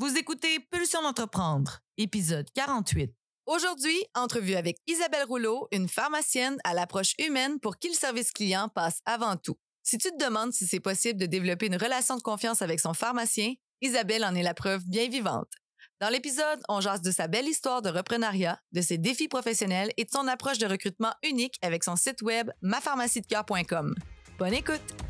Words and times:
Vous 0.00 0.16
écoutez 0.16 0.60
Pulsion 0.70 1.02
d'entreprendre, 1.02 1.80
épisode 1.98 2.46
48. 2.54 3.12
Aujourd'hui, 3.44 4.02
entrevue 4.14 4.54
avec 4.54 4.78
Isabelle 4.86 5.26
Rouleau, 5.28 5.68
une 5.72 5.90
pharmacienne 5.90 6.56
à 6.64 6.72
l'approche 6.72 7.12
humaine 7.18 7.60
pour 7.60 7.76
qui 7.76 7.88
le 7.88 7.94
service 7.94 8.32
client 8.32 8.70
passe 8.74 9.02
avant 9.04 9.36
tout. 9.36 9.58
Si 9.82 9.98
tu 9.98 10.10
te 10.10 10.24
demandes 10.24 10.54
si 10.54 10.66
c'est 10.66 10.80
possible 10.80 11.20
de 11.20 11.26
développer 11.26 11.66
une 11.66 11.76
relation 11.76 12.16
de 12.16 12.22
confiance 12.22 12.62
avec 12.62 12.80
son 12.80 12.94
pharmacien, 12.94 13.52
Isabelle 13.82 14.24
en 14.24 14.34
est 14.34 14.42
la 14.42 14.54
preuve 14.54 14.84
bien 14.86 15.06
vivante. 15.10 15.52
Dans 16.00 16.08
l'épisode, 16.08 16.62
on 16.70 16.80
jase 16.80 17.02
de 17.02 17.10
sa 17.10 17.28
belle 17.28 17.46
histoire 17.46 17.82
de 17.82 17.90
reprenariat, 17.90 18.58
de 18.72 18.80
ses 18.80 18.96
défis 18.96 19.28
professionnels 19.28 19.92
et 19.98 20.06
de 20.06 20.10
son 20.10 20.26
approche 20.28 20.56
de 20.56 20.66
recrutement 20.66 21.12
unique 21.22 21.58
avec 21.60 21.84
son 21.84 21.96
site 21.96 22.22
web 22.22 22.50
mapharmaciedecoeur.com. 22.62 23.94
Bonne 24.38 24.54
écoute! 24.54 25.09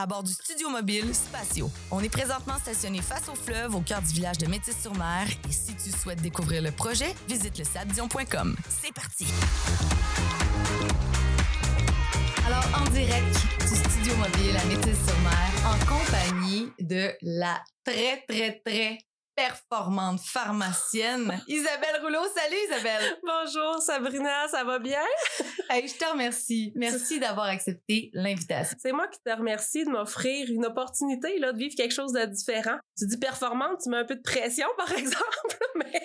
à 0.00 0.06
bord 0.06 0.22
du 0.22 0.32
studio 0.32 0.70
mobile 0.70 1.14
Spatio. 1.14 1.70
On 1.90 2.00
est 2.00 2.08
présentement 2.08 2.56
stationné 2.58 3.02
face 3.02 3.28
au 3.28 3.34
fleuve 3.34 3.74
au 3.74 3.80
cœur 3.80 4.00
du 4.00 4.14
village 4.14 4.38
de 4.38 4.46
Métis-sur-Mer 4.46 5.26
et 5.46 5.52
si 5.52 5.74
tu 5.76 5.90
souhaites 5.90 6.22
découvrir 6.22 6.62
le 6.62 6.70
projet, 6.70 7.14
visite 7.28 7.58
le 7.58 7.64
sabdion.com. 7.64 8.56
C'est 8.66 8.94
parti! 8.94 9.26
Alors, 12.46 12.64
en 12.80 12.88
direct 12.90 13.34
du 13.60 13.76
studio 13.76 14.16
mobile 14.16 14.56
à 14.56 14.64
Métis-sur-Mer, 14.64 15.50
en 15.66 15.78
compagnie 15.84 16.72
de 16.80 17.12
la 17.20 17.62
très, 17.84 18.24
très, 18.26 18.58
très 18.64 18.98
performante 19.36 20.20
pharmacienne 20.20 21.40
Isabelle 21.48 22.00
Rouleau. 22.02 22.22
Salut 22.34 22.56
Isabelle! 22.68 23.18
Bonjour 23.22 23.80
Sabrina, 23.80 24.48
ça 24.48 24.64
va 24.64 24.78
bien? 24.78 25.02
Hey, 25.70 25.86
je 25.86 25.94
te 25.94 26.04
remercie. 26.04 26.72
Merci 26.74 27.20
d'avoir 27.20 27.46
accepté 27.46 28.10
l'invitation. 28.12 28.76
C'est 28.80 28.92
moi 28.92 29.06
qui 29.06 29.20
te 29.24 29.30
remercie 29.30 29.84
de 29.84 29.90
m'offrir 29.90 30.50
une 30.50 30.66
opportunité 30.66 31.38
là, 31.38 31.52
de 31.52 31.58
vivre 31.58 31.74
quelque 31.76 31.94
chose 31.94 32.12
de 32.12 32.26
différent. 32.26 32.76
Tu 32.98 33.06
dis 33.06 33.18
performante, 33.18 33.78
tu 33.82 33.88
mets 33.88 33.98
un 33.98 34.04
peu 34.04 34.16
de 34.16 34.22
pression 34.22 34.66
par 34.76 34.90
exemple, 34.98 35.58
mais... 35.76 36.00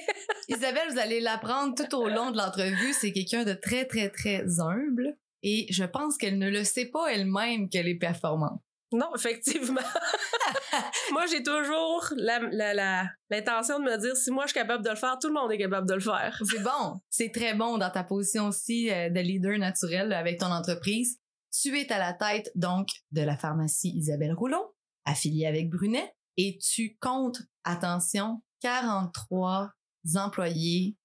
Isabelle, 0.47 0.91
vous 0.91 0.99
allez 0.99 1.19
l'apprendre 1.19 1.73
tout 1.73 1.95
au 1.95 2.07
long 2.09 2.29
de 2.29 2.37
l'entrevue, 2.37 2.93
c'est 2.93 3.11
quelqu'un 3.11 3.43
de 3.43 3.53
très, 3.53 3.85
très, 3.85 4.09
très 4.09 4.43
humble. 4.59 5.17
Et 5.41 5.65
je 5.71 5.83
pense 5.83 6.17
qu'elle 6.17 6.37
ne 6.37 6.49
le 6.49 6.63
sait 6.63 6.85
pas 6.85 7.07
elle-même 7.07 7.69
qu'elle 7.69 7.87
est 7.87 7.97
performante. 7.97 8.61
Non, 8.91 9.09
effectivement. 9.15 9.81
moi, 11.11 11.25
j'ai 11.25 11.43
toujours 11.43 12.07
l'intention 12.17 13.79
de 13.79 13.83
me 13.83 13.97
dire 13.97 14.15
si 14.15 14.31
moi 14.31 14.43
je 14.45 14.51
suis 14.51 14.59
capable 14.59 14.83
de 14.83 14.89
le 14.89 14.95
faire, 14.95 15.17
tout 15.19 15.27
le 15.27 15.33
monde 15.33 15.51
est 15.51 15.57
capable 15.57 15.87
de 15.87 15.95
le 15.95 15.99
faire. 15.99 16.41
C'est 16.49 16.63
bon. 16.63 16.99
C'est 17.09 17.31
très 17.31 17.55
bon 17.55 17.77
dans 17.77 17.89
ta 17.89 18.03
position 18.03 18.47
aussi 18.47 18.91
euh, 18.91 19.09
de 19.09 19.19
leader 19.19 19.57
naturel 19.57 20.13
avec 20.13 20.39
ton 20.39 20.51
entreprise. 20.51 21.19
Tu 21.51 21.77
es 21.79 21.91
à 21.91 21.97
la 21.97 22.13
tête 22.13 22.51
donc 22.55 22.89
de 23.11 23.21
la 23.21 23.37
pharmacie 23.37 23.93
Isabelle 23.95 24.33
Rouleau, 24.33 24.75
affiliée 25.05 25.47
avec 25.47 25.69
Brunet, 25.69 26.13
et 26.37 26.57
tu 26.57 26.97
comptes, 26.99 27.41
attention, 27.63 28.41
43 28.61 29.71
employés 30.15 30.95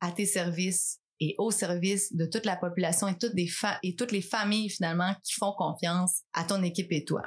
à 0.00 0.10
tes 0.10 0.26
services 0.26 1.00
et 1.20 1.34
au 1.38 1.50
service 1.50 2.14
de 2.14 2.26
toute 2.26 2.46
la 2.46 2.56
population 2.56 3.06
et 3.08 3.16
toutes, 3.18 3.34
des 3.34 3.46
fa 3.46 3.78
et 3.82 3.94
toutes 3.94 4.12
les 4.12 4.22
familles 4.22 4.70
finalement 4.70 5.14
qui 5.22 5.34
font 5.34 5.52
confiance 5.52 6.22
à 6.32 6.44
ton 6.44 6.62
équipe 6.62 6.90
et 6.90 7.04
toi. 7.04 7.22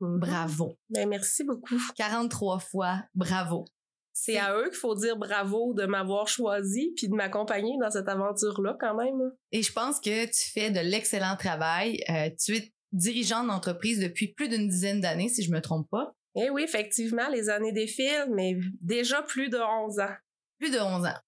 Bravo. 0.00 0.76
Ben, 0.90 1.08
merci 1.08 1.44
beaucoup. 1.44 1.80
43 1.96 2.60
fois, 2.60 3.02
bravo. 3.14 3.64
C'est 4.12 4.38
à 4.38 4.56
eux 4.56 4.68
qu'il 4.68 4.78
faut 4.78 4.96
dire 4.96 5.16
bravo 5.16 5.74
de 5.74 5.86
m'avoir 5.86 6.26
choisi 6.26 6.92
puis 6.96 7.08
de 7.08 7.14
m'accompagner 7.14 7.76
dans 7.80 7.90
cette 7.90 8.08
aventure-là 8.08 8.76
quand 8.80 8.96
même. 8.96 9.32
Et 9.52 9.62
je 9.62 9.72
pense 9.72 10.00
que 10.00 10.26
tu 10.26 10.50
fais 10.52 10.70
de 10.70 10.80
l'excellent 10.80 11.36
travail. 11.36 12.00
Euh, 12.10 12.28
tu 12.38 12.56
es 12.56 12.72
dirigeante 12.92 13.46
d'entreprise 13.46 14.00
depuis 14.00 14.28
plus 14.28 14.48
d'une 14.48 14.68
dizaine 14.68 15.00
d'années, 15.00 15.28
si 15.28 15.42
je 15.42 15.52
me 15.52 15.60
trompe 15.60 15.88
pas. 15.90 16.14
Eh 16.34 16.50
oui, 16.50 16.62
effectivement, 16.62 17.28
les 17.28 17.48
années 17.48 17.72
défilent, 17.72 18.28
mais 18.34 18.56
déjà 18.80 19.22
plus 19.22 19.48
de 19.50 19.58
11 19.58 20.00
ans. 20.00 20.14
Plus 20.58 20.70
de 20.70 20.78
11 20.78 21.06
ans. 21.06 21.18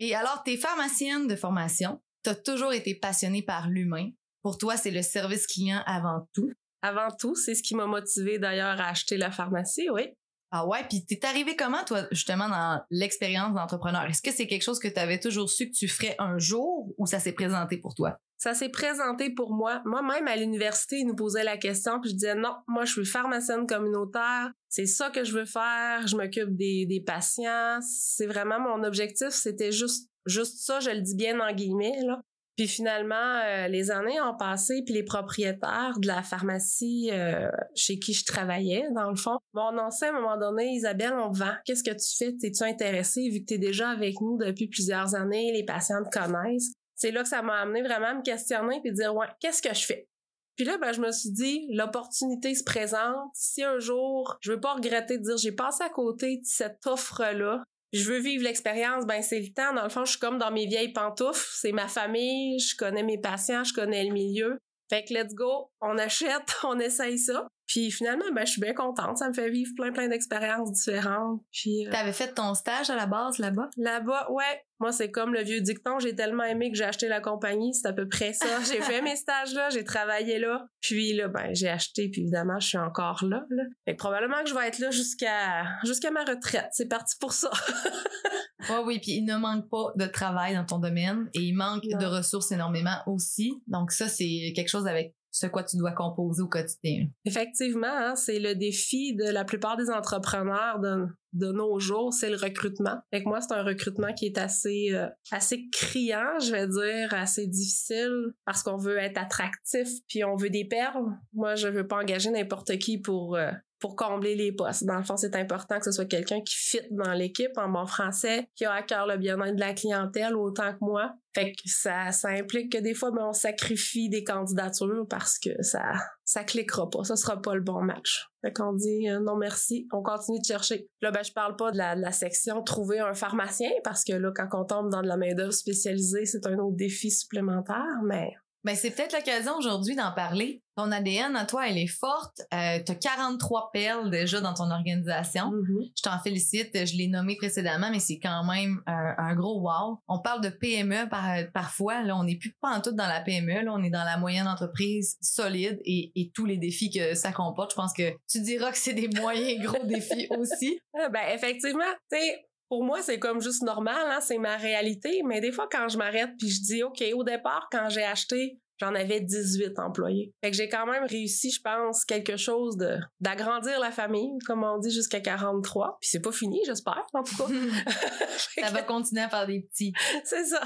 Et 0.00 0.14
alors, 0.14 0.42
t'es 0.44 0.56
pharmacienne 0.56 1.26
de 1.26 1.36
formation. 1.36 2.00
T'as 2.22 2.34
toujours 2.34 2.72
été 2.72 2.94
passionnée 2.94 3.42
par 3.42 3.68
l'humain. 3.68 4.10
Pour 4.42 4.58
toi, 4.58 4.76
c'est 4.76 4.90
le 4.90 5.02
service 5.02 5.46
client 5.46 5.82
avant 5.86 6.28
tout. 6.32 6.50
Avant 6.82 7.08
tout, 7.18 7.34
c'est 7.34 7.54
ce 7.54 7.62
qui 7.62 7.74
m'a 7.74 7.86
motivé 7.86 8.38
d'ailleurs 8.38 8.80
à 8.80 8.88
acheter 8.88 9.16
la 9.16 9.30
pharmacie, 9.30 9.88
oui. 9.90 10.08
Ah 10.50 10.66
ouais, 10.66 10.86
puis 10.88 11.04
t'es 11.04 11.22
arrivé 11.26 11.56
comment 11.56 11.84
toi 11.84 12.06
justement 12.10 12.48
dans 12.48 12.80
l'expérience 12.90 13.54
d'entrepreneur? 13.54 14.04
Est-ce 14.04 14.22
que 14.22 14.32
c'est 14.32 14.46
quelque 14.46 14.62
chose 14.62 14.78
que 14.78 14.88
tu 14.88 14.98
avais 14.98 15.20
toujours 15.20 15.50
su 15.50 15.68
que 15.68 15.76
tu 15.76 15.88
ferais 15.88 16.14
un 16.18 16.38
jour 16.38 16.94
ou 16.96 17.06
ça 17.06 17.20
s'est 17.20 17.32
présenté 17.32 17.76
pour 17.76 17.94
toi? 17.94 18.18
Ça 18.38 18.54
s'est 18.54 18.68
présenté 18.68 19.30
pour 19.30 19.52
moi. 19.52 19.82
Moi-même 19.84 20.28
à 20.28 20.36
l'université, 20.36 20.98
ils 20.98 21.06
nous 21.06 21.16
posaient 21.16 21.44
la 21.44 21.56
question 21.56 22.00
puis 22.00 22.10
je 22.10 22.14
disais 22.14 22.34
non, 22.36 22.54
moi 22.68 22.84
je 22.84 22.92
suis 22.92 23.04
pharmacienne 23.04 23.66
communautaire, 23.66 24.52
c'est 24.68 24.86
ça 24.86 25.10
que 25.10 25.24
je 25.24 25.32
veux 25.32 25.44
faire, 25.44 26.06
je 26.06 26.16
m'occupe 26.16 26.56
des, 26.56 26.86
des 26.86 27.00
patients, 27.00 27.80
c'est 27.82 28.26
vraiment 28.26 28.60
mon 28.60 28.84
objectif, 28.84 29.30
c'était 29.30 29.72
juste 29.72 30.08
juste 30.26 30.58
ça, 30.58 30.78
je 30.78 30.90
le 30.90 31.00
dis 31.00 31.16
bien 31.16 31.38
en 31.40 31.52
guillemets 31.52 32.00
là. 32.06 32.20
Puis 32.58 32.66
finalement, 32.66 33.14
euh, 33.14 33.68
les 33.68 33.92
années 33.92 34.20
ont 34.20 34.36
passé, 34.36 34.82
puis 34.84 34.92
les 34.92 35.04
propriétaires 35.04 35.94
de 36.00 36.08
la 36.08 36.24
pharmacie 36.24 37.08
euh, 37.12 37.48
chez 37.76 38.00
qui 38.00 38.12
je 38.12 38.24
travaillais, 38.24 38.84
dans 38.96 39.10
le 39.10 39.16
fond, 39.16 39.38
m'ont 39.54 39.68
annoncé 39.68 40.06
à 40.06 40.08
un 40.08 40.20
moment 40.20 40.36
donné, 40.36 40.72
Isabelle, 40.72 41.14
on 41.16 41.30
vend. 41.30 41.54
Qu'est-ce 41.64 41.84
que 41.84 41.92
tu 41.92 42.16
fais? 42.16 42.34
T'es-tu 42.36 42.64
intéressée 42.64 43.28
vu 43.30 43.42
que 43.42 43.44
t'es 43.44 43.58
déjà 43.58 43.90
avec 43.90 44.20
nous 44.20 44.38
depuis 44.38 44.66
plusieurs 44.66 45.14
années, 45.14 45.52
les 45.52 45.64
patients 45.64 46.02
te 46.02 46.18
connaissent? 46.18 46.72
C'est 46.98 47.12
là 47.12 47.22
que 47.22 47.28
ça 47.28 47.42
m'a 47.42 47.60
amené 47.60 47.82
vraiment 47.82 48.08
à 48.08 48.14
me 48.14 48.22
questionner 48.22 48.80
puis 48.82 48.92
dire, 48.92 49.14
ouais, 49.14 49.26
qu'est-ce 49.40 49.62
que 49.62 49.72
je 49.72 49.86
fais? 49.86 50.08
Puis 50.56 50.66
là, 50.66 50.76
ben, 50.76 50.92
je 50.92 51.00
me 51.00 51.12
suis 51.12 51.30
dit, 51.30 51.68
l'opportunité 51.70 52.54
se 52.54 52.64
présente. 52.64 53.30
Si 53.32 53.62
un 53.62 53.78
jour, 53.78 54.36
je 54.40 54.52
veux 54.52 54.60
pas 54.60 54.74
regretter 54.74 55.16
de 55.16 55.22
dire, 55.22 55.36
j'ai 55.36 55.52
passé 55.52 55.84
à 55.84 55.88
côté 55.88 56.38
de 56.38 56.44
cette 56.44 56.84
offre-là, 56.86 57.62
je 57.92 58.04
veux 58.04 58.18
vivre 58.18 58.44
l'expérience, 58.44 59.06
ben 59.06 59.22
c'est 59.22 59.40
le 59.40 59.52
temps. 59.52 59.72
Dans 59.72 59.84
le 59.84 59.88
fond, 59.88 60.04
je 60.04 60.10
suis 60.10 60.20
comme 60.20 60.38
dans 60.38 60.50
mes 60.50 60.66
vieilles 60.66 60.92
pantoufles. 60.92 61.48
C'est 61.52 61.72
ma 61.72 61.88
famille, 61.88 62.58
je 62.58 62.76
connais 62.76 63.02
mes 63.02 63.18
patients, 63.18 63.64
je 63.64 63.72
connais 63.72 64.04
le 64.04 64.12
milieu. 64.12 64.58
Fait 64.90 65.04
que 65.04 65.14
let's 65.14 65.34
go, 65.34 65.70
on 65.80 65.98
achète, 65.98 66.56
on 66.64 66.78
essaye 66.78 67.18
ça. 67.18 67.46
Puis 67.66 67.90
finalement, 67.90 68.24
ben 68.34 68.46
je 68.46 68.52
suis 68.52 68.60
bien 68.62 68.72
contente. 68.72 69.18
Ça 69.18 69.28
me 69.28 69.34
fait 69.34 69.50
vivre 69.50 69.70
plein 69.76 69.92
plein 69.92 70.08
d'expériences 70.08 70.72
différentes. 70.72 71.42
Puis 71.52 71.86
euh, 71.86 71.90
t'avais 71.90 72.14
fait 72.14 72.32
ton 72.32 72.54
stage 72.54 72.88
à 72.88 72.96
la 72.96 73.04
base 73.04 73.38
là-bas? 73.38 73.68
Là-bas, 73.76 74.30
ouais. 74.30 74.62
Moi, 74.80 74.90
c'est 74.90 75.10
comme 75.10 75.34
le 75.34 75.42
vieux 75.42 75.60
dicton. 75.60 75.98
J'ai 75.98 76.14
tellement 76.14 76.44
aimé 76.44 76.70
que 76.70 76.76
j'ai 76.78 76.84
acheté 76.84 77.08
la 77.08 77.20
compagnie. 77.20 77.74
C'est 77.74 77.86
à 77.86 77.92
peu 77.92 78.08
près 78.08 78.32
ça. 78.32 78.46
J'ai 78.72 78.80
fait 78.80 79.02
mes 79.02 79.16
stages 79.16 79.52
là, 79.52 79.68
j'ai 79.70 79.84
travaillé 79.84 80.38
là. 80.38 80.66
Puis 80.80 81.12
là, 81.14 81.28
ben 81.28 81.52
j'ai 81.52 81.68
acheté. 81.68 82.08
Puis 82.08 82.22
évidemment, 82.22 82.58
je 82.58 82.68
suis 82.68 82.78
encore 82.78 83.22
là. 83.24 83.44
là. 83.50 83.62
Fait 83.84 83.96
que 83.96 83.98
probablement 83.98 84.42
que 84.42 84.48
je 84.48 84.54
vais 84.54 84.66
être 84.68 84.78
là 84.78 84.90
jusqu'à 84.90 85.64
jusqu'à 85.84 86.10
ma 86.10 86.24
retraite. 86.24 86.68
C'est 86.72 86.88
parti 86.88 87.16
pour 87.20 87.32
ça. 87.32 87.50
ouais, 88.70 88.82
oui. 88.86 89.00
Puis 89.00 89.12
il 89.12 89.24
ne 89.24 89.36
manque 89.36 89.68
pas 89.68 89.92
de 89.96 90.06
travail 90.06 90.54
dans 90.54 90.64
ton 90.64 90.78
domaine 90.78 91.28
et 91.34 91.40
il 91.40 91.54
manque 91.54 91.84
non. 91.84 91.98
de 91.98 92.06
ressources 92.06 92.50
énormément 92.52 92.96
aussi. 93.06 93.62
Donc 93.66 93.90
ça, 93.90 94.08
c'est 94.08 94.52
quelque 94.54 94.68
chose 94.68 94.86
avec 94.86 95.14
ce 95.38 95.46
quoi 95.46 95.62
tu 95.62 95.76
dois 95.76 95.92
composer 95.92 96.42
au 96.42 96.48
quotidien. 96.48 97.06
Effectivement, 97.24 97.86
hein, 97.86 98.14
c'est 98.16 98.38
le 98.38 98.54
défi 98.54 99.14
de 99.14 99.30
la 99.30 99.44
plupart 99.44 99.76
des 99.76 99.90
entrepreneurs 99.90 100.80
de, 100.80 101.52
nos 101.52 101.78
jours, 101.78 102.12
c'est 102.12 102.30
le 102.30 102.36
recrutement. 102.36 102.98
Fait 103.12 103.22
que 103.22 103.28
moi, 103.28 103.40
c'est 103.40 103.54
un 103.54 103.62
recrutement 103.62 104.12
qui 104.12 104.26
est 104.26 104.38
assez 104.38 104.88
euh, 104.92 105.06
assez 105.30 105.68
criant, 105.70 106.38
je 106.40 106.52
vais 106.52 106.66
dire, 106.66 107.14
assez 107.14 107.46
difficile 107.46 108.32
parce 108.44 108.62
qu'on 108.62 108.76
veut 108.76 108.98
être 108.98 109.18
attractif 109.18 109.88
puis 110.08 110.24
on 110.24 110.36
veut 110.36 110.50
des 110.50 110.64
perles. 110.64 111.04
Moi, 111.32 111.54
je 111.54 111.68
veux 111.68 111.86
pas 111.86 111.98
engager 111.98 112.30
n'importe 112.30 112.78
qui 112.78 112.98
pour 112.98 113.36
euh, 113.36 113.50
pour 113.80 113.96
combler 113.96 114.34
les 114.34 114.52
postes. 114.52 114.84
Dans 114.84 114.96
le 114.96 115.04
fond, 115.04 115.16
c'est 115.16 115.36
important 115.36 115.78
que 115.78 115.84
ce 115.84 115.92
soit 115.92 116.04
quelqu'un 116.04 116.40
qui 116.40 116.56
fit 116.56 116.80
dans 116.90 117.12
l'équipe 117.12 117.56
en 117.56 117.68
bon 117.68 117.86
français, 117.86 118.48
qui 118.56 118.64
a 118.64 118.72
à 118.72 118.82
cœur 118.82 119.06
le 119.06 119.16
bien-être 119.16 119.54
de 119.54 119.60
la 119.60 119.74
clientèle 119.74 120.36
autant 120.36 120.72
que 120.72 120.78
moi. 120.80 121.12
Fait 121.34 121.52
que 121.52 121.62
ça, 121.66 122.10
ça 122.10 122.30
implique 122.30 122.72
que 122.72 122.78
des 122.78 122.94
fois, 122.94 123.12
ben, 123.12 123.26
on 123.28 123.32
sacrifie 123.32 124.08
des 124.08 124.24
candidatures 124.24 125.06
parce 125.08 125.38
que 125.38 125.50
ça, 125.62 125.92
ça 126.24 126.42
cliquera 126.42 126.90
pas. 126.90 127.04
Ça 127.04 127.16
sera 127.16 127.40
pas 127.40 127.54
le 127.54 127.60
bon 127.60 127.82
match. 127.82 128.26
Fait 128.42 128.52
qu'on 128.52 128.72
dit 128.72 129.08
euh, 129.08 129.20
non 129.20 129.36
merci, 129.36 129.86
on 129.92 130.02
continue 130.02 130.40
de 130.40 130.44
chercher. 130.44 130.88
Là, 131.00 131.10
ben, 131.10 131.22
je 131.22 131.32
parle 131.32 131.54
pas 131.56 131.70
de 131.70 131.76
la, 131.76 131.94
de 131.94 132.00
la 132.00 132.12
section 132.12 132.62
trouver 132.62 132.98
un 132.98 133.14
pharmacien 133.14 133.70
parce 133.84 134.02
que 134.04 134.12
là, 134.12 134.32
quand 134.34 134.48
on 134.52 134.64
tombe 134.64 134.90
dans 134.90 135.02
de 135.02 135.06
la 135.06 135.16
main-d'œuvre 135.16 135.52
spécialisée, 135.52 136.24
c'est 136.24 136.46
un 136.46 136.58
autre 136.58 136.76
défi 136.76 137.10
supplémentaire, 137.10 138.02
mais 138.04 138.32
ben, 138.64 138.74
c'est 138.74 138.90
peut-être 138.90 139.14
l'occasion 139.14 139.56
aujourd'hui 139.56 139.94
d'en 139.94 140.12
parler. 140.12 140.62
Ton 140.76 140.92
ADN 140.92 141.34
à 141.36 141.44
toi, 141.44 141.68
elle 141.68 141.78
est 141.78 141.88
forte. 141.88 142.40
Euh, 142.54 142.78
tu 142.84 142.92
as 142.92 142.94
43 142.94 143.70
perles 143.72 144.10
déjà 144.10 144.40
dans 144.40 144.54
ton 144.54 144.70
organisation. 144.70 145.50
mm-hmm. 145.50 145.92
Je 145.96 146.02
t'en 146.02 146.18
félicite. 146.20 146.86
Je 146.86 146.96
l'ai 146.96 147.08
nommé 147.08 147.36
précédemment, 147.36 147.90
mais 147.90 147.98
c'est 147.98 148.18
quand 148.18 148.44
même 148.44 148.80
un, 148.86 149.14
un 149.18 149.34
gros 149.34 149.60
wow. 149.60 149.98
On 150.06 150.20
parle 150.20 150.40
de 150.40 150.50
PME 150.50 151.08
par, 151.08 151.24
parfois. 151.52 152.02
Là, 152.02 152.16
on 152.16 152.24
n'est 152.24 152.36
plus 152.36 152.54
pas 152.60 152.70
en 152.70 152.80
tout 152.80 152.92
dans 152.92 153.08
la 153.08 153.20
PME. 153.20 153.64
Là, 153.64 153.72
on 153.72 153.82
est 153.82 153.90
dans 153.90 154.04
la 154.04 154.18
moyenne 154.18 154.46
entreprise 154.46 155.16
solide 155.20 155.80
et, 155.84 156.12
et 156.14 156.30
tous 156.32 156.46
les 156.46 156.58
défis 156.58 156.90
que 156.90 157.14
ça 157.14 157.32
comporte. 157.32 157.72
Je 157.72 157.76
pense 157.76 157.92
que 157.92 158.12
tu 158.30 158.40
diras 158.40 158.70
que 158.70 158.78
c'est 158.78 158.92
des 158.92 159.08
moyens 159.20 159.60
gros 159.64 159.84
défis 159.84 160.28
aussi. 160.38 160.78
Ah, 161.00 161.08
ben 161.10 161.20
effectivement, 161.32 161.84
tu 162.10 162.18
sais, 162.18 162.47
pour 162.68 162.84
moi, 162.84 163.02
c'est 163.02 163.18
comme 163.18 163.40
juste 163.40 163.62
normal, 163.62 164.06
hein, 164.10 164.20
c'est 164.20 164.38
ma 164.38 164.56
réalité. 164.56 165.22
Mais 165.26 165.40
des 165.40 165.52
fois, 165.52 165.68
quand 165.70 165.88
je 165.88 165.98
m'arrête 165.98 166.30
puis 166.38 166.48
je 166.48 166.60
dis, 166.62 166.82
OK, 166.82 167.02
au 167.14 167.24
départ, 167.24 167.68
quand 167.70 167.88
j'ai 167.88 168.04
acheté, 168.04 168.60
j'en 168.78 168.94
avais 168.94 169.20
18 169.20 169.78
employés. 169.78 170.32
Fait 170.42 170.50
que 170.50 170.56
j'ai 170.56 170.68
quand 170.68 170.86
même 170.86 171.04
réussi, 171.04 171.50
je 171.50 171.60
pense, 171.60 172.04
quelque 172.04 172.36
chose 172.36 172.76
de 172.76 172.96
d'agrandir 173.20 173.80
la 173.80 173.90
famille, 173.90 174.38
comme 174.46 174.64
on 174.64 174.78
dit, 174.78 174.90
jusqu'à 174.90 175.20
43. 175.20 175.98
Puis 176.00 176.10
c'est 176.10 176.20
pas 176.20 176.32
fini, 176.32 176.60
j'espère, 176.66 177.04
en 177.12 177.22
tout 177.22 177.36
cas. 177.36 177.46
ça 178.60 178.70
va 178.70 178.82
continuer 178.82 179.22
à 179.22 179.28
faire 179.28 179.46
des 179.46 179.60
petits. 179.60 179.92
c'est 180.24 180.44
ça. 180.44 180.62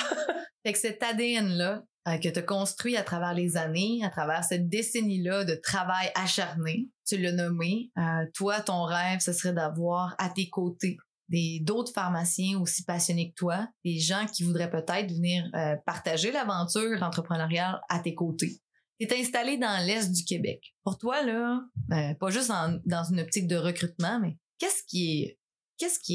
Fait 0.65 0.73
que 0.73 0.79
cet 0.79 1.03
ADN-là, 1.03 1.85
euh, 2.09 2.19
que 2.19 2.29
tu 2.29 2.39
as 2.39 2.43
construit 2.43 2.97
à 2.97 3.03
travers 3.03 3.33
les 3.33 3.57
années, 3.57 4.01
à 4.05 4.11
travers 4.11 4.43
cette 4.43 4.69
décennie-là 4.69 5.45
de 5.45 5.55
travail 5.55 6.11
acharné, 6.17 6.89
tu 7.07 7.17
l'as 7.17 7.33
nommé, 7.33 7.91
euh, 7.97 8.27
toi, 8.35 8.61
ton 8.61 8.83
rêve, 8.85 9.21
ce 9.21 9.33
serait 9.33 9.53
d'avoir 9.53 10.17
à 10.19 10.29
tes 10.29 10.51
côtés 10.51 10.97
d'autres 11.61 11.93
pharmaciens 11.93 12.59
aussi 12.61 12.85
passionnés 12.85 13.31
que 13.31 13.35
toi, 13.37 13.69
des 13.85 13.99
gens 13.99 14.27
qui 14.27 14.43
voudraient 14.43 14.71
peut-être 14.71 15.11
venir 15.13 15.49
euh, 15.55 15.77
partager 15.87 16.31
l'aventure 16.31 17.03
entrepreneuriale 17.03 17.81
à 17.89 18.01
tes 18.01 18.15
côtés. 18.15 18.61
Tu 19.01 19.07
es 19.07 19.21
installé 19.21 19.57
dans 19.57 19.85
l'est 19.85 20.13
du 20.13 20.25
Québec. 20.25 20.75
Pour 20.85 20.99
toi 20.99 21.23
là, 21.25 21.63
euh, 21.93 22.15
pas 22.15 22.31
juste 22.31 22.51
dans 22.85 23.05
une 23.05 23.21
optique 23.21 23.49
de 23.49 23.57
recrutement, 23.57 24.21
mais 24.21 24.37
qu'est-ce 24.59 24.85
qui 24.85 25.37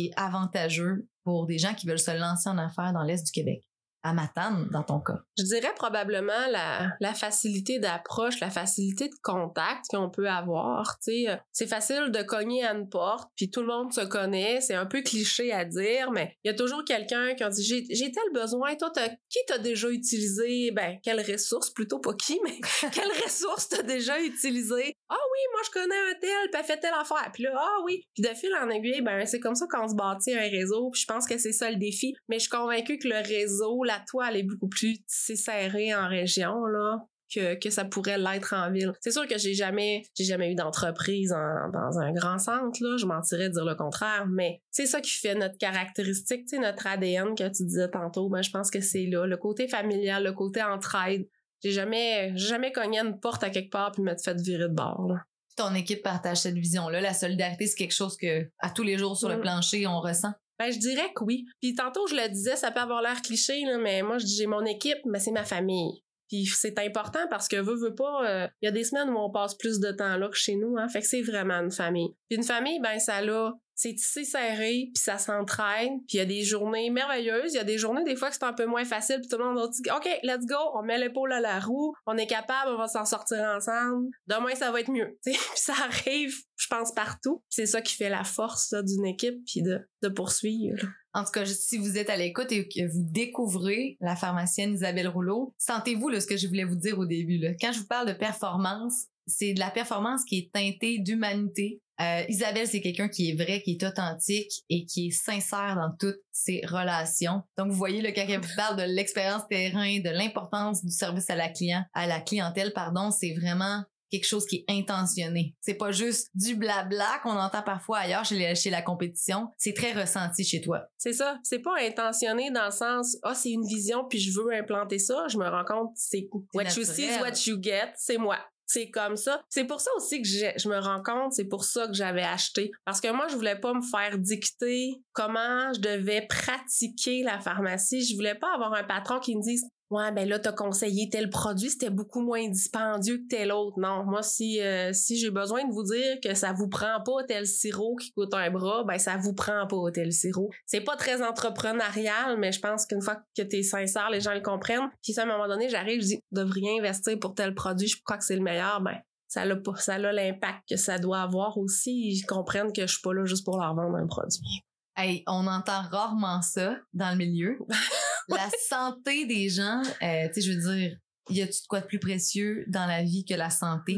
est 0.06 0.12
avantageux 0.16 1.08
pour 1.24 1.48
des 1.48 1.58
gens 1.58 1.74
qui 1.74 1.88
veulent 1.88 2.00
se 2.00 2.18
lancer 2.18 2.50
en 2.50 2.58
affaires 2.58 2.94
dans 2.94 3.04
l'est 3.04 3.26
du 3.26 3.32
Québec? 3.32 3.67
Matane, 4.14 4.68
dans 4.72 4.84
ton 4.84 5.00
cas? 5.00 5.20
Je 5.38 5.44
dirais 5.44 5.74
probablement 5.76 6.48
la, 6.50 7.14
facilité 7.14 7.80
d'approche, 7.80 8.40
la 8.40 8.50
facilité 8.50 9.10
de 9.10 9.16
contact 9.24 9.86
qu'on 9.90 10.10
peut 10.10 10.30
avoir. 10.30 10.98
Sais, 11.02 11.26
c'est 11.52 11.68
facile 11.68 12.12
de 12.12 12.22
cogner 12.24 12.66
à 12.66 12.74
une 12.74 12.90
porte, 12.90 13.30
puis 13.36 13.50
tout 13.50 13.62
le 13.62 13.68
monde 13.68 13.94
se 13.94 14.02
connaît. 14.02 14.62
C'est 14.62 14.76
un 14.76 14.86
peu 14.86 15.02
cliché 15.02 15.52
à 15.52 15.66
dire, 15.66 16.12
mais 16.12 16.36
il 16.44 16.50
y 16.50 16.52
a 16.52 16.54
toujours 16.54 16.84
quelqu'un 16.86 17.36
qui 17.36 17.44
a 17.44 17.50
dit 17.50 17.64
j'ai, 17.64 18.12
tel 18.12 18.24
besoin. 18.34 18.76
Toi, 18.76 18.92
t'as, 18.94 19.10
qui 19.30 19.40
t'as 19.48 19.58
déjà 19.58 19.90
utilisé? 19.90 20.72
Ben, 20.72 20.98
quelle 21.04 21.20
ressource 21.20 21.70
plutôt 21.72 22.00
pas 22.00 22.14
qui, 22.14 22.40
mais 22.44 22.60
quelle 22.92 23.12
ressource 23.24 23.70
t'as 23.70 23.84
déjà 23.84 24.20
utilisé? 24.22 24.94
Ah 25.10 25.16
oui, 25.16 25.40
moi 25.54 25.62
je 25.66 25.72
connais 25.72 25.96
un 25.96 26.20
tel, 26.20 26.50
puis 26.52 26.60
elle 26.60 26.66
fait 26.66 26.80
telle 26.80 26.94
affaire. 27.00 27.30
Puis 27.34 27.44
là, 27.44 27.54
ah 27.56 27.78
oui. 27.86 28.04
Puis 28.14 28.24
de 28.24 28.36
fil 28.36 28.54
en 28.62 28.70
aiguille, 28.70 29.02
ben 29.02 29.26
c'est 29.26 29.40
comme 29.40 29.56
ça 29.56 29.66
qu'on 29.70 29.88
se 29.88 29.96
bâtit 29.96 30.34
un 30.34 30.50
réseau. 30.50 30.90
Puis 30.92 31.02
je 31.02 31.06
pense 31.06 31.26
que 31.28 31.38
c'est 31.38 31.54
ça 31.54 31.70
le 31.70 31.78
défi. 31.78 32.14
Mais 32.30 32.38
je 32.38 32.42
suis 32.42 32.50
convaincue 32.50 32.98
que 32.98 33.08
le 33.08 33.18
réseau, 33.18 33.84
la 33.84 33.97
toile 34.00 34.36
est 34.38 34.44
beaucoup 34.44 34.68
plus 34.68 34.98
serrée 35.08 35.94
en 35.96 36.08
région, 36.08 36.66
là. 36.66 37.00
Que, 37.36 37.56
que 37.56 37.70
ça 37.70 37.84
pourrait 37.84 38.18
l'être 38.18 38.54
en 38.54 38.72
ville. 38.72 38.94
C'est 39.02 39.12
sûr 39.12 39.28
que 39.28 39.38
j'ai 39.38 39.54
jamais 39.54 40.04
j'ai 40.16 40.24
jamais 40.24 40.50
eu 40.50 40.56
d'entreprise 40.56 41.32
dans 41.32 42.00
un 42.00 42.14
grand 42.14 42.38
centre 42.40 42.80
là, 42.82 42.96
je 42.98 43.06
mentirais 43.06 43.50
de 43.50 43.54
dire 43.56 43.66
le 43.66 43.76
contraire, 43.76 44.26
mais 44.30 44.62
c'est 44.72 44.86
ça 44.86 45.02
qui 45.02 45.12
fait 45.12 45.36
notre 45.36 45.58
caractéristique, 45.58 46.44
tu 46.48 46.56
sais 46.56 46.62
notre 46.62 46.88
ADN 46.88 47.36
que 47.36 47.44
tu 47.50 47.66
disais 47.66 47.90
tantôt, 47.90 48.30
ben 48.30 48.42
je 48.42 48.50
pense 48.50 48.72
que 48.72 48.80
c'est 48.80 49.08
là 49.08 49.26
le 49.28 49.36
côté 49.36 49.68
familial, 49.68 50.24
le 50.24 50.32
côté 50.32 50.64
entraide. 50.64 51.28
J'ai 51.62 51.72
jamais 51.72 52.32
j'ai 52.36 52.48
jamais 52.48 52.72
cogné 52.72 53.00
une 53.00 53.20
porte 53.20 53.44
à 53.44 53.50
quelque 53.50 53.72
part 53.72 53.92
puis 53.92 54.04
me 54.04 54.16
fait 54.16 54.40
virer 54.42 54.70
de 54.70 54.74
bord. 54.74 55.08
Là. 55.10 55.16
Ton 55.58 55.76
équipe 55.76 56.04
partage 56.04 56.38
cette 56.38 56.56
vision-là. 56.56 57.02
La 57.02 57.14
solidarité, 57.14 57.68
c'est 57.68 57.76
quelque 57.76 57.94
chose 57.94 58.16
que 58.16 58.50
à 58.60 58.70
tous 58.70 58.84
les 58.84 58.98
jours 58.98 59.18
sur 59.18 59.28
le 59.28 59.36
Mm. 59.36 59.42
plancher, 59.42 59.86
on 59.86 60.00
ressent. 60.00 60.32
Ben, 60.60 60.72
je 60.72 60.80
dirais 60.80 61.12
que 61.16 61.24
oui. 61.24 61.46
Puis 61.62 61.76
tantôt, 61.76 62.08
je 62.08 62.16
le 62.16 62.28
disais, 62.30 62.56
ça 62.56 62.72
peut 62.72 62.80
avoir 62.80 63.02
l'air 63.02 63.22
cliché, 63.22 63.64
là, 63.66 63.78
mais 63.78 64.02
moi, 64.02 64.18
je 64.18 64.26
dis, 64.26 64.36
j'ai 64.36 64.48
mon 64.48 64.66
équipe, 64.66 65.00
mais 65.06 65.20
c'est 65.20 65.32
ma 65.32 65.46
famille. 65.46 66.04
Puis 66.28 66.46
c'est 66.46 66.78
important 66.80 67.26
parce 67.30 67.48
que 67.48 67.56
veut, 67.56 67.76
veut 67.76 67.96
pas, 67.96 68.26
euh, 68.28 68.48
il 68.62 68.66
y 68.66 68.68
a 68.68 68.72
des 68.72 68.84
semaines 68.84 69.10
où 69.10 69.18
on 69.18 69.32
passe 69.32 69.56
plus 69.56 69.80
de 69.80 69.92
temps 69.92 70.18
là 70.18 70.28
que 70.28 70.36
chez 70.36 70.56
nous, 70.56 70.78
hein. 70.78 70.90
Fait 70.90 71.02
que 71.02 71.08
c'est 71.08 71.22
vraiment 71.22 71.56
une 71.56 71.72
famille. 71.72 72.10
Puis 72.30 72.38
une 72.38 72.44
famille, 72.44 72.80
ben, 72.82 73.00
ça 73.00 73.22
l'a, 73.22 73.54
c'est 73.78 73.94
tissé 73.94 74.24
serré, 74.24 74.90
puis 74.94 75.02
ça 75.02 75.20
s'entraîne, 75.20 76.00
puis 76.08 76.16
il 76.16 76.18
y 76.18 76.22
a 76.22 76.26
des 76.26 76.42
journées 76.42 76.90
merveilleuses, 76.90 77.54
il 77.54 77.58
y 77.58 77.60
a 77.60 77.64
des 77.64 77.78
journées 77.78 78.04
des 78.04 78.16
fois 78.16 78.30
que 78.30 78.36
c'est 78.36 78.44
un 78.44 78.54
peu 78.54 78.66
moins 78.66 78.84
facile, 78.84 79.20
puis 79.20 79.30
tout 79.30 79.38
le 79.38 79.46
monde 79.46 79.70
dire 79.70 79.96
OK, 79.96 80.10
let's 80.24 80.46
go, 80.46 80.56
on 80.74 80.82
met 80.82 80.98
l'épaule 80.98 81.32
à 81.32 81.40
la 81.40 81.60
roue, 81.60 81.94
on 82.08 82.18
est 82.18 82.28
capable, 82.28 82.72
on 82.72 82.78
va 82.78 82.88
s'en 82.88 83.06
sortir 83.06 83.38
ensemble. 83.56 84.10
Demain 84.26 84.56
ça 84.56 84.72
va 84.72 84.82
être 84.82 84.92
mieux. 84.92 85.18
Puis 85.24 85.38
ça 85.56 85.74
arrive, 85.88 86.36
je 86.68 86.76
pense 86.76 86.92
partout. 86.92 87.44
C'est 87.50 87.66
ça 87.66 87.82
qui 87.82 87.96
fait 87.96 88.10
la 88.10 88.24
force 88.24 88.74
d'une 88.74 89.06
équipe 89.06 89.38
puis 89.46 89.62
de, 89.62 90.10
poursuivre. 90.10 90.80
En 91.14 91.24
tout 91.24 91.32
cas, 91.32 91.46
si 91.46 91.78
vous 91.78 91.98
êtes 91.98 92.10
à 92.10 92.18
l'écoute 92.18 92.52
et 92.52 92.68
que 92.68 92.88
vous 92.88 93.04
découvrez 93.04 93.98
la 94.00 94.16
pharmacienne 94.16 94.74
Isabelle 94.74 95.08
Rouleau, 95.08 95.54
sentez-vous 95.58 96.18
ce 96.20 96.28
que 96.28 96.38
je 96.38 96.48
voulais 96.48 96.64
vous 96.64 96.76
dire 96.76 97.00
au 97.00 97.06
début. 97.06 97.42
Quand 97.60 97.72
je 97.72 97.80
vous 97.80 97.88
parle 97.88 98.08
de 98.08 98.14
performance, 98.14 99.08
c'est 99.26 99.54
de 99.54 99.60
la 99.60 99.70
performance 99.70 100.24
qui 100.24 100.38
est 100.38 100.52
teintée 100.54 101.00
d'humanité. 101.00 101.82
Euh, 102.00 102.24
Isabelle, 102.30 102.68
c'est 102.68 102.82
quelqu'un 102.82 103.10
qui 103.10 103.32
est 103.32 103.34
vrai, 103.34 103.62
qui 103.64 103.72
est 103.72 103.84
authentique 103.84 104.64
et 104.70 104.86
qui 104.86 105.08
est 105.08 105.12
sincère 105.12 105.76
dans 105.76 105.92
toutes 106.00 106.22
ses 106.32 106.62
relations. 106.66 107.42
Donc, 107.58 107.70
vous 107.70 107.78
voyez, 107.78 108.02
elle 108.06 108.40
vous 108.40 108.56
parle 108.56 108.78
de 108.78 108.84
l'expérience 108.84 109.48
terrain, 109.50 110.00
de 110.00 110.10
l'importance 110.10 110.86
du 110.86 110.92
service 110.92 111.30
à 111.30 111.36
la 111.36 111.52
à 111.94 112.08
la 112.08 112.22
clientèle, 112.22 112.72
pardon, 112.74 113.10
c'est 113.10 113.34
vraiment 113.34 113.84
quelque 114.10 114.26
chose 114.28 114.46
qui 114.46 114.58
est 114.68 114.72
intentionné. 114.72 115.56
C'est 115.62 115.74
pas 115.76 115.92
juste 115.92 116.30
du 116.36 116.56
blabla 116.56 117.20
qu'on 117.24 117.32
entend 117.38 117.62
parfois 117.62 118.00
ailleurs 118.00 118.26
chez, 118.26 118.36
les- 118.36 118.56
chez 118.56 118.70
la 118.70 118.82
compétition. 118.82 119.50
C'est 119.58 119.74
très 119.74 119.94
ressenti 119.94 120.44
chez 120.44 120.62
toi. 120.62 120.84
C'est 120.98 121.14
ça. 121.14 121.40
C'est 121.44 121.60
pas 121.60 121.76
intentionné 121.82 122.52
dans 122.52 122.66
le 122.66 122.72
sens, 122.72 123.18
ah, 123.24 123.36
c'est 123.36 123.52
une 123.52 123.66
vision 123.68 124.06
puis 124.10 124.20
je 124.20 124.32
veux 124.40 124.54
implanter 124.54 125.00
ça. 125.00 125.26
Je 125.30 125.38
me 125.38 125.48
rends 125.48 125.66
compte, 125.66 125.92
c'est 125.96 126.28
what 126.54 126.64
you 126.76 126.84
see 126.84 127.06
is 127.06 127.20
what 127.20 127.34
you 127.46 127.58
get. 127.62 127.92
C'est 127.96 128.18
moi. 128.18 128.38
C'est 128.70 128.90
comme 128.90 129.16
ça. 129.16 129.42
C'est 129.48 129.64
pour 129.64 129.80
ça 129.80 129.90
aussi 129.96 130.22
que 130.22 130.28
je 130.28 130.68
me 130.68 130.78
rends 130.78 131.02
compte, 131.02 131.32
c'est 131.32 131.46
pour 131.46 131.64
ça 131.64 131.88
que 131.88 131.94
j'avais 131.94 132.22
acheté. 132.24 132.70
Parce 132.84 133.00
que 133.00 133.10
moi, 133.14 133.28
je 133.30 133.36
voulais 133.38 133.58
pas 133.58 133.74
me 133.74 133.82
faire 133.82 134.18
dicter 134.18 135.02
comment 135.14 135.72
je 135.74 135.80
devais 135.80 136.28
pratiquer 136.28 137.24
la 137.24 137.40
pharmacie. 137.40 138.04
Je 138.06 138.16
voulais 138.16 138.36
pas 138.36 138.54
avoir 138.54 138.74
un 138.74 138.84
patron 138.84 139.20
qui 139.22 139.38
me 139.38 139.42
dise 139.42 139.64
Ouais, 139.90 140.12
ben 140.12 140.28
là, 140.28 140.38
t'as 140.38 140.52
conseillé 140.52 141.10
tel 141.10 141.30
produit, 141.30 141.70
c'était 141.70 141.90
beaucoup 141.90 142.20
moins 142.20 142.46
dispendieux 142.50 143.20
que 143.20 143.28
tel 143.30 143.54
autre. 143.54 143.80
Non, 143.80 144.04
moi, 144.04 144.22
si 144.22 144.62
euh, 144.62 144.92
si 144.92 145.18
j'ai 145.18 145.32
besoin 145.32 145.66
de 145.66 145.72
vous 145.72 145.84
dire 145.84 146.18
que 146.22 146.34
ça 146.34 146.52
vous 146.52 146.68
prend 146.68 147.02
pas 147.06 147.24
tel 147.26 147.48
sirop 147.48 147.96
qui 147.96 148.12
coûte 148.12 148.34
un 148.34 148.52
bras, 148.52 148.84
ben 148.84 148.98
ça 148.98 149.16
vous 149.16 149.34
prend 149.34 149.66
pas 149.66 149.92
tel 149.94 150.12
sirop. 150.12 150.50
C'est 150.66 150.82
pas 150.82 150.98
très 150.98 151.24
entrepreneurial, 151.24 152.38
mais 152.38 152.52
je 152.52 152.60
pense 152.60 152.86
qu'une 152.86 153.02
fois 153.02 153.22
que 153.36 153.44
t'es 153.44 153.64
sincère, 153.64 154.10
les 154.10 154.20
gens 154.20 154.34
le 154.34 154.42
comprennent. 154.42 154.90
Puis 155.02 155.14
ça, 155.14 155.22
à 155.22 155.24
un 155.24 155.28
moment 155.30 155.48
donné, 155.48 155.70
j'arrive, 155.70 156.02
je 156.02 156.08
dis, 156.08 156.20
vous 156.32 156.44
devriez 156.44 156.80
investir 156.80 157.18
pour 157.18 157.34
tel 157.34 157.56
produit, 157.56 157.88
je 157.88 158.02
crois 158.04 158.18
que 158.18 158.26
c'est 158.26 158.36
le 158.36 158.44
meilleur, 158.44 158.82
ben 158.82 158.98
ça 159.28 159.42
a 159.42 159.76
ça 159.76 159.98
l'impact 159.98 160.70
que 160.70 160.78
ça 160.78 161.00
doit 161.00 161.22
avoir 161.22 161.58
aussi. 161.58 161.92
Ils 161.92 162.26
comprennent 162.26 162.74
que 162.74 162.82
je 162.82 162.92
suis 162.94 163.02
pas 163.02 163.14
là 163.14 163.26
juste 163.26 163.46
pour 163.46 163.58
leur 163.58 163.74
vendre 163.76 163.96
un 163.96 164.08
produit. 164.08 164.64
Hey, 164.98 165.24
on 165.28 165.46
entend 165.46 165.84
rarement 165.92 166.42
ça 166.42 166.76
dans 166.94 167.12
le 167.12 167.18
milieu. 167.18 167.60
la 168.30 168.50
santé 168.68 169.26
des 169.28 169.48
gens, 169.48 169.82
euh, 170.02 170.28
tu 170.34 170.34
sais, 170.34 170.42
je 170.42 170.52
veux 170.54 170.76
dire, 170.76 170.98
y 171.30 171.42
a-tu 171.42 171.62
de 171.62 171.68
quoi 171.68 171.82
de 171.82 171.86
plus 171.86 172.00
précieux 172.00 172.66
dans 172.68 172.88
la 172.88 173.04
vie 173.04 173.24
que 173.24 173.36
la 173.36 173.50
santé? 173.52 173.94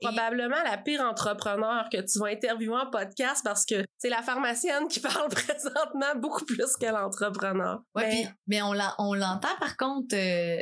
Et- 0.00 0.06
Probablement 0.06 0.62
la 0.64 0.76
pire 0.76 1.00
entrepreneur 1.00 1.88
que 1.90 1.96
tu 1.98 2.18
vas 2.18 2.26
interviewer 2.26 2.76
en 2.76 2.90
podcast 2.90 3.40
parce 3.42 3.64
que 3.64 3.84
c'est 3.98 4.10
la 4.10 4.22
pharmacienne 4.22 4.86
qui 4.88 5.00
parle 5.00 5.28
présentement 5.28 6.14
beaucoup 6.20 6.44
plus 6.44 6.76
que 6.78 6.86
l'entrepreneur. 6.86 7.80
Ouais, 7.94 8.28
Mais- 8.46 8.62
on 8.62 8.72
l'en- 8.74 8.94
on 8.98 9.14
l'entend 9.14 9.56
par 9.58 9.76
contre, 9.76 10.14
euh, 10.14 10.58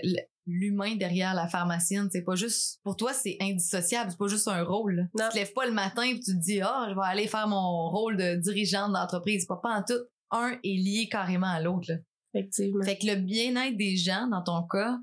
l'humain 0.46 0.96
derrière 0.96 1.34
la 1.34 1.48
pharmacienne, 1.48 2.08
c'est 2.10 2.22
pas 2.22 2.34
juste, 2.34 2.80
pour 2.82 2.96
toi, 2.96 3.12
c'est 3.12 3.36
indissociable, 3.40 4.10
c'est 4.10 4.18
pas 4.18 4.28
juste 4.28 4.48
un 4.48 4.62
rôle. 4.62 5.08
Non. 5.18 5.26
Tu 5.26 5.30
te 5.30 5.36
lèves 5.36 5.52
pas 5.52 5.66
le 5.66 5.72
matin 5.72 6.02
et 6.02 6.14
tu 6.14 6.32
te 6.32 6.40
dis, 6.40 6.60
ah, 6.60 6.86
je 6.88 6.94
vais 6.94 7.06
aller 7.06 7.28
faire 7.28 7.48
mon 7.48 7.90
rôle 7.90 8.16
de 8.16 8.36
dirigeante 8.36 8.92
d'entreprise. 8.92 9.42
C'est 9.42 9.48
pas, 9.48 9.60
pas 9.62 9.78
en 9.78 9.82
tout. 9.82 10.02
Un 10.30 10.58
est 10.64 10.76
lié 10.76 11.08
carrément 11.10 11.50
à 11.50 11.60
l'autre. 11.60 11.92
Effectivement. 12.34 12.84
Fait 12.84 12.98
que 12.98 13.06
le 13.06 13.16
bien-être 13.16 13.76
des 13.76 13.96
gens, 13.96 14.26
dans 14.28 14.42
ton 14.42 14.66
cas, 14.66 14.98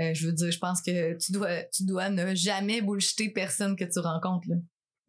euh, 0.00 0.12
je 0.14 0.26
veux 0.26 0.32
dire, 0.32 0.50
je 0.50 0.58
pense 0.58 0.82
que 0.82 1.16
tu 1.18 1.32
dois, 1.32 1.62
tu 1.72 1.84
dois 1.84 2.10
ne 2.10 2.34
jamais 2.34 2.82
bullshiter 2.82 3.30
personne 3.30 3.76
que 3.76 3.84
tu 3.84 3.98
rencontres. 4.00 4.48
Là. 4.48 4.56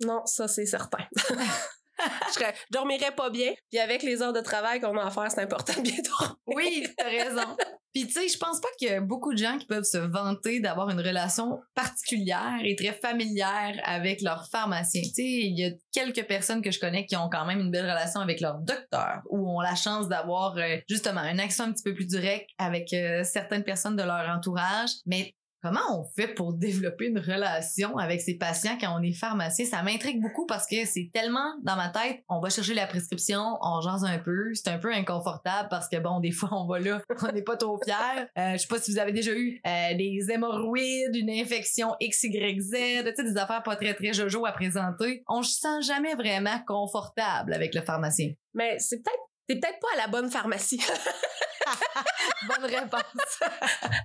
Non, 0.06 0.22
ça, 0.26 0.48
c'est 0.48 0.66
certain. 0.66 1.06
je, 2.36 2.44
dormirais 2.72 3.12
pas 3.16 3.30
bien. 3.30 3.54
Puis 3.72 3.80
avec 3.80 4.04
les 4.04 4.22
heures 4.22 4.34
de 4.34 4.42
travail 4.42 4.80
qu'on 4.80 4.98
a 4.98 5.06
à 5.06 5.12
faire, 5.12 5.32
c'est 5.32 5.42
important 5.42 5.74
de 5.78 5.82
bien 5.82 5.98
dormir. 6.04 6.36
Oui, 6.48 6.88
t'as 6.98 7.06
raison. 7.06 7.58
Puis 7.94 8.08
tu 8.08 8.14
sais, 8.14 8.28
je 8.28 8.38
pense 8.40 8.60
pas 8.60 8.70
qu'il 8.80 8.88
y 8.88 8.92
a 8.92 9.02
beaucoup 9.02 9.34
de 9.34 9.38
gens 9.38 9.58
qui 9.60 9.68
peuvent 9.68 9.84
se 9.84 10.00
vanter 10.00 10.60
d'avoir 10.60 10.90
une 10.90 11.00
relation 11.00 11.62
particulière 11.76 12.58
et 12.64 12.76
très 12.76 12.92
familière 12.92 13.80
avec 13.84 14.22
leur 14.22 14.48
pharmacien. 14.50 15.02
Tu 15.04 15.10
sais, 15.10 15.24
il 15.24 15.60
y 15.60 15.66
a 15.66 15.70
quelques 15.92 16.26
personnes 16.28 16.64
que 16.64 16.72
je 16.72 16.80
connais 16.80 17.06
qui 17.06 17.16
ont 17.16 17.30
quand 17.30 17.46
même 17.46 17.60
une 17.60 17.70
belle 17.70 17.86
relation 17.86 18.20
avec 18.20 18.42
leur 18.42 18.60
docteur 18.60 19.22
ou 19.30 19.48
ont 19.48 19.62
la 19.62 19.76
chance 19.76 20.08
d'avoir 20.08 20.58
euh, 20.58 20.78
justement 20.90 21.22
un 21.22 21.38
accent 21.38 21.66
un 21.66 21.72
petit 21.72 21.84
peu 21.84 21.94
plus 21.94 22.08
direct 22.08 22.50
avec 22.58 22.92
euh, 22.94 23.24
certaines 23.24 23.64
personnes 23.64 23.96
de 23.96 24.04
leur 24.04 24.28
entourage. 24.28 24.90
Mais 25.06 25.36
Comment 25.64 25.98
on 25.98 26.04
fait 26.04 26.28
pour 26.28 26.54
développer 26.58 27.08
une 27.08 27.20
relation 27.20 27.98
avec 27.98 28.22
ses 28.22 28.36
patients 28.36 28.78
quand 28.80 29.00
on 29.00 29.02
est 29.02 29.14
pharmacien? 29.14 29.66
Ça 29.66 29.82
m'intrigue 29.82 30.22
beaucoup 30.22 30.46
parce 30.46 30.68
que 30.68 30.86
c'est 30.86 31.10
tellement 31.14 31.54
dans 31.64 31.78
ma 31.78 31.88
tête, 31.88 32.20
on 32.28 32.42
va 32.42 32.50
chercher 32.50 32.74
la 32.74 32.86
prescription, 32.86 33.58
on 33.62 33.80
jase 33.80 34.04
un 34.04 34.20
peu, 34.20 34.54
c'est 34.54 34.68
un 34.68 34.78
peu 34.78 34.94
inconfortable 34.94 35.70
parce 35.70 35.88
que 35.88 35.98
bon, 35.98 36.20
des 36.20 36.32
fois 36.34 36.50
on 36.52 36.68
va 36.68 36.80
là, 36.80 37.02
on 37.22 37.32
n'est 37.32 37.44
pas 37.44 37.56
trop 37.56 37.80
fiers. 37.82 38.26
Euh, 38.38 38.54
je 38.54 38.58
sais 38.58 38.68
pas 38.68 38.80
si 38.80 38.92
vous 38.92 39.00
avez 39.00 39.14
déjà 39.14 39.32
eu 39.32 39.62
euh, 39.66 39.96
des 39.96 40.26
hémorroïdes, 40.30 41.16
une 41.16 41.30
infection 41.30 41.96
XYZ, 42.02 42.26
tu 42.30 42.70
sais, 42.70 43.24
des 43.24 43.38
affaires 43.38 43.64
pas 43.64 43.78
très 43.78 43.94
très 43.94 44.12
jojo 44.12 44.46
à 44.46 44.52
présenter. 44.52 45.24
On 45.30 45.44
se 45.44 45.60
sent 45.60 45.82
jamais 45.88 46.16
vraiment 46.16 46.60
confortable 46.68 47.54
avec 47.54 47.74
le 47.74 47.82
pharmacien. 47.82 48.34
Mais 48.54 48.78
c'est 48.80 48.98
peut-être 48.98 49.33
T'es 49.48 49.56
peut-être 49.56 49.80
pas 49.80 49.88
à 49.94 49.98
la 49.98 50.08
bonne 50.08 50.32
pharmacie. 50.32 50.82
bonne 52.48 52.66
réponse. 52.66 53.40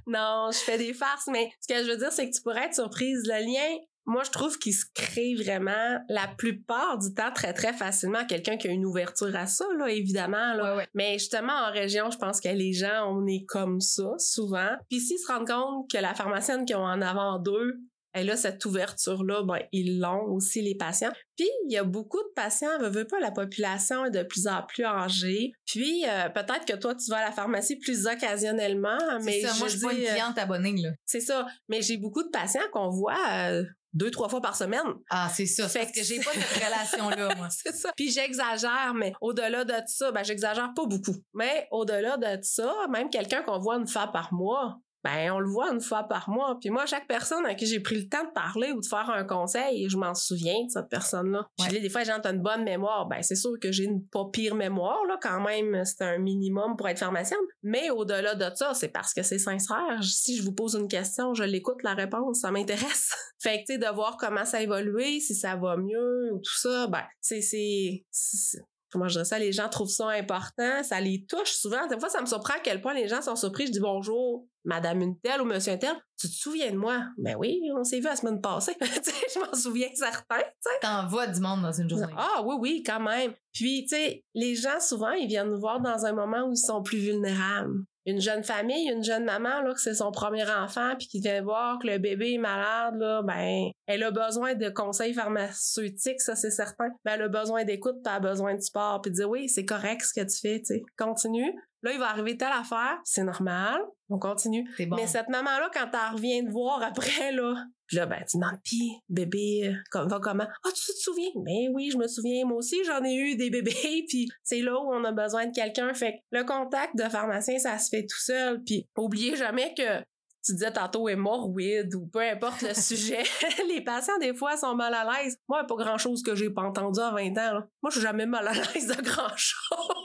non, 0.06 0.50
je 0.52 0.58
fais 0.58 0.78
des 0.78 0.92
farces, 0.92 1.28
mais 1.28 1.50
ce 1.60 1.72
que 1.72 1.84
je 1.84 1.90
veux 1.90 1.96
dire, 1.96 2.12
c'est 2.12 2.28
que 2.28 2.34
tu 2.34 2.42
pourrais 2.42 2.66
être 2.66 2.74
surprise. 2.74 3.22
Le 3.24 3.44
lien, 3.44 3.78
moi, 4.08 4.22
je 4.24 4.30
trouve 4.30 4.58
qu'il 4.58 4.72
se 4.72 4.86
crée 4.94 5.34
vraiment 5.34 5.98
la 6.08 6.26
plupart 6.38 6.98
du 6.98 7.12
temps 7.12 7.30
très, 7.30 7.52
très 7.52 7.74
facilement. 7.74 8.24
Quelqu'un 8.24 8.56
qui 8.56 8.66
a 8.66 8.70
une 8.70 8.86
ouverture 8.86 9.36
à 9.36 9.46
ça, 9.46 9.66
là, 9.78 9.88
évidemment. 9.88 10.54
Là. 10.54 10.86
Mais 10.94 11.18
justement, 11.18 11.52
en 11.52 11.70
région, 11.70 12.10
je 12.10 12.16
pense 12.16 12.40
que 12.40 12.48
les 12.48 12.72
gens, 12.72 13.14
on 13.14 13.26
est 13.26 13.44
comme 13.46 13.80
ça, 13.80 14.08
souvent. 14.16 14.70
Puis 14.88 15.00
s'ils 15.00 15.18
se 15.18 15.30
rendent 15.30 15.46
compte 15.46 15.90
que 15.90 15.98
la 15.98 16.14
pharmacienne 16.14 16.64
qui 16.64 16.74
ont 16.74 16.84
en 16.84 17.02
avant 17.02 17.38
d'eux 17.38 17.74
et 18.14 18.24
là, 18.24 18.36
cette 18.36 18.64
ouverture-là, 18.64 19.42
ben, 19.44 19.60
ils 19.72 19.98
l'ont 19.98 20.24
aussi, 20.32 20.62
les 20.62 20.74
patients. 20.74 21.12
Puis, 21.36 21.48
il 21.66 21.72
y 21.72 21.76
a 21.76 21.84
beaucoup 21.84 22.18
de 22.18 22.32
patients, 22.34 22.78
ne 22.80 22.88
veut 22.88 23.06
pas, 23.06 23.20
la 23.20 23.30
population 23.30 24.04
est 24.06 24.10
de 24.10 24.22
plus 24.22 24.46
en 24.46 24.62
plus 24.62 24.84
âgée. 24.84 25.52
Puis, 25.66 26.04
euh, 26.06 26.28
peut-être 26.30 26.64
que 26.64 26.76
toi, 26.76 26.94
tu 26.94 27.10
vas 27.10 27.18
à 27.18 27.24
la 27.26 27.32
pharmacie 27.32 27.76
plus 27.76 28.06
occasionnellement, 28.06 28.98
mais 29.22 29.42
ça, 29.42 29.54
moi, 29.58 29.68
je 29.68 29.76
suis 29.76 29.86
pas 29.86 29.92
une 29.92 30.04
euh, 30.04 30.12
cliente 30.12 30.38
abonnée, 30.38 30.74
là. 30.76 30.90
C'est 31.04 31.20
ça. 31.20 31.46
Mais 31.68 31.82
j'ai 31.82 31.98
beaucoup 31.98 32.22
de 32.22 32.30
patients 32.30 32.60
qu'on 32.72 32.88
voit 32.88 33.18
euh, 33.32 33.64
deux, 33.92 34.10
trois 34.10 34.28
fois 34.28 34.40
par 34.40 34.56
semaine. 34.56 34.86
Ah, 35.10 35.30
c'est 35.34 35.46
ça. 35.46 35.68
Fait 35.68 35.90
que 35.90 36.02
j'ai 36.02 36.18
pas 36.18 36.30
cette 36.32 36.64
relation-là, 36.64 37.34
moi. 37.36 37.48
c'est 37.50 37.74
ça. 37.74 37.92
Puis 37.96 38.10
j'exagère, 38.10 38.94
mais 38.94 39.12
au-delà 39.20 39.64
de 39.64 39.74
ça, 39.86 40.12
ben, 40.12 40.22
j'exagère 40.22 40.72
pas 40.74 40.86
beaucoup. 40.86 41.16
Mais 41.34 41.68
au-delà 41.70 42.16
de 42.16 42.42
ça, 42.42 42.74
même 42.90 43.10
quelqu'un 43.10 43.42
qu'on 43.42 43.58
voit 43.58 43.76
une 43.76 43.86
fois 43.86 44.08
par 44.12 44.32
mois, 44.32 44.78
ben 45.08 45.32
on 45.32 45.40
le 45.40 45.48
voit 45.48 45.72
une 45.72 45.80
fois 45.80 46.04
par 46.04 46.28
mois. 46.28 46.58
Puis 46.60 46.70
moi, 46.70 46.86
chaque 46.86 47.06
personne 47.06 47.44
à 47.46 47.54
qui 47.54 47.66
j'ai 47.66 47.80
pris 47.80 47.96
le 47.96 48.08
temps 48.08 48.24
de 48.24 48.32
parler 48.32 48.72
ou 48.72 48.80
de 48.80 48.86
faire 48.86 49.08
un 49.10 49.24
conseil, 49.24 49.88
je 49.88 49.96
m'en 49.96 50.14
souviens 50.14 50.64
de 50.64 50.70
cette 50.70 50.88
personne-là. 50.88 51.46
Puis 51.58 51.80
des 51.80 51.88
fois, 51.88 52.02
j'ai 52.04 52.12
une 52.12 52.42
bonne 52.42 52.64
mémoire. 52.64 53.06
Ben 53.06 53.22
c'est 53.22 53.36
sûr 53.36 53.52
que 53.60 53.72
j'ai 53.72 53.84
une 53.84 54.04
pas 54.06 54.26
pire 54.32 54.54
mémoire 54.54 55.04
là, 55.06 55.18
quand 55.20 55.40
même. 55.40 55.84
C'est 55.84 56.02
un 56.02 56.18
minimum 56.18 56.76
pour 56.76 56.88
être 56.88 56.98
pharmacienne. 56.98 57.38
Mais 57.62 57.90
au-delà 57.90 58.34
de 58.34 58.54
ça, 58.54 58.74
c'est 58.74 58.88
parce 58.88 59.14
que 59.14 59.22
c'est 59.22 59.38
sincère. 59.38 60.02
Si 60.02 60.36
je 60.36 60.42
vous 60.42 60.52
pose 60.52 60.74
une 60.74 60.88
question, 60.88 61.34
je 61.34 61.44
l'écoute 61.44 61.82
la 61.82 61.94
réponse, 61.94 62.40
ça 62.40 62.50
m'intéresse. 62.50 63.14
fait 63.40 63.62
que 63.62 63.66
tu 63.66 63.72
sais 63.74 63.78
de 63.78 63.94
voir 63.94 64.16
comment 64.18 64.44
ça 64.44 64.58
a 64.58 64.60
évolué, 64.60 65.20
si 65.20 65.34
ça 65.34 65.56
va 65.56 65.76
mieux 65.76 66.32
ou 66.32 66.38
tout 66.38 66.58
ça, 66.58 66.86
ben 66.88 67.04
c'est 67.20 67.40
c'est 67.40 68.58
comment 68.90 69.08
je 69.08 69.12
dirais 69.12 69.24
ça, 69.24 69.38
les 69.38 69.52
gens 69.52 69.68
trouvent 69.68 69.90
ça 69.90 70.08
important, 70.08 70.82
ça 70.82 71.00
les 71.00 71.24
touche 71.26 71.52
souvent. 71.52 71.86
Des 71.86 71.98
fois, 71.98 72.08
ça 72.08 72.20
me 72.20 72.26
surprend 72.26 72.54
à 72.54 72.60
quel 72.60 72.80
point 72.80 72.94
les 72.94 73.08
gens 73.08 73.22
sont 73.22 73.36
surpris. 73.36 73.66
Je 73.66 73.72
dis 73.72 73.80
bonjour, 73.80 74.46
madame 74.68 75.00
une 75.00 75.18
telle 75.18 75.40
ou 75.40 75.44
monsieur 75.44 75.72
un 75.72 75.78
tel. 75.78 75.96
Tu 76.18 76.28
te 76.28 76.32
souviens 76.32 76.70
de 76.70 76.76
moi? 76.76 77.06
Ben 77.16 77.36
oui, 77.36 77.60
on 77.76 77.82
s'est 77.82 77.98
vu 77.98 78.04
la 78.04 78.16
semaine 78.16 78.40
passée. 78.40 78.76
je 78.80 79.40
m'en 79.40 79.54
souviens 79.54 79.88
certain. 79.94 80.42
T'en 80.82 81.08
vois 81.08 81.26
du 81.26 81.40
monde 81.40 81.62
dans 81.62 81.72
une 81.72 81.88
journée. 81.88 82.06
Ah 82.16 82.42
oui, 82.44 82.56
oui, 82.60 82.82
quand 82.84 83.00
même. 83.00 83.32
Puis, 83.52 83.86
tu 83.88 83.96
sais, 83.96 84.24
les 84.34 84.54
gens, 84.54 84.78
souvent, 84.78 85.12
ils 85.12 85.26
viennent 85.26 85.50
nous 85.50 85.60
voir 85.60 85.80
dans 85.80 86.04
un 86.04 86.12
moment 86.12 86.46
où 86.46 86.52
ils 86.52 86.56
sont 86.56 86.82
plus 86.82 86.98
vulnérables 86.98 87.82
une 88.08 88.22
jeune 88.22 88.42
famille, 88.42 88.88
une 88.90 89.04
jeune 89.04 89.24
maman 89.24 89.60
là 89.60 89.74
que 89.74 89.80
c'est 89.80 89.94
son 89.94 90.10
premier 90.10 90.48
enfant 90.48 90.94
puis 90.98 91.08
qui 91.08 91.20
vient 91.20 91.42
voir 91.42 91.78
que 91.78 91.86
le 91.86 91.98
bébé 91.98 92.32
est 92.32 92.38
malade 92.38 92.94
là, 92.98 93.22
ben 93.22 93.68
elle 93.86 94.02
a 94.02 94.10
besoin 94.10 94.54
de 94.54 94.70
conseils 94.70 95.12
pharmaceutiques, 95.12 96.22
ça 96.22 96.34
c'est 96.34 96.50
certain. 96.50 96.88
Ben, 97.04 97.12
elle 97.14 97.22
a 97.22 97.28
besoin 97.28 97.64
d'écoute, 97.64 97.96
puis 98.02 98.10
elle 98.10 98.26
a 98.26 98.30
besoin 98.30 98.54
de 98.54 98.60
sport, 98.60 99.02
puis 99.02 99.12
dire 99.12 99.28
oui, 99.28 99.48
c'est 99.50 99.66
correct 99.66 100.00
ce 100.02 100.18
que 100.18 100.26
tu 100.26 100.38
fais, 100.40 100.58
tu 100.60 100.76
sais. 100.76 100.82
Continue. 100.96 101.52
Là, 101.82 101.92
il 101.92 101.98
va 101.98 102.08
arriver 102.08 102.36
telle 102.36 102.52
affaire, 102.52 102.98
c'est 103.04 103.22
normal, 103.22 103.80
on 104.08 104.18
continue. 104.18 104.68
Mais 104.90 105.06
cette 105.06 105.28
maman-là, 105.28 105.70
quand 105.72 105.88
elle 105.92 106.14
revient 106.14 106.42
de 106.42 106.50
voir 106.50 106.82
après, 106.82 107.30
là, 107.32 107.54
là, 107.92 108.06
ben, 108.06 108.22
tu 108.28 108.36
demandes, 108.36 108.58
pis, 108.64 108.92
bébé, 109.08 109.76
euh, 109.94 110.06
va 110.06 110.18
comment? 110.20 110.46
Ah, 110.64 110.68
tu 110.74 110.92
te 110.92 110.98
souviens? 110.98 111.30
Ben 111.36 111.68
oui, 111.72 111.90
je 111.92 111.98
me 111.98 112.08
souviens, 112.08 112.44
moi 112.44 112.58
aussi, 112.58 112.82
j'en 112.84 113.04
ai 113.04 113.14
eu 113.14 113.36
des 113.36 113.50
bébés, 113.50 114.04
puis 114.08 114.28
c'est 114.42 114.60
là 114.60 114.74
où 114.74 114.92
on 114.92 115.04
a 115.04 115.12
besoin 115.12 115.46
de 115.46 115.52
quelqu'un. 115.52 115.94
Fait 115.94 116.14
que 116.14 116.18
le 116.32 116.44
contact 116.44 116.96
de 116.96 117.04
pharmacien, 117.04 117.58
ça 117.58 117.78
se 117.78 117.90
fait 117.90 118.02
tout 118.02 118.20
seul, 118.20 118.62
puis 118.64 118.88
oubliez 118.96 119.36
jamais 119.36 119.72
que 119.74 120.02
tu 120.44 120.52
disais 120.52 120.72
tantôt 120.72 121.08
hémorroïde 121.08 121.94
ou 121.94 122.06
peu 122.06 122.20
importe 122.20 122.62
le 122.62 122.74
sujet, 122.80 123.22
les 123.68 123.82
patients, 123.82 124.18
des 124.18 124.34
fois, 124.34 124.56
sont 124.56 124.74
mal 124.74 124.94
à 124.94 125.04
l'aise. 125.04 125.38
Moi, 125.48 125.64
pas 125.64 125.76
grand-chose 125.76 126.22
que 126.22 126.34
j'ai 126.34 126.50
pas 126.50 126.62
entendu 126.62 127.00
à 127.00 127.10
20 127.10 127.38
ans. 127.38 127.62
Moi, 127.82 127.90
je 127.90 127.98
suis 127.98 128.00
jamais 128.00 128.26
mal 128.26 128.46
à 128.46 128.52
l'aise 128.52 128.86
de 128.86 129.02
grand-chose. 129.02 129.98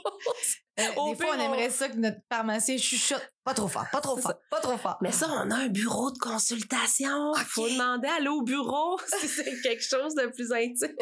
Euh, 0.80 0.82
des 0.82 1.14
fois, 1.14 1.36
on 1.36 1.40
aimerait 1.40 1.70
ça 1.70 1.88
que 1.88 1.96
notre 1.96 2.18
pharmacien 2.28 2.76
chuchote. 2.76 3.30
Pas 3.44 3.54
trop 3.54 3.68
fort, 3.68 3.84
pas 3.92 4.00
trop 4.00 4.16
fort, 4.16 4.34
pas 4.50 4.60
trop 4.60 4.76
fort. 4.76 4.96
Mais 5.02 5.12
ça, 5.12 5.28
on 5.30 5.50
a 5.50 5.56
un 5.56 5.68
bureau 5.68 6.10
de 6.10 6.18
consultation. 6.18 7.34
Faut 7.46 7.68
demander 7.68 8.08
à 8.08 8.14
aller 8.14 8.28
au 8.28 8.42
bureau 8.42 8.98
si 9.20 9.28
c'est 9.28 9.60
quelque 9.60 9.82
chose 9.82 10.14
de 10.14 10.26
plus 10.26 10.50
intime. 10.50 10.96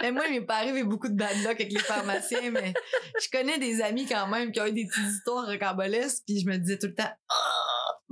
mais 0.00 0.10
moi, 0.10 0.24
il 0.26 0.32
m'est 0.40 0.46
pas 0.46 0.56
arrivé 0.56 0.82
beaucoup 0.82 1.08
de 1.08 1.14
bad 1.14 1.36
luck 1.42 1.60
avec 1.60 1.70
les 1.70 1.78
pharmaciens, 1.78 2.50
mais 2.50 2.72
je 3.20 3.28
connais 3.30 3.58
des 3.58 3.80
amis 3.80 4.06
quand 4.06 4.26
même 4.26 4.50
qui 4.50 4.60
ont 4.60 4.66
eu 4.66 4.72
des 4.72 4.86
petites 4.86 5.06
histoires 5.06 5.46
rocambolesques, 5.46 6.22
puis 6.26 6.40
je 6.40 6.46
me 6.46 6.56
disais 6.56 6.78
tout 6.78 6.88
le 6.88 6.94
temps, 6.94 7.12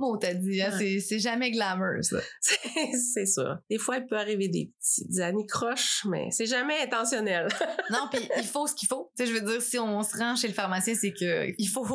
Bon, 0.01 0.17
t'as 0.17 0.33
dit, 0.33 0.59
hein, 0.59 0.71
c'est 0.71 1.19
jamais 1.19 1.51
glamour, 1.51 2.03
ça. 2.03 2.17
c'est 3.13 3.27
ça. 3.27 3.61
Des 3.69 3.77
fois, 3.77 3.97
il 3.97 4.07
peut 4.07 4.17
arriver 4.17 4.47
des 4.47 4.71
petits 4.79 5.21
années 5.21 5.45
croches, 5.45 6.03
mais 6.09 6.29
c'est 6.31 6.47
jamais 6.47 6.81
intentionnel. 6.81 7.47
non, 7.91 8.07
puis 8.11 8.27
il 8.35 8.43
faut 8.43 8.65
ce 8.65 8.73
qu'il 8.73 8.87
faut. 8.87 9.11
Tu 9.15 9.23
sais, 9.23 9.31
je 9.31 9.39
veux 9.39 9.45
dire, 9.45 9.61
si 9.61 9.77
on 9.77 10.01
se 10.01 10.17
rend 10.17 10.35
chez 10.35 10.47
le 10.47 10.55
pharmacien, 10.55 10.95
c'est 10.95 11.13
que 11.13 11.53
il 11.55 11.67
faut 11.67 11.85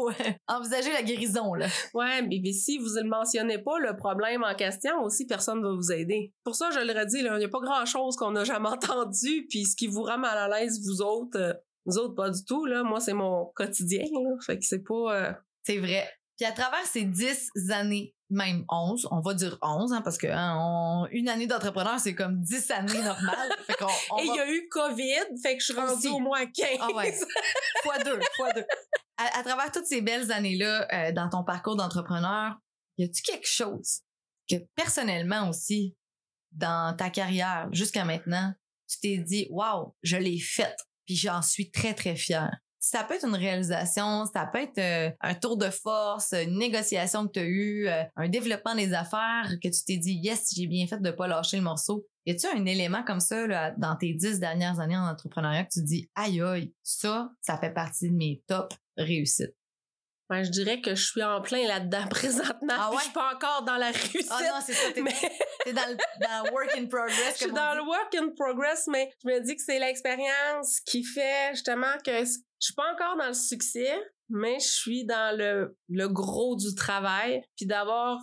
envisager 0.46 0.92
la 0.92 1.02
guérison, 1.02 1.52
là. 1.54 1.66
Ouais, 1.94 2.22
mais, 2.22 2.40
si 2.52 2.78
vous 2.78 2.94
ne 2.94 3.02
le 3.02 3.08
mentionnez 3.08 3.58
pas, 3.58 3.80
le 3.80 3.96
problème 3.96 4.44
en 4.44 4.54
question 4.54 5.02
aussi, 5.02 5.26
personne 5.26 5.58
ne 5.58 5.66
va 5.66 5.74
vous 5.74 5.90
aider. 5.90 6.32
Pour 6.44 6.54
ça, 6.54 6.70
je 6.70 6.78
le 6.78 6.96
redis, 6.96 7.18
il 7.18 7.38
n'y 7.38 7.44
a 7.44 7.48
pas 7.48 7.60
grand-chose 7.60 8.14
qu'on 8.14 8.30
n'a 8.30 8.44
jamais 8.44 8.68
entendu, 8.68 9.48
puis 9.50 9.64
ce 9.64 9.74
qui 9.74 9.88
vous 9.88 10.04
rend 10.04 10.18
mal 10.18 10.38
à 10.38 10.46
l'aise, 10.46 10.80
vous 10.86 11.02
autres, 11.02 11.40
euh, 11.40 11.54
vous 11.86 11.98
autres, 11.98 12.14
pas 12.14 12.30
du 12.30 12.44
tout, 12.44 12.66
là. 12.66 12.84
Moi, 12.84 13.00
c'est 13.00 13.14
mon 13.14 13.46
quotidien, 13.56 14.04
là. 14.12 14.36
Fait 14.46 14.56
que 14.56 14.64
c'est 14.64 14.84
pas... 14.84 15.12
Euh, 15.12 15.32
c'est 15.64 15.78
vrai. 15.78 16.06
Puis 16.36 16.44
à 16.44 16.52
travers 16.52 16.84
ces 16.84 17.04
dix 17.04 17.50
années, 17.70 18.14
même 18.28 18.64
onze, 18.68 19.06
on 19.10 19.20
va 19.20 19.34
dire 19.34 19.56
onze, 19.62 19.92
hein, 19.92 20.02
parce 20.02 20.18
que 20.18 20.26
hein, 20.26 21.06
une 21.10 21.28
année 21.28 21.46
d'entrepreneur, 21.46 21.98
c'est 21.98 22.14
comme 22.14 22.40
dix 22.42 22.70
années 22.70 23.02
normales. 23.02 23.50
Et 24.18 24.24
il 24.24 24.34
y 24.34 24.40
a 24.40 24.50
eu 24.50 24.68
COVID, 24.68 25.40
fait 25.42 25.56
que 25.56 25.60
je 25.60 25.72
suis 25.72 25.74
rendue 25.74 26.08
au 26.08 26.18
moins 26.18 26.44
15. 26.44 26.68
Ah 26.80 26.88
ouais. 26.94 27.14
fois 27.82 27.98
deux, 28.02 28.20
fois 28.36 28.52
deux. 28.52 28.64
À, 29.16 29.42
travers 29.42 29.72
toutes 29.72 29.86
ces 29.86 30.02
belles 30.02 30.30
années-là, 30.30 30.86
euh, 30.92 31.12
dans 31.12 31.30
ton 31.30 31.42
parcours 31.42 31.76
d'entrepreneur, 31.76 32.58
y 32.98 33.04
a-tu 33.04 33.22
quelque 33.22 33.48
chose 33.48 34.00
que 34.48 34.56
personnellement 34.74 35.48
aussi, 35.48 35.96
dans 36.52 36.94
ta 36.96 37.08
carrière 37.08 37.68
jusqu'à 37.72 38.04
maintenant, 38.04 38.52
tu 38.88 38.98
t'es 39.00 39.18
dit, 39.18 39.46
waouh, 39.50 39.94
je 40.02 40.16
l'ai 40.16 40.38
faite, 40.38 40.78
puis 41.06 41.16
j'en 41.16 41.40
suis 41.40 41.70
très, 41.70 41.94
très 41.94 42.14
fière 42.14 42.54
ça 42.90 43.02
peut 43.02 43.14
être 43.14 43.26
une 43.26 43.34
réalisation, 43.34 44.26
ça 44.26 44.46
peut 44.46 44.60
être 44.60 44.78
euh, 44.78 45.10
un 45.20 45.34
tour 45.34 45.56
de 45.56 45.70
force, 45.70 46.32
une 46.32 46.56
négociation 46.56 47.26
que 47.26 47.32
tu 47.32 47.38
as 47.40 47.44
eue, 47.44 47.88
euh, 47.88 48.04
un 48.14 48.28
développement 48.28 48.76
des 48.76 48.94
affaires 48.94 49.50
que 49.60 49.68
tu 49.68 49.84
t'es 49.84 49.96
dit 49.96 50.20
yes, 50.22 50.54
j'ai 50.54 50.68
bien 50.68 50.86
fait 50.86 51.02
de 51.02 51.10
pas 51.10 51.26
lâcher 51.26 51.56
le 51.56 51.64
morceau. 51.64 52.06
Y 52.26 52.32
a-tu 52.32 52.46
un 52.46 52.64
élément 52.64 53.02
comme 53.02 53.18
ça 53.18 53.44
là, 53.46 53.72
dans 53.76 53.96
tes 53.96 54.14
dix 54.14 54.38
dernières 54.38 54.78
années 54.78 54.96
en 54.96 55.08
entrepreneuriat 55.08 55.64
que 55.64 55.70
tu 55.72 55.82
dis 55.82 56.08
aïe 56.14 56.40
aïe, 56.40 56.72
ça, 56.84 57.30
ça 57.40 57.58
fait 57.58 57.72
partie 57.72 58.08
de 58.08 58.14
mes 58.14 58.42
top 58.46 58.72
réussites? 58.96 59.56
Ben, 60.28 60.42
je 60.42 60.50
dirais 60.50 60.80
que 60.80 60.94
je 60.94 61.04
suis 61.04 61.22
en 61.22 61.40
plein 61.40 61.66
là-dedans 61.66 62.06
présentement. 62.10 62.74
Ah 62.76 62.90
ouais? 62.90 62.96
Je 62.98 63.02
suis 63.04 63.12
pas 63.12 63.32
encore 63.34 63.64
dans 63.64 63.76
la 63.76 63.90
réussite. 63.90 64.26
Ah 64.30 64.40
non, 64.42 64.60
c'est 64.64 64.74
ça. 64.74 64.92
T'es, 64.92 65.02
mais... 65.02 65.12
dans, 65.72 65.88
le, 65.88 66.52
work 66.52 66.76
in 66.76 66.86
progress. 66.86 67.38
Je 67.38 67.44
suis 67.44 67.52
dans 67.52 67.74
le 67.74 67.82
work 67.82 68.14
in 68.14 68.30
progress, 68.36 68.86
mais 68.88 69.08
je 69.22 69.28
me 69.28 69.40
dis 69.40 69.54
que 69.54 69.62
c'est 69.64 69.78
l'expérience 69.78 70.80
qui 70.80 71.04
fait 71.04 71.50
justement 71.52 71.96
que 72.04 72.24
je 72.60 72.66
suis 72.66 72.74
pas 72.74 72.92
encore 72.92 73.16
dans 73.18 73.28
le 73.28 73.34
succès, 73.34 73.94
mais 74.28 74.58
je 74.58 74.66
suis 74.66 75.04
dans 75.04 75.36
le, 75.36 75.76
le 75.88 76.08
gros 76.08 76.56
du 76.56 76.74
travail. 76.74 77.42
Puis 77.56 77.66
d'avoir 77.66 78.18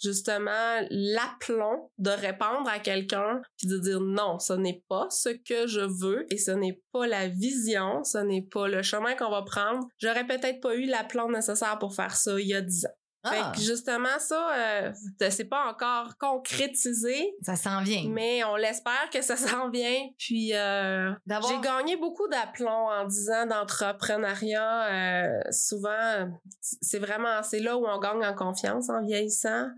justement 0.00 0.80
l'aplomb 0.90 1.90
de 1.98 2.10
répondre 2.10 2.68
à 2.68 2.78
quelqu'un 2.78 3.42
puis 3.56 3.66
de 3.66 3.78
dire 3.78 4.00
non, 4.00 4.38
ce 4.38 4.52
n'est 4.52 4.84
pas 4.88 5.08
ce 5.10 5.30
que 5.30 5.66
je 5.66 5.80
veux 5.80 6.32
et 6.32 6.38
ce 6.38 6.52
n'est 6.52 6.80
pas 6.92 7.06
la 7.06 7.28
vision, 7.28 8.04
ce 8.04 8.18
n'est 8.18 8.46
pas 8.50 8.68
le 8.68 8.82
chemin 8.82 9.14
qu'on 9.14 9.30
va 9.30 9.42
prendre. 9.42 9.86
J'aurais 9.98 10.26
peut-être 10.26 10.60
pas 10.60 10.74
eu 10.76 10.86
l'aplomb 10.86 11.30
nécessaire 11.30 11.78
pour 11.78 11.94
faire 11.94 12.16
ça 12.16 12.38
il 12.38 12.46
y 12.46 12.54
a 12.54 12.60
dix 12.60 12.86
ans. 12.86 12.97
Ah, 13.24 13.52
justement, 13.56 14.18
ça, 14.18 14.50
euh, 14.54 14.92
c'est 15.30 15.48
pas 15.48 15.66
encore 15.66 16.16
concrétisé. 16.18 17.34
ça 17.42 17.56
s'en 17.56 17.82
vient. 17.82 18.08
Mais 18.08 18.44
on 18.44 18.56
l'espère 18.56 19.10
que 19.12 19.22
ça 19.22 19.36
s'en 19.36 19.70
vient. 19.70 20.08
Puis 20.18 20.54
euh, 20.54 21.12
j'ai 21.26 21.60
gagné 21.60 21.96
beaucoup 21.96 22.28
d'aplomb 22.28 22.88
en 22.88 23.04
10 23.04 23.30
ans 23.30 23.46
d'entrepreneuriat. 23.46 24.86
Euh, 24.92 25.40
souvent, 25.50 26.28
c'est 26.60 26.98
vraiment 26.98 27.42
c'est 27.42 27.60
là 27.60 27.76
où 27.76 27.86
on 27.86 27.98
gagne 27.98 28.24
en 28.24 28.34
confiance 28.34 28.88
en 28.88 29.02
vieillissant. 29.02 29.68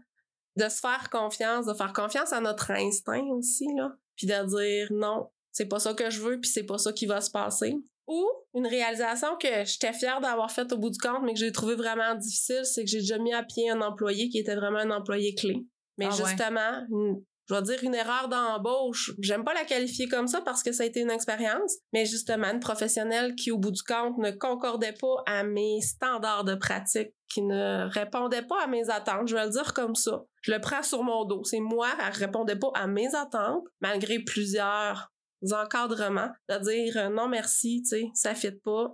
De 0.57 0.69
se 0.69 0.81
faire 0.81 1.09
confiance, 1.11 1.65
de 1.65 1.75
faire 1.75 1.93
confiance 1.93 2.33
à 2.33 2.41
notre 2.41 2.73
instinct 2.73 3.25
aussi, 3.31 3.67
là. 3.77 3.93
Puis 4.17 4.27
de 4.27 4.47
dire 4.57 4.89
non, 4.91 5.31
c'est 5.53 5.67
pas 5.67 5.79
ça 5.79 5.95
que 5.95 6.11
je 6.11 6.21
veux, 6.21 6.41
puis 6.41 6.51
c'est 6.51 6.65
pas 6.65 6.77
ça 6.77 6.93
qui 6.93 7.07
va 7.07 7.21
se 7.21 7.31
passer. 7.31 7.77
Ou 8.13 8.27
une 8.55 8.67
réalisation 8.67 9.37
que 9.41 9.65
j'étais 9.65 9.93
fière 9.93 10.21
d'avoir 10.21 10.51
faite 10.51 10.73
au 10.73 10.77
bout 10.79 10.91
du 10.91 10.99
compte, 10.99 11.23
mais 11.23 11.33
que 11.33 11.39
j'ai 11.39 11.53
trouvé 11.53 11.77
vraiment 11.77 12.15
difficile, 12.17 12.65
c'est 12.65 12.85
que 12.85 12.91
j'ai 12.91 12.99
déjà 12.99 13.19
mis 13.19 13.33
à 13.33 13.43
pied 13.45 13.71
un 13.71 13.81
employé 13.81 14.29
qui 14.29 14.39
était 14.39 14.57
vraiment 14.57 14.81
un 14.81 14.91
employé 14.91 15.35
clé. 15.37 15.65
Mais 15.97 16.07
Ah 16.11 16.15
ouais. 16.17 16.25
justement, 16.27 16.87
une- 16.91 17.23
je 17.49 17.55
vais 17.55 17.63
dire 17.63 17.79
une 17.85 17.95
erreur 17.95 18.29
d'embauche. 18.29 19.13
J'aime 19.21 19.45
pas 19.45 19.55
la 19.55 19.65
qualifier 19.65 20.09
comme 20.09 20.27
ça 20.29 20.41
parce 20.41 20.63
que 20.63 20.71
ça 20.73 20.83
a 20.83 20.87
été 20.87 21.01
une 21.01 21.11
expérience, 21.11 21.77
mais 21.93 22.05
justement 22.07 22.49
une 22.49 22.61
professionnelle 22.61 23.35
qui, 23.37 23.51
au 23.53 23.59
bout 23.59 23.71
du 23.73 23.83
compte, 23.83 24.19
ne 24.19 24.31
concordait 24.33 24.95
pas 25.01 25.23
à 25.27 25.43
mes 25.45 25.81
standards 25.81 26.45
de 26.45 26.55
pratique, 26.55 27.11
qui 27.33 27.43
ne 27.43 27.89
répondait 27.91 28.43
pas 28.43 28.63
à 28.63 28.67
mes 28.67 28.89
attentes. 28.91 29.29
Je 29.29 29.35
vais 29.37 29.45
le 29.45 29.51
dire 29.51 29.73
comme 29.73 29.95
ça. 29.95 30.23
Je 30.43 30.53
le 30.53 30.61
prends 30.61 30.83
sur 30.83 31.03
mon 31.05 31.25
dos. 31.25 31.43
C'est 31.45 31.61
moi, 31.61 31.89
elle 32.05 32.13
répondait 32.15 32.57
pas 32.59 32.71
à 32.75 32.87
mes 32.89 33.15
attentes, 33.15 33.65
malgré 33.81 34.19
plusieurs 34.21 35.13
encadrements, 35.53 36.31
de 36.49 36.59
dire 36.59 36.97
euh, 36.97 37.09
non 37.09 37.29
merci, 37.29 37.83
tu 37.83 37.89
sais, 37.97 38.05
ça 38.15 38.35
fit 38.35 38.51
pas 38.65 38.89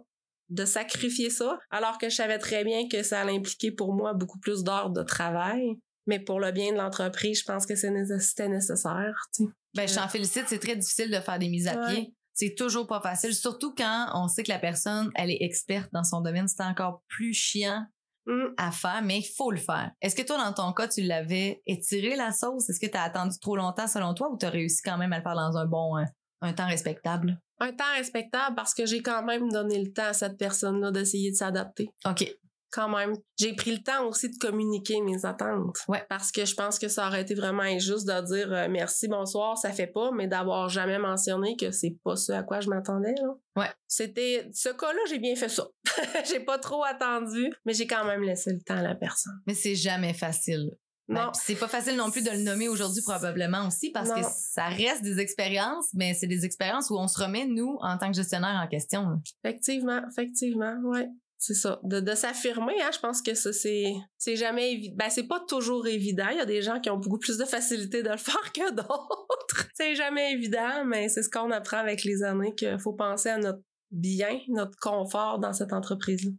de 0.48 0.64
sacrifier 0.64 1.28
ça, 1.30 1.58
alors 1.70 1.98
que 1.98 2.08
je 2.08 2.14
savais 2.14 2.38
très 2.38 2.62
bien 2.64 2.88
que 2.88 3.02
ça 3.02 3.20
allait 3.20 3.36
impliquer 3.36 3.72
pour 3.72 3.92
moi 3.94 4.14
beaucoup 4.14 4.38
plus 4.38 4.62
d'heures 4.62 4.90
de 4.90 5.02
travail. 5.02 5.76
Mais 6.06 6.20
pour 6.20 6.38
le 6.38 6.52
bien 6.52 6.70
de 6.72 6.76
l'entreprise, 6.78 7.40
je 7.40 7.44
pense 7.44 7.66
que 7.66 7.74
c'était 7.74 8.48
nécessaire. 8.48 9.14
tu 9.34 9.44
sais. 9.44 9.50
Ben, 9.74 9.88
je 9.88 9.94
t'en 9.96 10.06
félicite, 10.08 10.44
c'est 10.46 10.60
très 10.60 10.76
difficile 10.76 11.10
de 11.10 11.18
faire 11.20 11.38
des 11.40 11.48
mises 11.48 11.66
à 11.66 11.74
Ouais. 11.80 11.94
pied. 11.94 12.14
C'est 12.32 12.54
toujours 12.54 12.86
pas 12.86 13.00
facile, 13.00 13.34
surtout 13.34 13.74
quand 13.74 14.08
on 14.14 14.28
sait 14.28 14.42
que 14.44 14.50
la 14.52 14.58
personne, 14.60 15.10
elle 15.16 15.30
est 15.30 15.38
experte 15.40 15.88
dans 15.92 16.04
son 16.04 16.20
domaine. 16.20 16.46
C'est 16.48 16.62
encore 16.62 17.02
plus 17.08 17.32
chiant 17.34 17.84
Mm. 18.26 18.54
à 18.56 18.70
faire, 18.72 19.02
mais 19.04 19.18
il 19.20 19.32
faut 19.36 19.50
le 19.52 19.56
faire. 19.56 19.90
Est-ce 20.02 20.14
que 20.16 20.22
toi, 20.22 20.36
dans 20.36 20.52
ton 20.52 20.72
cas, 20.72 20.88
tu 20.88 21.00
l'avais 21.02 21.62
étiré 21.66 22.14
la 22.16 22.32
sauce? 22.32 22.68
Est-ce 22.68 22.80
que 22.80 22.90
tu 22.90 22.96
as 22.96 23.02
attendu 23.02 23.38
trop 23.40 23.56
longtemps 23.56 23.86
selon 23.86 24.14
toi 24.14 24.30
ou 24.32 24.36
tu 24.36 24.44
as 24.46 24.50
réussi 24.50 24.82
quand 24.82 24.98
même 24.98 25.12
à 25.12 25.18
le 25.18 25.22
faire 25.22 25.34
dans 25.36 25.56
un 25.56 25.64
bon, 25.66 25.96
euh, 25.96 26.02
un 26.46 26.52
temps 26.52 26.66
respectable? 26.66 27.38
Un 27.58 27.72
temps 27.72 27.92
respectable 27.96 28.54
parce 28.54 28.74
que 28.74 28.86
j'ai 28.86 29.02
quand 29.02 29.22
même 29.22 29.48
donné 29.50 29.82
le 29.82 29.92
temps 29.92 30.06
à 30.06 30.12
cette 30.12 30.36
personne-là 30.36 30.90
d'essayer 30.90 31.30
de 31.30 31.36
s'adapter. 31.36 31.88
OK. 32.04 32.36
Quand 32.70 32.88
même. 32.88 33.14
J'ai 33.38 33.54
pris 33.54 33.74
le 33.74 33.82
temps 33.82 34.06
aussi 34.06 34.28
de 34.28 34.36
communiquer 34.36 35.00
mes 35.00 35.24
attentes. 35.24 35.76
Ouais. 35.88 36.04
Parce 36.10 36.30
que 36.32 36.44
je 36.44 36.54
pense 36.54 36.78
que 36.78 36.88
ça 36.88 37.06
aurait 37.06 37.22
été 37.22 37.34
vraiment 37.34 37.62
injuste 37.62 38.06
de 38.06 38.26
dire 38.26 38.52
euh, 38.52 38.68
merci, 38.68 39.08
bonsoir, 39.08 39.56
ça 39.56 39.72
fait 39.72 39.86
pas, 39.86 40.10
mais 40.10 40.26
d'avoir 40.26 40.68
jamais 40.68 40.98
mentionné 40.98 41.56
que 41.56 41.70
c'est 41.70 41.96
pas 42.04 42.16
ce 42.16 42.32
à 42.32 42.42
quoi 42.42 42.60
je 42.60 42.68
m'attendais. 42.68 43.14
Ouais. 43.56 43.70
C'était. 43.86 44.48
Ce 44.52 44.68
cas-là, 44.68 45.00
j'ai 45.08 45.18
bien 45.18 45.36
fait 45.36 45.48
ça. 45.48 45.66
j'ai 46.28 46.40
pas 46.40 46.58
trop 46.58 46.84
attendu, 46.84 47.50
mais 47.64 47.72
j'ai 47.72 47.86
quand 47.86 48.04
même 48.04 48.22
laissé 48.22 48.52
le 48.52 48.60
temps 48.60 48.76
à 48.76 48.82
la 48.82 48.94
personne. 48.94 49.40
Mais 49.46 49.54
c'est 49.54 49.76
jamais 49.76 50.12
facile. 50.12 50.76
Ben, 51.08 51.26
Non. 51.26 51.30
puis 51.32 51.40
c'est 51.44 51.54
pas 51.54 51.68
facile 51.68 51.96
non 51.96 52.10
plus 52.10 52.22
de 52.24 52.30
le 52.30 52.42
nommer 52.42 52.68
aujourd'hui 52.68 53.02
probablement 53.02 53.66
aussi 53.66 53.90
parce 53.90 54.10
que 54.10 54.20
ça 54.22 54.66
reste 54.66 55.02
des 55.02 55.20
expériences, 55.20 55.86
mais 55.94 56.14
c'est 56.14 56.26
des 56.26 56.44
expériences 56.44 56.90
où 56.90 56.96
on 56.96 57.06
se 57.08 57.22
remet, 57.22 57.46
nous, 57.46 57.76
en 57.80 57.96
tant 57.98 58.08
que 58.10 58.16
gestionnaire 58.16 58.60
en 58.62 58.66
question. 58.68 59.02
là. 59.02 59.16
Effectivement, 59.44 60.00
effectivement, 60.10 60.76
ouais. 60.84 61.08
C'est 61.38 61.54
ça. 61.54 61.78
De, 61.84 62.00
de 62.00 62.14
s'affirmer, 62.14 62.72
hein, 62.82 62.88
je 62.92 62.98
pense 62.98 63.20
que 63.20 63.34
ça, 63.34 63.52
c'est, 63.52 63.92
c'est 64.16 64.36
jamais 64.36 64.72
évident. 64.72 64.94
Ben, 64.96 65.10
c'est 65.10 65.28
pas 65.28 65.38
toujours 65.46 65.86
évident. 65.86 66.28
Il 66.32 66.38
y 66.38 66.40
a 66.40 66.46
des 66.46 66.62
gens 66.62 66.80
qui 66.80 66.88
ont 66.88 66.96
beaucoup 66.96 67.18
plus 67.18 67.36
de 67.36 67.44
facilité 67.44 68.02
de 68.02 68.08
le 68.08 68.16
faire 68.16 68.52
que 68.54 68.72
d'autres. 68.72 69.68
c'est 69.74 69.94
jamais 69.94 70.32
évident, 70.32 70.84
mais 70.86 71.08
c'est 71.10 71.22
ce 71.22 71.28
qu'on 71.28 71.50
apprend 71.50 71.76
avec 71.76 72.04
les 72.04 72.22
années 72.22 72.54
qu'il 72.54 72.78
faut 72.80 72.94
penser 72.94 73.28
à 73.28 73.36
notre 73.38 73.60
bien, 73.90 74.40
notre 74.48 74.76
confort 74.80 75.38
dans 75.38 75.52
cette 75.52 75.72
entreprise-là. 75.74 76.32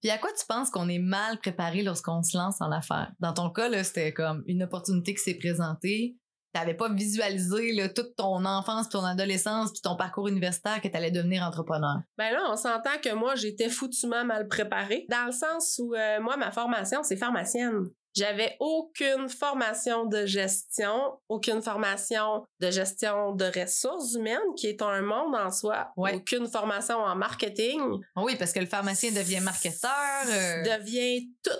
Puis 0.00 0.10
à 0.10 0.18
quoi 0.18 0.30
tu 0.38 0.44
penses 0.46 0.70
qu'on 0.70 0.88
est 0.88 0.98
mal 0.98 1.38
préparé 1.38 1.82
lorsqu'on 1.82 2.22
se 2.22 2.36
lance 2.36 2.60
en 2.60 2.70
affaires? 2.70 3.12
Dans 3.20 3.32
ton 3.32 3.50
cas, 3.50 3.68
là, 3.68 3.84
c'était 3.84 4.12
comme 4.12 4.42
une 4.46 4.62
opportunité 4.62 5.14
qui 5.14 5.22
s'est 5.22 5.38
présentée. 5.38 6.16
T'avais 6.52 6.74
pas 6.74 6.88
visualisé 6.88 7.72
là, 7.72 7.88
toute 7.88 8.16
ton 8.16 8.44
enfance, 8.44 8.88
puis 8.88 8.98
ton 8.98 9.04
adolescence, 9.04 9.70
puis 9.70 9.82
ton 9.82 9.96
parcours 9.96 10.26
universitaire 10.26 10.80
que 10.80 10.88
t'allais 10.88 11.12
devenir 11.12 11.44
entrepreneur. 11.44 11.98
Ben 12.18 12.32
là, 12.32 12.40
on 12.50 12.56
s'entend 12.56 12.98
que 13.02 13.14
moi, 13.14 13.36
j'étais 13.36 13.68
foutument 13.68 14.24
mal 14.24 14.48
préparée, 14.48 15.06
dans 15.08 15.26
le 15.26 15.32
sens 15.32 15.80
où 15.80 15.94
euh, 15.94 16.20
moi, 16.20 16.36
ma 16.36 16.50
formation, 16.50 17.04
c'est 17.04 17.16
pharmacienne. 17.16 17.84
J'avais 18.14 18.56
aucune 18.60 19.28
formation 19.28 20.04
de 20.06 20.26
gestion, 20.26 21.18
aucune 21.28 21.62
formation 21.62 22.44
de 22.60 22.70
gestion 22.70 23.32
de 23.34 23.44
ressources 23.44 24.14
humaines, 24.14 24.38
qui 24.56 24.66
est 24.66 24.82
un 24.82 25.00
monde 25.02 25.34
en 25.36 25.50
soi. 25.52 25.90
Ouais. 25.96 26.14
Aucune 26.14 26.48
formation 26.48 26.96
en 26.98 27.14
marketing. 27.14 27.80
Oui, 28.16 28.36
parce 28.36 28.52
que 28.52 28.60
le 28.60 28.66
pharmacien 28.66 29.12
devient 29.12 29.40
marketeur. 29.40 29.90
euh, 30.28 30.62
Devient 30.78 31.28
tout. 31.42 31.50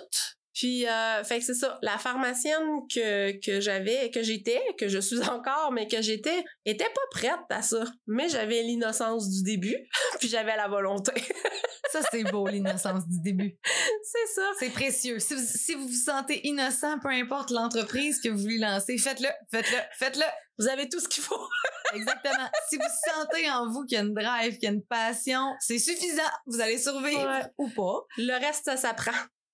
Puis, 0.53 0.85
euh, 0.85 1.23
fait 1.23 1.39
que 1.39 1.45
c'est 1.45 1.53
ça. 1.53 1.79
La 1.81 1.97
pharmacienne 1.97 2.81
que, 2.93 3.31
que 3.39 3.61
j'avais, 3.61 4.11
que 4.11 4.21
j'étais, 4.21 4.61
que 4.77 4.89
je 4.89 4.99
suis 4.99 5.21
encore, 5.29 5.71
mais 5.71 5.87
que 5.87 6.01
j'étais, 6.01 6.43
était 6.65 6.83
pas 6.83 7.01
prête 7.11 7.39
à 7.49 7.61
ça. 7.61 7.85
Mais 8.07 8.27
j'avais 8.27 8.61
l'innocence 8.61 9.29
du 9.29 9.43
début, 9.43 9.77
puis 10.19 10.27
j'avais 10.27 10.57
la 10.57 10.67
volonté. 10.67 11.13
Ça, 11.91 11.99
c'est 12.11 12.23
beau, 12.23 12.47
l'innocence 12.47 13.07
du 13.07 13.19
début. 13.21 13.57
c'est 14.03 14.33
ça. 14.33 14.49
C'est 14.59 14.69
précieux. 14.69 15.19
Si 15.19 15.33
vous, 15.35 15.41
si 15.45 15.73
vous 15.75 15.87
vous 15.87 15.93
sentez 15.93 16.47
innocent, 16.47 16.99
peu 16.99 17.09
importe 17.09 17.51
l'entreprise 17.51 18.19
que 18.21 18.29
vous 18.29 18.37
voulez 18.37 18.57
lancer, 18.59 18.97
faites-le, 18.97 19.27
faites-le, 19.51 19.77
faites-le. 19.97 20.25
Vous 20.59 20.67
avez 20.67 20.87
tout 20.87 20.99
ce 20.99 21.07
qu'il 21.07 21.23
faut. 21.23 21.47
Exactement. 21.93 22.49
si 22.69 22.77
vous 22.77 22.83
sentez 23.13 23.49
en 23.51 23.69
vous 23.69 23.83
qu'il 23.85 23.97
y 23.97 24.01
a 24.01 24.03
une 24.03 24.13
drive, 24.13 24.53
qu'il 24.53 24.63
y 24.63 24.67
a 24.67 24.71
une 24.71 24.83
passion, 24.85 25.53
c'est 25.59 25.79
suffisant. 25.79 26.21
Vous 26.45 26.61
allez 26.61 26.77
survivre 26.77 27.25
Ouais. 27.25 27.45
ou 27.57 27.69
pas. 27.69 28.05
Le 28.17 28.39
reste, 28.39 28.65
ça 28.65 28.77
s'apprend. 28.77 29.11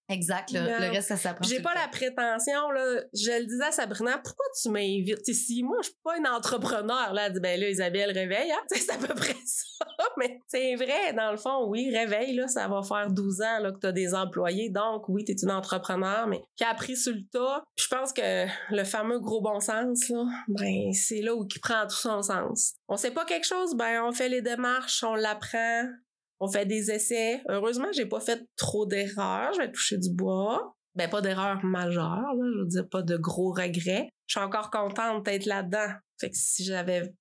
Exact. 0.10 0.52
Le, 0.52 0.91
reste, 0.91 1.10
ça 1.10 1.17
s'apprend. 1.17 1.46
J'ai 1.48 1.62
pas 1.62 1.74
la 1.74 1.88
prétention, 1.89 2.72
là. 2.72 3.02
Je 3.13 3.39
le 3.39 3.46
disais 3.46 3.65
à 3.65 3.72
Sabrina, 3.72 4.17
pourquoi 4.24 4.46
tu 4.62 4.70
m'invites? 4.70 5.26
Si 5.26 5.63
moi, 5.63 5.78
je 5.82 5.88
suis 5.88 5.98
pas 6.02 6.17
une 6.17 6.28
entrepreneur, 6.28 7.13
là, 7.13 7.26
elle 7.26 7.34
dit, 7.34 7.39
ben 7.41 7.60
là, 7.60 7.70
Isabelle, 7.70 8.12
réveille, 8.12 8.52
hein? 8.52 8.62
C'est 8.72 8.91
à 8.91 8.98
peu 8.98 9.13
près 9.13 9.36
ça. 9.46 9.86
Mais 10.17 10.39
c'est 10.48 10.76
vrai, 10.76 11.13
dans 11.13 11.32
le 11.32 11.38
fond, 11.38 11.65
oui, 11.67 11.96
réveille, 11.96 12.36
là, 12.36 12.48
ça 12.48 12.67
va 12.67 12.82
faire 12.82 13.12
12 13.12 13.41
ans, 13.41 13.60
là, 13.60 13.72
que 13.72 13.80
t'as 13.80 13.91
des 13.91 14.13
employés. 14.13 14.70
Donc, 14.70 15.08
oui, 15.10 15.26
t'es 15.26 15.36
une 15.43 15.52
entrepreneur, 15.52 16.28
mais 16.28 16.41
qui 16.56 16.63
a 16.63 16.70
appris 16.70 16.96
sur 16.96 17.13
le 17.13 17.22
tas. 17.32 17.63
Puis 17.76 17.86
je 17.89 17.96
pense 17.96 18.13
que 18.13 18.46
le 18.72 18.84
fameux 18.84 19.20
gros 19.20 19.41
bon 19.41 19.60
sens, 19.60 20.10
là, 20.10 20.26
ben, 20.48 20.91
c'est 20.93 21.22
là 21.22 21.36
où 21.36 21.46
il 21.46 21.60
prend 21.60 21.84
tout 21.84 21.96
son 21.96 22.22
sens. 22.22 22.74
On 22.88 22.98
sait 22.98 23.12
pas 23.12 23.26
quelque 23.26 23.46
chose, 23.46 23.76
ben, 23.76 24.04
on 24.04 24.12
fait 24.12 24.30
les 24.30 24.41
démarches, 24.41 25.04
on 25.04 25.15
l'apprend. 25.15 25.84
On 26.39 26.47
fait 26.47 26.65
des 26.65 26.91
essais. 26.91 27.41
Heureusement, 27.50 27.88
j'ai 27.93 28.06
pas 28.06 28.19
fait 28.19 28.47
trop 28.56 28.86
d'erreurs. 28.86 29.54
Je 29.54 29.60
vais 29.60 29.71
toucher 29.71 29.97
du 29.97 30.10
bois. 30.12 30.76
Ben, 30.95 31.10
pas 31.10 31.21
d'erreurs 31.21 31.63
majeures, 31.63 32.34
là. 32.34 32.45
Je 32.54 32.60
veux 32.60 32.67
dire, 32.67 32.88
pas 32.89 33.02
de 33.02 33.17
gros 33.17 33.52
regrets. 33.52 34.10
Je 34.28 34.38
suis 34.38 34.45
encore 34.45 34.69
contente 34.71 35.26
d'être 35.26 35.45
là-dedans. 35.45 35.93
Si 36.32 36.63
j'avais 36.63 37.13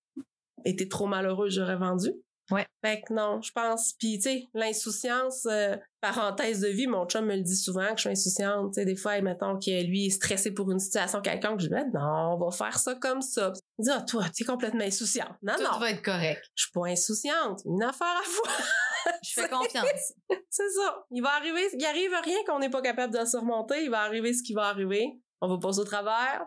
été 0.64 0.88
trop 0.88 1.06
malheureuse, 1.06 1.54
j'aurais 1.54 1.76
vendu. 1.76 2.10
Ouais. 2.50 2.66
Fait 2.84 3.02
que 3.02 3.12
non, 3.12 3.40
je 3.42 3.50
pense. 3.52 3.94
Puis, 3.98 4.18
tu 4.18 4.22
sais, 4.22 4.44
l'insouciance, 4.54 5.46
euh, 5.46 5.76
parenthèse 6.00 6.60
de 6.60 6.68
vie, 6.68 6.86
mon 6.86 7.04
chum 7.06 7.26
me 7.26 7.34
le 7.34 7.42
dit 7.42 7.56
souvent 7.56 7.88
que 7.88 7.96
je 7.96 8.02
suis 8.02 8.10
insouciante. 8.10 8.74
Tu 8.74 8.80
sais, 8.80 8.84
des 8.84 8.94
fois, 8.96 9.20
mettons 9.20 9.58
que 9.58 9.84
lui 9.84 10.06
est 10.06 10.10
stressé 10.10 10.52
pour 10.52 10.70
une 10.70 10.78
situation 10.78 11.20
quelconque, 11.20 11.60
je 11.60 11.66
lui 11.68 11.74
dis, 11.74 11.82
Ben 11.82 11.90
non, 12.00 12.34
on 12.34 12.38
va 12.38 12.50
faire 12.50 12.78
ça 12.78 12.94
comme 12.94 13.20
ça. 13.20 13.52
Il 13.78 13.84
dit, 13.84 13.90
ah, 13.92 14.02
toi, 14.02 14.24
t'es 14.34 14.44
complètement 14.44 14.84
insouciante. 14.84 15.34
Non, 15.42 15.54
Tout 15.56 15.64
non, 15.64 15.78
va 15.78 15.90
être 15.90 16.02
correct. 16.02 16.42
je 16.54 16.62
suis 16.64 16.72
pas 16.72 16.86
insouciante. 16.86 17.62
Une 17.64 17.82
affaire 17.82 18.20
à 18.20 18.22
fois. 18.22 18.52
Je 19.22 19.40
fais 19.40 19.48
confiance. 19.48 20.12
C'est 20.50 20.68
ça. 20.70 21.04
Il 21.10 21.22
va 21.22 21.30
arriver, 21.36 21.60
il 21.72 21.84
arrive 21.84 22.12
rien 22.24 22.38
qu'on 22.46 22.58
n'est 22.58 22.70
pas 22.70 22.82
capable 22.82 23.16
de 23.16 23.24
surmonter. 23.24 23.84
Il 23.84 23.90
va 23.90 24.00
arriver 24.00 24.32
ce 24.32 24.42
qui 24.42 24.52
va 24.52 24.64
arriver. 24.66 25.06
On 25.40 25.48
va 25.48 25.58
passer 25.58 25.80
au 25.80 25.84
travers. 25.84 26.44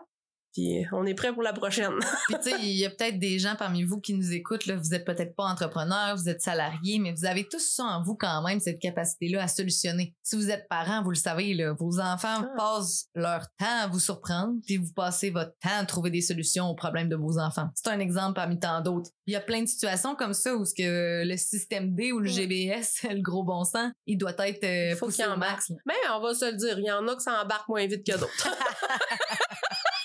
Puis 0.52 0.84
on 0.92 1.06
est 1.06 1.14
prêt 1.14 1.32
pour 1.32 1.42
la 1.42 1.52
prochaine. 1.52 1.92
Puis 2.28 2.36
tu 2.42 2.50
sais, 2.50 2.56
il 2.60 2.76
y 2.76 2.84
a 2.84 2.90
peut-être 2.90 3.18
des 3.18 3.38
gens 3.38 3.54
parmi 3.56 3.84
vous 3.84 4.00
qui 4.00 4.14
nous 4.14 4.32
écoutent, 4.32 4.66
là, 4.66 4.76
vous 4.76 4.94
êtes 4.94 5.04
peut-être 5.04 5.34
pas 5.36 5.44
entrepreneur, 5.44 6.16
vous 6.16 6.28
êtes 6.28 6.42
salarié, 6.42 6.98
mais 6.98 7.12
vous 7.12 7.24
avez 7.24 7.46
tous 7.48 7.60
ça 7.74 7.84
en 7.84 8.02
vous 8.02 8.16
quand 8.16 8.42
même, 8.42 8.58
cette 8.60 8.80
capacité-là 8.80 9.42
à 9.44 9.48
solutionner. 9.48 10.14
Si 10.22 10.36
vous 10.36 10.50
êtes 10.50 10.66
parent, 10.68 11.02
vous 11.02 11.10
le 11.10 11.16
savez, 11.16 11.54
là, 11.54 11.72
vos 11.78 12.00
enfants 12.00 12.42
Ah. 12.42 12.48
passent 12.56 13.06
leur 13.14 13.42
temps 13.58 13.78
à 13.82 13.86
vous 13.86 14.00
surprendre, 14.00 14.54
puis 14.66 14.76
vous 14.76 14.92
passez 14.94 15.30
votre 15.30 15.52
temps 15.62 15.78
à 15.78 15.84
trouver 15.84 16.10
des 16.10 16.20
solutions 16.22 16.66
aux 16.68 16.74
problèmes 16.74 17.08
de 17.08 17.16
vos 17.16 17.38
enfants. 17.38 17.68
C'est 17.74 17.88
un 17.90 18.00
exemple 18.00 18.34
parmi 18.34 18.58
tant 18.58 18.80
d'autres. 18.80 19.10
Il 19.26 19.32
y 19.32 19.36
a 19.36 19.40
plein 19.40 19.62
de 19.62 19.68
situations 19.68 20.16
comme 20.16 20.34
ça 20.34 20.56
où 20.56 20.64
ce 20.64 20.74
que 20.74 21.22
le 21.24 21.36
système 21.36 21.94
D 21.94 22.10
ou 22.12 22.18
le. 22.18 22.28
GBS, 22.30 23.02
le 23.10 23.20
gros 23.22 23.44
bon 23.44 23.64
sens, 23.64 23.90
il 24.06 24.16
doit 24.16 24.34
être 24.46 24.64
euh, 24.64 24.90
Il 24.92 24.96
faut 24.96 25.06
poussé 25.06 25.22
qu'il 25.22 25.30
au 25.30 25.34
embarque. 25.34 25.52
max. 25.52 25.68
là. 25.70 25.76
Mais 25.86 25.94
on 26.14 26.20
va 26.20 26.34
se 26.34 26.44
le 26.50 26.56
dire, 26.56 26.78
il 26.78 26.84
y 26.86 26.90
en 26.90 27.06
a 27.06 27.14
qui 27.14 27.22
s'embarquent 27.22 27.68
moins 27.68 27.86
vite 27.86 28.06
que 28.06 28.12
d'autres. 28.18 28.48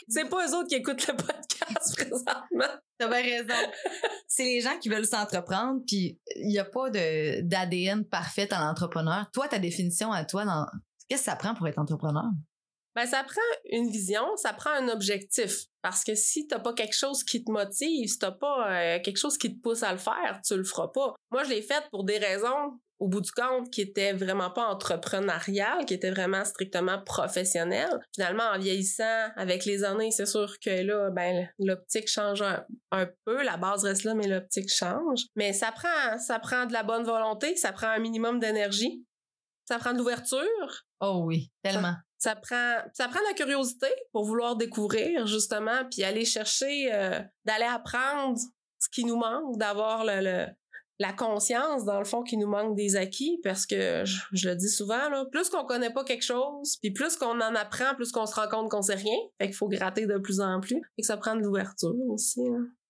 C'est 0.08 0.30
pas 0.30 0.48
eux 0.48 0.56
autres 0.56 0.68
qui 0.68 0.76
écoutent 0.76 1.08
le 1.08 1.16
podcast 1.16 1.96
présentement. 1.96 2.80
T'as 2.98 3.08
bien 3.08 3.22
raison. 3.22 3.72
c'est 4.28 4.44
les 4.44 4.62
gens 4.62 4.78
qui 4.80 4.90
veulent 4.90 5.06
s'entreprendre, 5.06 5.82
puis 5.86 6.20
il 6.36 6.48
n'y 6.48 6.60
a 6.60 6.66
pas 6.66 6.90
de 6.90 7.42
d'ADN 7.42 8.06
parfait 8.06 8.54
en 8.54 8.70
entrepreneur. 8.70 9.30
Toi, 9.34 9.48
ta 9.48 9.60
définition 9.60 10.12
à 10.12 10.26
toi, 10.26 10.46
dans... 10.46 10.66
qu'est-ce 11.10 11.22
que 11.22 11.26
ça 11.26 11.36
prend 11.36 11.56
pour 11.56 11.68
être 11.68 11.80
entrepreneur? 11.80 12.26
Ben, 12.96 13.06
ça 13.06 13.24
prend 13.24 13.42
une 13.72 13.90
vision, 13.90 14.24
ça 14.38 14.54
prend 14.54 14.70
un 14.70 14.88
objectif. 14.88 15.66
Parce 15.82 16.06
que 16.06 16.16
si 16.16 16.48
t'as 16.48 16.60
pas 16.60 16.74
quelque 16.74 16.96
chose 16.96 17.26
qui 17.26 17.44
te 17.44 17.52
motive, 17.52 18.08
si 18.08 18.18
t'as 18.18 18.32
pas 18.32 18.72
euh, 18.72 19.00
quelque 19.04 19.18
chose 19.18 19.38
qui 19.38 19.54
te 19.54 19.62
pousse 19.62 19.84
à 19.84 19.92
le 19.92 19.98
faire, 19.98 20.40
tu 20.46 20.56
le 20.56 20.64
feras 20.64 20.88
pas. 20.88 21.14
Moi, 21.30 21.44
je 21.44 21.50
l'ai 21.50 21.62
fait 21.62 21.84
pour 21.92 22.06
des 22.06 22.18
raisons, 22.18 22.80
au 23.00 23.08
bout 23.08 23.22
du 23.22 23.32
compte, 23.32 23.70
qui 23.72 23.82
étaient 23.82 24.14
vraiment 24.14 24.50
pas 24.50 24.68
entrepreneuriales, 24.68 25.86
qui 25.86 25.94
étaient 25.94 26.12
vraiment 26.12 26.46
strictement 26.46 27.02
professionnelles. 27.04 28.00
Finalement, 28.14 28.44
en 28.54 28.58
vieillissant 28.58 29.30
avec 29.36 29.66
les 29.66 29.84
années, 29.84 30.12
c'est 30.12 30.26
sûr 30.26 30.60
que 30.60 30.70
là, 30.70 31.10
ben, 31.12 31.48
l'optique 31.60 32.08
change 32.08 32.42
un, 32.42 32.66
un, 32.92 33.08
peu, 33.26 33.44
la 33.44 33.58
base 33.58 33.84
reste 33.84 34.04
là, 34.04 34.14
mais 34.16 34.28
l'optique 34.28 34.70
change. 34.70 35.24
Mais 35.36 35.54
ça 35.54 35.72
prend, 35.72 36.18
ça 36.20 36.40
prend 36.40 36.66
de 36.66 36.74
la 36.74 36.84
bonne 36.84 37.04
volonté, 37.04 37.56
ça 37.58 37.72
prend 37.72 37.88
un 37.88 38.00
minimum 38.00 38.40
d'énergie, 38.40 39.06
ça 39.66 39.78
prend 39.78 39.94
de 39.94 39.98
l'ouverture. 39.98 40.86
Oh 41.02 41.24
oui, 41.26 41.52
tellement 41.64 41.96
ça 42.18 42.36
prend 42.36 42.78
ça 42.94 43.08
prend 43.08 43.20
la 43.28 43.34
curiosité 43.34 43.88
pour 44.12 44.26
vouloir 44.26 44.56
découvrir 44.56 45.28
justement 45.28 45.86
puis 45.92 46.04
aller 46.04 46.26
chercher 46.26 46.92
euh, 46.92 47.22
d'aller 47.44 47.66
apprendre 47.66 48.40
ce 48.80 48.90
qui 48.90 49.06
nous 49.06 49.18
manque 49.18 49.58
d'avoir 49.58 50.04
le, 50.06 50.48
la 51.00 51.14
conscience 51.14 51.86
dans 51.86 52.00
le 52.00 52.06
fond 52.06 52.24
qui 52.24 52.38
nous 52.38 52.48
manque 52.48 52.76
des 52.76 52.96
acquis 52.96 53.40
parce 53.44 53.66
que 53.66 54.04
je, 54.06 54.50
le 54.50 54.56
dis 54.56 54.70
souvent 54.70 55.10
là 55.10 55.26
plus 55.32 55.50
qu'on 55.50 55.66
connaît 55.66 55.92
pas 55.92 56.04
quelque 56.04 56.24
chose 56.24 56.78
puis 56.82 56.92
plus 56.92 57.18
qu'on 57.18 57.42
en 57.42 57.56
apprend 57.56 57.96
plus 57.96 58.12
qu'on 58.12 58.26
se 58.26 58.36
rend 58.36 58.48
compte 58.48 58.70
qu'on 58.70 58.82
sait 58.82 58.96
rien. 58.96 59.18
Fait 59.40 59.48
qu'il 59.48 59.56
faut 59.56 59.68
gratter 59.68 60.06
de 60.06 60.18
plus 60.18 60.40
en 60.40 60.62
plus. 60.62 60.82
Et 60.98 61.02
que 61.02 61.08
ça 61.08 61.18
prend 61.18 61.36
de 61.36 61.42
l'ouverture 61.42 61.96
aussi 62.10 62.42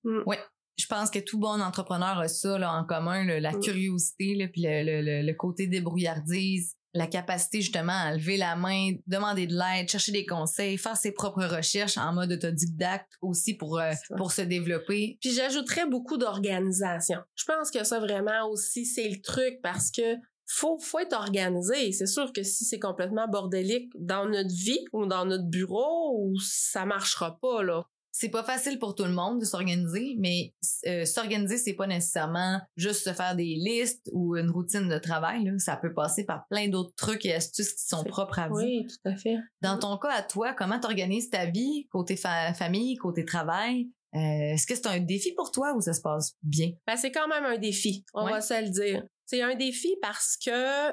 mm. 0.03 0.23
oui 0.25 0.35
je 0.77 0.87
pense 0.87 1.09
que 1.09 1.19
tout 1.19 1.39
bon 1.39 1.61
entrepreneur 1.61 2.19
a 2.19 2.27
ça 2.27 2.57
là, 2.57 2.73
en 2.73 2.83
commun, 2.83 3.23
la 3.39 3.53
mm. 3.53 3.59
curiosité, 3.61 4.35
là, 4.35 4.47
puis 4.49 4.63
le, 4.63 5.01
le, 5.01 5.21
le, 5.25 5.33
côté 5.33 5.67
débrouillardise, 5.67 6.75
la 6.95 7.07
capacité 7.07 7.61
justement 7.61 7.93
à 7.93 8.15
lever 8.15 8.37
la 8.37 8.55
main, 8.55 8.91
demander 9.05 9.47
de 9.47 9.53
l'aide, 9.53 9.89
chercher 9.89 10.13
des 10.13 10.25
conseils, 10.25 10.77
faire 10.77 10.95
ses 10.95 11.11
propres 11.11 11.45
recherches 11.45 11.97
en 11.97 12.13
mode 12.13 12.31
autodidacte 12.31 13.11
aussi 13.21 13.53
pour 13.53 13.79
euh, 13.79 13.91
pour 14.17 14.31
se 14.31 14.41
développer. 14.41 15.17
Puis 15.21 15.33
j'ajouterais 15.33 15.87
beaucoup 15.87 16.17
d'organisation. 16.17 17.19
Je 17.35 17.43
pense 17.45 17.69
que 17.69 17.83
ça 17.83 17.99
vraiment 17.99 18.49
aussi 18.49 18.85
c'est 18.85 19.09
le 19.09 19.21
truc 19.21 19.59
parce 19.61 19.91
que 19.91 20.15
faut 20.47 20.79
faut 20.79 20.99
être 20.99 21.17
organisé. 21.17 21.91
C'est 21.91 22.07
sûr 22.07 22.31
que 22.31 22.43
si 22.43 22.63
c'est 22.65 22.79
complètement 22.79 23.27
bordélique 23.27 23.91
dans 23.99 24.27
notre 24.27 24.53
vie 24.53 24.85
ou 24.93 25.05
dans 25.05 25.25
notre 25.25 25.49
bureau, 25.49 26.33
ça 26.39 26.85
marchera 26.85 27.37
pas 27.41 27.61
là 27.61 27.85
c'est 28.17 28.29
pas 28.29 28.43
facile 28.43 28.79
pour 28.79 28.95
tout 28.95 29.03
le 29.03 29.11
monde 29.11 29.41
de 29.41 29.45
s'organiser, 29.45 30.15
mais 30.19 30.53
euh, 30.87 31.03
s'organiser, 31.03 31.57
c'est 31.57 31.73
pas 31.73 31.85
nécessairement 31.85 32.61
juste 32.77 33.03
se 33.03 33.11
faire 33.11 33.35
des 33.35 33.55
listes 33.57 34.09
ou 34.13 34.37
une 34.37 34.51
routine 34.51 34.87
de 34.87 34.97
travail. 34.97 35.43
Là. 35.43 35.51
Ça 35.57 35.75
peut 35.75 35.93
passer 35.93 36.23
par 36.23 36.47
plein 36.49 36.69
d'autres 36.69 36.95
trucs 36.95 37.25
et 37.25 37.33
astuces 37.33 37.73
qui 37.73 37.85
sont 37.85 38.05
propres 38.05 38.39
à 38.39 38.47
vous. 38.47 38.55
Oui, 38.55 38.87
tout 38.87 39.09
à 39.09 39.17
fait. 39.17 39.35
Dans 39.61 39.77
ton 39.77 39.97
cas, 39.97 40.13
à 40.13 40.21
toi, 40.21 40.53
comment 40.53 40.79
t'organises 40.79 41.29
ta 41.29 41.47
vie, 41.47 41.89
côté 41.89 42.15
famille, 42.15 42.95
côté 42.95 43.25
travail? 43.25 43.89
Euh, 44.15 44.53
est-ce 44.53 44.65
que 44.65 44.75
c'est 44.75 44.87
un 44.87 45.01
défi 45.01 45.33
pour 45.33 45.51
toi 45.51 45.73
ou 45.75 45.81
ça 45.81 45.91
se 45.91 45.99
passe 45.99 46.37
bien? 46.41 46.71
Ben, 46.87 46.95
c'est 46.95 47.11
quand 47.11 47.27
même 47.27 47.43
un 47.43 47.57
défi, 47.57 48.05
on 48.13 48.29
va 48.29 48.39
se 48.39 48.63
le 48.63 48.69
dire. 48.69 49.03
C'est 49.25 49.41
un 49.41 49.55
défi 49.55 49.93
parce 50.01 50.37
que 50.37 50.91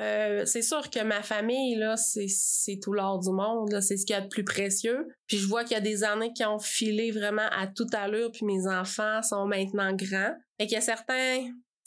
euh, 0.00 0.44
c'est 0.44 0.62
sûr 0.62 0.90
que 0.90 1.02
ma 1.02 1.22
famille, 1.22 1.76
là, 1.76 1.96
c'est, 1.96 2.78
tout 2.82 2.92
l'or 2.92 3.20
du 3.20 3.30
monde, 3.30 3.80
c'est 3.80 3.96
ce 3.96 4.04
qu'il 4.04 4.14
y 4.14 4.18
a 4.18 4.22
de 4.22 4.28
plus 4.28 4.44
précieux. 4.44 5.06
Puis 5.26 5.38
je 5.38 5.46
vois 5.46 5.64
qu'il 5.64 5.74
y 5.74 5.78
a 5.78 5.80
des 5.80 6.04
années 6.04 6.32
qui 6.32 6.44
ont 6.44 6.58
filé 6.58 7.10
vraiment 7.10 7.48
à 7.52 7.66
toute 7.66 7.94
allure, 7.94 8.30
puis 8.32 8.44
mes 8.44 8.66
enfants 8.66 9.22
sont 9.22 9.46
maintenant 9.46 9.92
grands. 9.92 10.34
Et 10.58 10.66
qu'il 10.66 10.74
y 10.74 10.78
a 10.78 10.80
certains, 10.80 11.46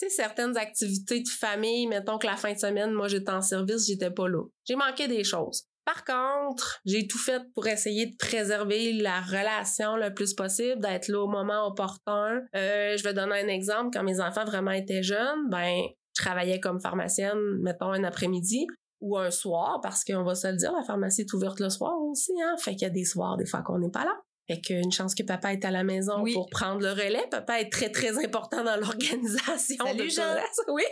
certaines 0.09 0.57
activités 0.57 1.21
de 1.21 1.29
famille, 1.29 1.87
mettons 1.87 2.17
que 2.17 2.27
la 2.27 2.37
fin 2.37 2.53
de 2.53 2.59
semaine, 2.59 2.91
moi 2.91 3.07
j'étais 3.07 3.31
en 3.31 3.41
service, 3.41 3.87
j'étais 3.87 4.11
pas 4.11 4.27
là. 4.27 4.43
J'ai 4.65 4.75
manqué 4.75 5.07
des 5.07 5.23
choses. 5.23 5.63
Par 5.87 6.03
contre, 6.03 6.81
j'ai 6.85 7.07
tout 7.07 7.17
fait 7.17 7.41
pour 7.55 7.65
essayer 7.65 8.07
de 8.07 8.15
préserver 8.17 8.91
la 8.91 9.21
relation 9.21 9.95
le 9.95 10.13
plus 10.13 10.33
possible, 10.33 10.81
d'être 10.81 11.07
là 11.07 11.21
au 11.21 11.27
moment 11.27 11.65
opportun. 11.65 12.41
Euh, 12.55 12.97
je 12.97 13.03
vais 13.03 13.13
donner 13.13 13.39
un 13.39 13.47
exemple. 13.47 13.91
Quand 13.93 14.03
mes 14.03 14.19
enfants 14.19 14.43
vraiment 14.43 14.71
étaient 14.71 15.01
jeunes, 15.01 15.47
ben 15.49 15.71
je 16.17 16.23
travaillais 16.23 16.59
comme 16.59 16.79
pharmacienne, 16.79 17.37
mettons, 17.61 17.91
un 17.91 18.03
après-midi 18.03 18.67
ou 18.99 19.17
un 19.17 19.29
soir, 19.29 19.79
parce 19.81 20.03
qu'on 20.03 20.23
va 20.23 20.35
se 20.35 20.47
le 20.47 20.57
dire, 20.57 20.73
la 20.73 20.83
pharmacie 20.83 21.21
est 21.21 21.33
ouverte 21.33 21.59
le 21.59 21.69
soir 21.69 21.93
aussi, 22.01 22.31
hein. 22.41 22.55
Fait 22.57 22.71
qu'il 22.71 22.83
y 22.83 22.85
a 22.85 22.89
des 22.89 23.05
soirs, 23.05 23.37
des 23.37 23.45
fois, 23.45 23.61
qu'on 23.61 23.77
n'est 23.79 23.91
pas 23.91 24.05
là. 24.05 24.15
Fait 24.47 24.61
qu'une 24.61 24.91
chance 24.91 25.13
que 25.13 25.23
papa 25.23 25.51
est 25.51 25.65
à 25.65 25.71
la 25.71 25.83
maison 25.83 26.23
pour 26.33 26.49
prendre 26.49 26.81
le 26.81 26.91
relais. 26.91 27.25
Papa 27.29 27.59
est 27.59 27.69
très, 27.69 27.91
très 27.91 28.17
important 28.23 28.63
dans 28.63 28.77
l'organisation 28.77 29.93
de 29.93 30.07
Jean. 30.07 30.35
Oui. 30.69 30.83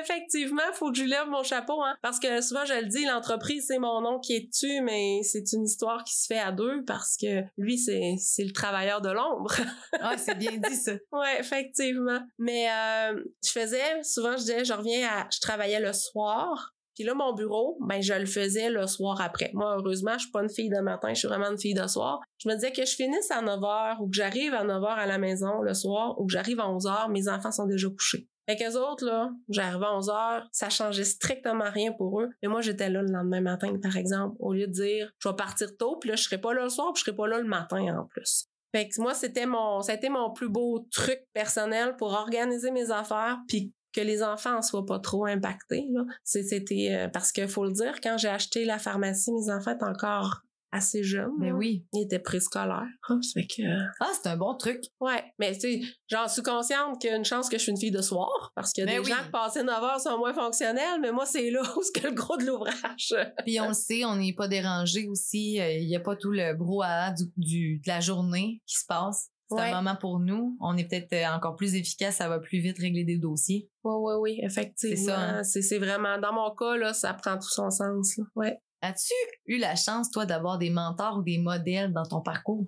Effectivement, 0.00 0.62
faut 0.74 0.90
que 0.90 0.98
je 0.98 1.04
lève 1.04 1.28
mon 1.28 1.42
chapeau, 1.42 1.82
hein. 1.82 1.94
Parce 2.02 2.18
que 2.18 2.40
souvent, 2.40 2.64
je 2.64 2.74
le 2.74 2.86
dis, 2.86 3.04
l'entreprise, 3.04 3.66
c'est 3.68 3.78
mon 3.78 4.00
nom 4.00 4.18
qui 4.18 4.34
est 4.34 4.48
dessus, 4.48 4.80
mais 4.82 5.20
c'est 5.22 5.52
une 5.52 5.64
histoire 5.64 6.04
qui 6.04 6.14
se 6.16 6.26
fait 6.26 6.38
à 6.38 6.52
deux 6.52 6.84
parce 6.86 7.16
que 7.16 7.42
lui, 7.56 7.78
c'est, 7.78 8.14
c'est 8.18 8.44
le 8.44 8.52
travailleur 8.52 9.00
de 9.00 9.10
l'ombre. 9.10 9.54
ah, 10.00 10.16
c'est 10.16 10.36
bien 10.36 10.56
dit, 10.56 10.76
ça. 10.76 10.92
ouais, 11.12 11.40
effectivement. 11.40 12.20
Mais, 12.38 12.68
euh, 12.70 13.22
je 13.44 13.50
faisais, 13.50 14.02
souvent, 14.02 14.32
je 14.32 14.42
disais, 14.42 14.64
je 14.64 14.72
reviens 14.72 15.08
à, 15.08 15.28
je 15.32 15.40
travaillais 15.40 15.80
le 15.80 15.92
soir. 15.92 16.74
Puis 16.94 17.04
là, 17.04 17.14
mon 17.14 17.32
bureau, 17.32 17.78
ben, 17.80 18.02
je 18.02 18.12
le 18.12 18.26
faisais 18.26 18.68
le 18.68 18.86
soir 18.86 19.20
après. 19.20 19.50
Moi, 19.54 19.76
heureusement, 19.78 20.12
je 20.14 20.24
suis 20.24 20.30
pas 20.30 20.42
une 20.42 20.50
fille 20.50 20.68
de 20.68 20.80
matin, 20.80 21.08
je 21.14 21.20
suis 21.20 21.28
vraiment 21.28 21.50
une 21.50 21.58
fille 21.58 21.74
de 21.74 21.86
soir. 21.86 22.20
Je 22.38 22.48
me 22.48 22.54
disais 22.54 22.72
que 22.72 22.84
je 22.84 22.94
finisse 22.94 23.30
à 23.30 23.40
9 23.40 23.58
h 23.58 23.96
ou 24.00 24.10
que 24.10 24.16
j'arrive 24.16 24.52
à 24.54 24.64
9 24.64 24.82
h 24.82 24.86
à 24.86 25.06
la 25.06 25.18
maison 25.18 25.62
le 25.62 25.72
soir 25.72 26.20
ou 26.20 26.26
que 26.26 26.32
j'arrive 26.32 26.60
à 26.60 26.68
11 26.68 26.86
h, 26.86 27.10
mes 27.10 27.28
enfants 27.28 27.52
sont 27.52 27.66
déjà 27.66 27.88
couchés. 27.88 28.28
Fait 28.50 28.56
qu'eux 28.56 28.76
autres, 28.76 29.04
là, 29.04 29.30
j'arrivais 29.48 29.86
à 29.86 29.96
11 29.96 30.10
heures, 30.10 30.48
ça 30.50 30.70
changeait 30.70 31.04
strictement 31.04 31.70
rien 31.70 31.92
pour 31.92 32.20
eux. 32.20 32.30
Mais 32.42 32.48
moi, 32.48 32.62
j'étais 32.62 32.90
là 32.90 33.00
le 33.00 33.12
lendemain 33.12 33.40
matin, 33.40 33.72
par 33.80 33.96
exemple, 33.96 34.34
au 34.40 34.52
lieu 34.52 34.66
de 34.66 34.72
dire, 34.72 35.12
je 35.20 35.28
vais 35.28 35.36
partir 35.36 35.76
tôt, 35.76 35.98
puis 36.00 36.10
là, 36.10 36.16
je 36.16 36.24
serai 36.24 36.40
pas 36.40 36.52
là 36.52 36.64
le 36.64 36.68
soir, 36.68 36.92
puis 36.92 37.00
je 37.00 37.04
serai 37.04 37.16
pas 37.16 37.28
là 37.28 37.38
le 37.38 37.46
matin 37.46 37.96
en 37.96 38.06
plus. 38.06 38.48
Fait 38.74 38.88
moi, 38.98 39.14
c'était 39.14 39.46
mon, 39.46 39.82
ça 39.82 39.94
mon 40.10 40.32
plus 40.32 40.48
beau 40.48 40.84
truc 40.90 41.20
personnel 41.32 41.94
pour 41.96 42.12
organiser 42.12 42.72
mes 42.72 42.90
affaires, 42.90 43.38
puis 43.46 43.72
que 43.92 44.00
les 44.00 44.20
enfants 44.20 44.58
en 44.58 44.62
soient 44.62 44.86
pas 44.86 44.98
trop 44.98 45.26
impactés. 45.26 45.86
C'était 46.24 46.88
euh, 46.90 47.08
parce 47.08 47.30
que 47.30 47.46
faut 47.46 47.64
le 47.64 47.72
dire, 47.72 48.00
quand 48.02 48.18
j'ai 48.18 48.28
acheté 48.28 48.64
la 48.64 48.78
pharmacie, 48.78 49.30
mes 49.32 49.52
enfants 49.52 49.74
étaient 49.74 49.84
encore 49.84 50.42
assez 50.72 51.02
jeune. 51.02 51.32
Mais 51.38 51.50
ben 51.50 51.56
oui. 51.56 51.86
Il 51.92 52.04
était 52.04 52.18
préscolaire. 52.18 52.86
Ah, 53.08 53.14
que... 53.34 53.62
Ah, 54.00 54.10
c'est 54.14 54.28
un 54.28 54.36
bon 54.36 54.54
truc. 54.54 54.82
Ouais. 55.00 55.22
Mais 55.38 55.52
tu 55.54 55.60
sais, 55.60 55.80
j'en 56.08 56.28
suis 56.28 56.42
consciente 56.42 57.00
qu'il 57.00 57.10
y 57.10 57.12
a 57.12 57.16
une 57.16 57.24
chance 57.24 57.48
que 57.48 57.58
je 57.58 57.62
suis 57.62 57.72
une 57.72 57.78
fille 57.78 57.90
de 57.90 58.02
soir. 58.02 58.52
Parce 58.54 58.72
que 58.72 58.84
ben 58.84 59.02
des 59.02 59.08
gens 59.08 59.22
qui 59.24 59.30
passaient 59.30 59.64
9 59.64 59.82
heures 59.82 60.00
sont 60.00 60.18
moins 60.18 60.34
fonctionnels, 60.34 61.00
mais 61.00 61.12
moi, 61.12 61.26
c'est 61.26 61.50
là 61.50 61.62
où 61.76 61.82
c'est 61.82 62.02
le 62.02 62.12
gros 62.12 62.36
de 62.36 62.46
l'ouvrage. 62.46 63.14
Puis 63.44 63.60
on 63.60 63.68
le 63.68 63.74
sait, 63.74 64.04
on 64.04 64.16
n'est 64.16 64.34
pas 64.34 64.48
dérangé 64.48 65.06
aussi. 65.08 65.60
Euh, 65.60 65.72
il 65.72 65.86
n'y 65.86 65.96
a 65.96 66.00
pas 66.00 66.16
tout 66.16 66.30
le 66.30 66.54
brouhaha 66.54 67.12
du, 67.12 67.24
du, 67.36 67.78
de 67.78 67.88
la 67.88 68.00
journée 68.00 68.62
qui 68.66 68.76
se 68.76 68.86
passe. 68.86 69.30
C'est 69.50 69.60
un 69.60 69.82
moment 69.82 69.96
pour 69.96 70.20
nous. 70.20 70.56
On 70.60 70.76
est 70.76 70.84
peut-être 70.84 71.12
euh, 71.12 71.34
encore 71.34 71.56
plus 71.56 71.74
efficace, 71.74 72.16
ça 72.16 72.28
va 72.28 72.38
plus 72.38 72.60
vite 72.60 72.78
régler 72.78 73.02
des 73.02 73.18
dossiers. 73.18 73.68
Oui, 73.82 73.94
oui, 73.96 74.14
oui, 74.20 74.40
effectivement. 74.44 74.96
C'est 74.96 75.04
ça. 75.04 75.18
Hein. 75.18 75.42
C'est 75.42 75.78
vraiment, 75.78 76.18
dans 76.18 76.32
mon 76.32 76.54
cas, 76.54 76.76
là, 76.76 76.92
ça 76.92 77.14
prend 77.14 77.34
tout 77.34 77.50
son 77.50 77.68
sens. 77.68 78.16
Là. 78.16 78.24
Ouais. 78.36 78.58
As-tu 78.82 79.14
eu 79.46 79.58
la 79.58 79.76
chance, 79.76 80.10
toi, 80.10 80.26
d'avoir 80.26 80.58
des 80.58 80.70
mentors 80.70 81.18
ou 81.18 81.22
des 81.22 81.38
modèles 81.38 81.92
dans 81.92 82.04
ton 82.04 82.20
parcours? 82.20 82.66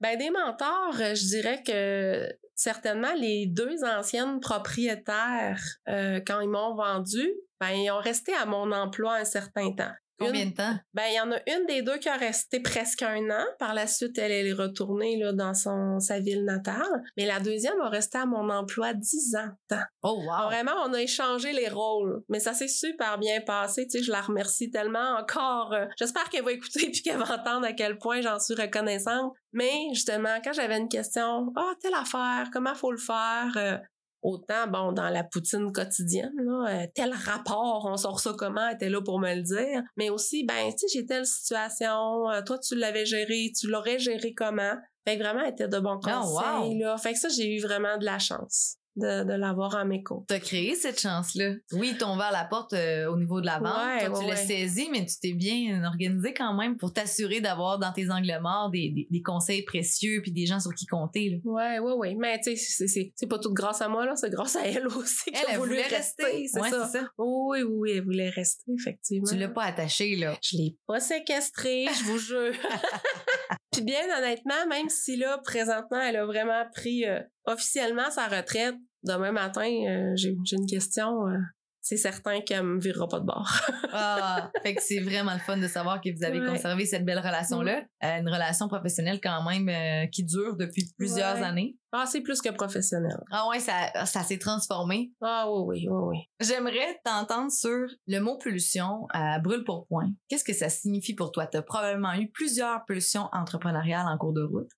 Ben, 0.00 0.16
des 0.18 0.30
mentors, 0.30 0.98
euh, 0.98 1.14
je 1.14 1.26
dirais 1.26 1.62
que 1.62 2.26
certainement 2.54 3.12
les 3.14 3.46
deux 3.46 3.84
anciennes 3.84 4.40
propriétaires, 4.40 5.62
euh, 5.88 6.20
quand 6.26 6.40
ils 6.40 6.48
m'ont 6.48 6.74
vendu, 6.74 7.30
ben, 7.60 7.70
ils 7.70 7.90
ont 7.90 7.98
resté 7.98 8.32
à 8.32 8.46
mon 8.46 8.72
emploi 8.72 9.16
un 9.16 9.24
certain 9.24 9.72
temps. 9.72 9.92
Combien 10.20 10.46
de 10.46 10.54
temps? 10.54 10.74
Ben, 10.92 11.04
il 11.08 11.14
y 11.14 11.20
en 11.20 11.32
a 11.32 11.38
une 11.46 11.66
des 11.66 11.82
deux 11.82 11.96
qui 11.98 12.08
a 12.08 12.16
resté 12.16 12.60
presque 12.60 13.02
un 13.02 13.30
an. 13.30 13.44
Par 13.58 13.74
la 13.74 13.86
suite, 13.86 14.18
elle, 14.18 14.32
est 14.32 14.52
retournée 14.52 15.16
là, 15.16 15.32
dans 15.32 15.54
son, 15.54 15.98
sa 15.98 16.20
ville 16.20 16.44
natale. 16.44 17.02
Mais 17.16 17.26
la 17.26 17.40
deuxième 17.40 17.80
a 17.80 17.88
resté 17.88 18.18
à 18.18 18.26
mon 18.26 18.50
emploi 18.50 18.92
dix 18.92 19.34
ans. 19.34 19.78
Oh, 20.02 20.22
wow! 20.26 20.48
Vraiment, 20.48 20.74
on 20.84 20.92
a 20.92 21.00
échangé 21.00 21.52
les 21.52 21.68
rôles. 21.68 22.22
Mais 22.28 22.40
ça 22.40 22.52
s'est 22.52 22.68
super 22.68 23.18
bien 23.18 23.40
passé. 23.40 23.86
Tu 23.86 23.98
sais, 23.98 24.04
je 24.04 24.10
la 24.10 24.20
remercie 24.20 24.70
tellement 24.70 25.16
encore. 25.18 25.72
Euh, 25.72 25.86
j'espère 25.98 26.28
qu'elle 26.28 26.44
va 26.44 26.52
écouter 26.52 26.90
puis 26.92 27.02
qu'elle 27.02 27.18
va 27.18 27.34
entendre 27.34 27.66
à 27.66 27.72
quel 27.72 27.96
point 27.98 28.20
j'en 28.20 28.38
suis 28.38 28.54
reconnaissante. 28.54 29.32
Mais 29.52 29.88
justement, 29.92 30.38
quand 30.44 30.52
j'avais 30.52 30.78
une 30.78 30.88
question, 30.88 31.52
ah, 31.56 31.70
oh, 31.70 31.74
telle 31.80 31.94
affaire, 31.94 32.50
comment 32.52 32.74
faut 32.74 32.92
le 32.92 32.98
faire? 32.98 33.52
Euh, 33.56 33.78
Autant, 34.22 34.66
bon, 34.68 34.92
dans 34.92 35.08
la 35.08 35.24
poutine 35.24 35.72
quotidienne, 35.72 36.34
là, 36.36 36.82
euh, 36.82 36.86
tel 36.94 37.12
rapport, 37.12 37.86
on 37.86 37.96
sort 37.96 38.20
ça 38.20 38.34
comment, 38.36 38.68
était 38.68 38.90
là 38.90 39.00
pour 39.00 39.18
me 39.18 39.34
le 39.34 39.42
dire. 39.42 39.82
Mais 39.96 40.10
aussi, 40.10 40.44
ben, 40.44 40.70
tu 40.70 40.78
sais, 40.78 40.86
j'ai 40.92 41.06
telle 41.06 41.24
situation, 41.24 42.28
euh, 42.30 42.42
toi, 42.42 42.58
tu 42.58 42.74
l'avais 42.74 43.06
géré, 43.06 43.50
tu 43.58 43.66
l'aurais 43.68 43.98
géré 43.98 44.34
comment? 44.34 44.74
Fait 45.06 45.16
que 45.16 45.22
vraiment, 45.22 45.40
elle 45.40 45.52
était 45.52 45.68
de 45.68 45.78
bons 45.78 45.98
oh, 46.02 46.06
conseils, 46.06 46.78
là. 46.78 46.98
Fait 46.98 47.14
que 47.14 47.18
ça, 47.18 47.28
j'ai 47.28 47.56
eu 47.56 47.60
vraiment 47.60 47.96
de 47.96 48.04
la 48.04 48.18
chance. 48.18 48.76
De, 48.96 49.24
de 49.24 49.32
l'avoir 49.34 49.76
à 49.76 49.84
mes 49.84 50.02
côtés. 50.02 50.24
T'as 50.28 50.40
créé 50.40 50.74
cette 50.74 51.00
chance-là. 51.00 51.54
Oui, 51.72 51.90
ils 51.92 51.98
t'ont 51.98 52.14
ouvert 52.14 52.32
la 52.32 52.44
porte 52.44 52.72
euh, 52.72 53.06
au 53.10 53.16
niveau 53.16 53.40
de 53.40 53.46
la 53.46 53.58
vente. 53.58 53.74
Ouais, 53.76 54.06
Toi, 54.06 54.18
tu 54.18 54.24
ouais, 54.24 54.30
l'as 54.34 54.40
ouais. 54.40 54.46
saisi, 54.46 54.88
mais 54.92 55.06
tu 55.06 55.14
t'es 55.20 55.32
bien 55.32 55.84
organisé 55.84 56.34
quand 56.34 56.54
même 56.54 56.76
pour 56.76 56.92
t'assurer 56.92 57.40
d'avoir 57.40 57.78
dans 57.78 57.92
tes 57.92 58.10
angles 58.10 58.38
morts 58.42 58.70
des, 58.70 58.90
des, 58.90 59.06
des 59.10 59.22
conseils 59.22 59.62
précieux 59.62 60.20
puis 60.22 60.32
des 60.32 60.46
gens 60.46 60.60
sur 60.60 60.74
qui 60.74 60.86
compter. 60.86 61.30
Là. 61.30 61.36
Ouais, 61.44 61.78
ouais, 61.78 61.92
ouais. 61.92 62.14
Mais 62.18 62.40
tu 62.40 62.56
sais, 62.56 62.86
c'est- 62.88 63.26
pas 63.28 63.38
tout 63.38 63.52
grâce 63.54 63.80
à 63.80 63.88
moi, 63.88 64.04
là. 64.06 64.16
C'est 64.16 64.30
grâce 64.30 64.56
à 64.56 64.66
elle 64.66 64.86
aussi 64.88 65.30
qu'elle 65.30 65.56
voulait 65.58 65.82
rester. 65.82 66.24
rester. 66.24 66.48
C'est 66.48 66.60
Ouais, 66.60 66.70
ça. 66.70 66.88
Oui, 67.18 67.62
oui, 67.62 67.62
oui, 67.70 67.90
elle 67.92 68.04
voulait 68.04 68.30
rester, 68.30 68.72
effectivement. 68.78 69.28
Tu 69.30 69.36
l'as 69.36 69.48
pas 69.48 69.64
attaché, 69.64 70.16
là. 70.16 70.36
Je 70.42 70.56
l'ai 70.56 70.76
pas 70.86 70.98
séquestrée, 71.00 71.86
je 71.98 72.04
vous 72.04 72.18
jure. 72.18 72.52
Puis 73.72 73.82
bien 73.82 74.02
honnêtement, 74.18 74.66
même 74.68 74.88
si 74.88 75.16
là, 75.16 75.38
présentement, 75.38 76.00
elle 76.00 76.16
a 76.16 76.26
vraiment 76.26 76.64
pris 76.74 77.06
euh, 77.06 77.20
officiellement 77.44 78.10
sa 78.10 78.26
retraite, 78.26 78.74
demain 79.04 79.32
matin, 79.32 79.70
euh, 79.88 80.12
j'ai 80.16 80.34
une 80.52 80.66
question. 80.66 81.26
euh, 81.28 81.38
c'est 81.82 81.96
certain 81.96 82.40
qu'elle 82.42 82.62
me 82.62 82.80
virera 82.80 83.08
pas 83.08 83.20
de 83.20 83.26
bord. 83.26 83.48
Ah, 83.92 84.52
fait 84.62 84.76
que 84.76 84.82
c'est 84.82 85.00
vraiment 85.00 85.32
le 85.32 85.40
fun 85.40 85.56
de 85.56 85.66
savoir 85.66 86.00
que 86.00 86.16
vous 86.16 86.22
avez 86.22 86.38
Ouais. 86.40 86.46
conservé 86.46 86.86
cette 86.86 87.04
belle 87.04 87.18
relation-là. 87.18 87.82
Euh, 88.04 88.18
une 88.20 88.28
relation 88.28 88.68
professionnelle 88.68 89.20
quand 89.20 89.42
même 89.42 89.68
euh, 89.68 90.06
qui 90.06 90.22
dure 90.22 90.56
depuis 90.56 90.84
plusieurs 90.96 91.34
Ouais. 91.38 91.42
années. 91.42 91.76
ah, 91.90 92.04
c'est 92.06 92.20
plus 92.20 92.40
que 92.40 92.50
professionnel. 92.50 93.16
Ah 93.32 93.48
ouais, 93.48 93.58
ça, 93.58 94.06
ça 94.06 94.22
s'est 94.22 94.38
transformé. 94.38 95.12
Ah 95.20 95.50
oui, 95.50 95.64
oui, 95.66 95.88
oui, 95.90 96.02
oui. 96.08 96.16
J'aimerais 96.38 97.00
t'entendre 97.04 97.50
sur 97.50 97.86
le 98.06 98.18
mot 98.20 98.38
pulsion 98.38 99.06
à 99.12 99.40
brûle 99.40 99.64
pour 99.64 99.88
point. 99.88 100.12
Qu'est-ce 100.28 100.44
que 100.44 100.52
ça 100.54 100.68
signifie 100.68 101.14
pour 101.14 101.32
toi? 101.32 101.48
Tu 101.48 101.56
as 101.56 101.62
probablement 101.62 102.14
eu 102.14 102.30
plusieurs 102.30 102.84
pulsions 102.84 103.28
entrepreneuriales 103.32 104.06
en 104.06 104.16
cours 104.18 104.32
de 104.34 104.42
route. 104.42 104.70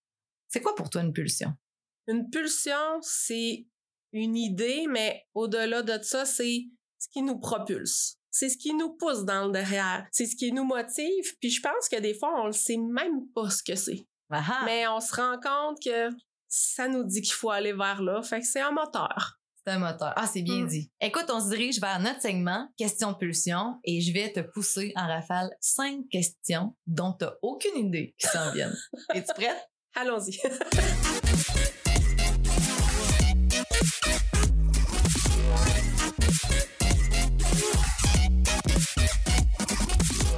C'est 0.48 0.62
quoi 0.62 0.74
pour 0.74 0.88
toi 0.88 1.02
une 1.02 1.12
pulsion? 1.12 1.52
Une 2.08 2.30
pulsion, 2.30 2.98
c'est 3.02 3.66
une 4.14 4.36
idée, 4.36 4.86
mais 4.90 5.22
au-delà 5.34 5.82
de 5.82 6.02
ça, 6.02 6.24
c'est 6.24 6.64
ce 7.02 7.08
qui 7.08 7.22
nous 7.22 7.38
propulse. 7.38 8.16
C'est 8.30 8.48
ce 8.48 8.56
qui 8.56 8.72
nous 8.74 8.90
pousse 8.94 9.24
dans 9.24 9.46
le 9.46 9.52
derrière. 9.52 10.06
C'est 10.12 10.26
ce 10.26 10.36
qui 10.36 10.52
nous 10.52 10.64
motive. 10.64 11.36
Puis 11.40 11.50
je 11.50 11.60
pense 11.60 11.88
que 11.90 12.00
des 12.00 12.14
fois, 12.14 12.32
on 12.42 12.46
le 12.46 12.52
sait 12.52 12.76
même 12.78 13.26
pas 13.34 13.50
ce 13.50 13.62
que 13.62 13.74
c'est. 13.74 14.06
Mais 14.64 14.86
on 14.88 15.00
se 15.00 15.14
rend 15.14 15.38
compte 15.40 15.78
que 15.84 16.08
ça 16.48 16.88
nous 16.88 17.04
dit 17.04 17.20
qu'il 17.20 17.32
faut 17.34 17.50
aller 17.50 17.72
vers 17.72 18.00
là. 18.02 18.22
Fait 18.22 18.40
que 18.40 18.46
c'est 18.46 18.60
un 18.60 18.70
moteur. 18.72 19.38
c'est 19.64 19.72
un 19.74 19.78
moteur. 19.78 20.12
Ah, 20.16 20.26
c'est 20.26 20.42
bien 20.42 20.64
Mm. 20.64 20.68
dit. 20.68 20.90
Écoute, 21.00 21.26
on 21.28 21.40
se 21.40 21.48
dirige 21.50 21.78
vers 21.80 22.00
notre 22.00 22.20
segment 22.22 22.68
question 22.78 23.14
pulsion 23.14 23.78
et 23.84 24.00
je 24.00 24.12
vais 24.12 24.32
te 24.32 24.40
pousser 24.40 24.92
en 24.96 25.06
rafale 25.06 25.50
cinq 25.60 26.08
questions 26.10 26.74
dont 26.86 27.12
tu 27.12 27.26
aucune 27.42 27.76
idée 27.76 28.14
qui 28.18 28.26
s'en 28.28 28.50
viennent. 28.52 28.76
Es-tu 29.14 29.34
prête? 29.34 29.68
Allons-y. 29.94 30.38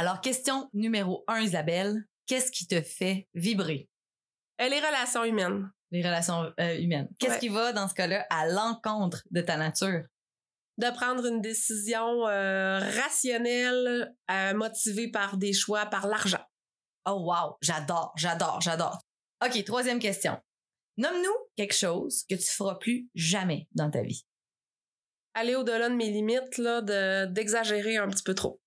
Alors, 0.00 0.22
question 0.22 0.70
numéro 0.72 1.24
un, 1.28 1.40
Isabelle. 1.40 2.06
Qu'est-ce 2.26 2.50
qui 2.50 2.66
te 2.66 2.80
fait 2.80 3.28
vibrer? 3.34 3.90
Euh, 4.62 4.66
Les 4.70 4.78
relations 4.80 5.24
humaines. 5.24 5.70
Les 5.90 6.00
relations 6.02 6.50
euh, 6.58 6.78
humaines. 6.78 7.10
Qu'est-ce 7.18 7.32
Ouais. 7.34 7.38
qui 7.38 7.48
va, 7.50 7.74
dans 7.74 7.86
ce 7.86 7.92
cas-là, 7.92 8.24
à 8.30 8.46
l'encontre 8.48 9.22
de 9.30 9.42
ta 9.42 9.58
nature? 9.58 10.04
De 10.78 10.88
prendre 10.96 11.26
une 11.26 11.42
décision 11.42 12.26
euh, 12.28 12.78
rationnelle, 12.78 14.14
motivée 14.54 15.10
par 15.10 15.36
des 15.36 15.52
choix, 15.52 15.84
par 15.84 16.06
l'argent. 16.06 16.42
Oh 17.04 17.20
wow, 17.30 17.58
j'adore, 17.60 18.14
j'adore, 18.16 18.58
j'adore. 18.62 19.02
OK, 19.44 19.62
troisième 19.66 19.98
question. 19.98 20.40
Nomme-nous 20.96 21.34
quelque 21.56 21.74
chose 21.74 22.24
que 22.26 22.36
tu 22.36 22.46
feras 22.46 22.76
plus 22.76 23.10
jamais 23.14 23.68
dans 23.72 23.90
ta 23.90 24.00
vie. 24.00 24.24
Aller 25.34 25.56
au-delà 25.56 25.90
de 25.90 25.94
mes 25.94 26.10
limites, 26.10 26.56
là, 26.56 26.80
de- 26.80 27.26
d'exagérer 27.26 27.98
un 27.98 28.08
petit 28.08 28.22
peu 28.22 28.34
trop. 28.34 28.62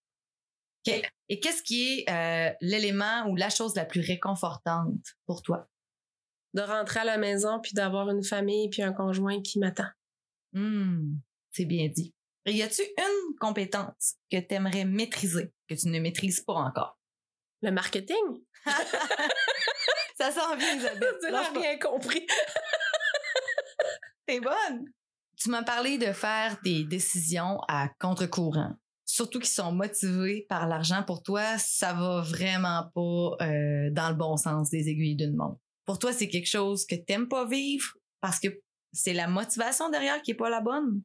Et 0.85 1.39
qu'est-ce 1.39 1.63
qui 1.63 1.99
est 1.99 2.09
euh, 2.09 2.53
l'élément 2.61 3.27
ou 3.27 3.35
la 3.35 3.49
chose 3.49 3.75
la 3.75 3.85
plus 3.85 4.01
réconfortante 4.01 5.05
pour 5.25 5.41
toi? 5.41 5.67
De 6.53 6.61
rentrer 6.61 6.99
à 6.99 7.05
la 7.05 7.17
maison, 7.17 7.59
puis 7.61 7.73
d'avoir 7.73 8.09
une 8.09 8.23
famille, 8.23 8.69
puis 8.69 8.83
un 8.83 8.93
conjoint 8.93 9.41
qui 9.41 9.59
m'attend. 9.59 9.87
Hmm, 10.51 11.15
c'est 11.51 11.65
bien 11.65 11.87
dit. 11.87 12.13
Et 12.45 12.53
y 12.53 12.61
a-tu 12.61 12.81
une 12.81 13.35
compétence 13.39 14.15
que 14.29 14.37
tu 14.37 14.53
aimerais 14.53 14.85
maîtriser, 14.85 15.51
que 15.67 15.75
tu 15.75 15.87
ne 15.87 15.99
maîtrises 15.99 16.41
pas 16.41 16.53
encore? 16.53 16.99
Le 17.61 17.71
marketing? 17.71 18.41
Ça 20.17 20.31
s'en 20.31 20.55
vient, 20.55 20.75
Isabelle. 20.75 21.15
Tu 21.23 21.31
n'as 21.31 21.49
rien 21.49 21.79
compris. 21.79 22.27
T'es 24.27 24.39
bonne. 24.39 24.85
Tu 25.37 25.49
m'as 25.49 25.63
parlé 25.63 25.97
de 25.97 26.11
faire 26.13 26.57
des 26.63 26.83
décisions 26.83 27.59
à 27.67 27.89
contre-courant. 27.99 28.75
Surtout 29.13 29.37
qui 29.37 29.51
sont 29.51 29.71
motivées 29.71 30.47
par 30.49 30.67
l'argent. 30.67 31.03
Pour 31.05 31.21
toi, 31.21 31.59
ça 31.59 31.93
va 31.93 32.21
vraiment 32.21 32.89
pas 32.95 33.45
euh, 33.45 33.91
dans 33.91 34.09
le 34.09 34.15
bon 34.15 34.37
sens 34.37 34.71
des 34.71 34.89
aiguilles 34.89 35.15
d'une 35.15 35.35
montre. 35.35 35.59
Pour 35.85 35.99
toi, 35.99 36.11
c'est 36.11 36.27
quelque 36.27 36.49
chose 36.49 36.87
que 36.87 36.95
t'aimes 36.95 37.27
pas 37.27 37.45
vivre 37.45 37.93
parce 38.21 38.39
que 38.39 38.47
c'est 38.91 39.13
la 39.13 39.27
motivation 39.27 39.91
derrière 39.91 40.19
qui 40.23 40.31
est 40.31 40.35
pas 40.35 40.49
la 40.49 40.61
bonne? 40.61 41.03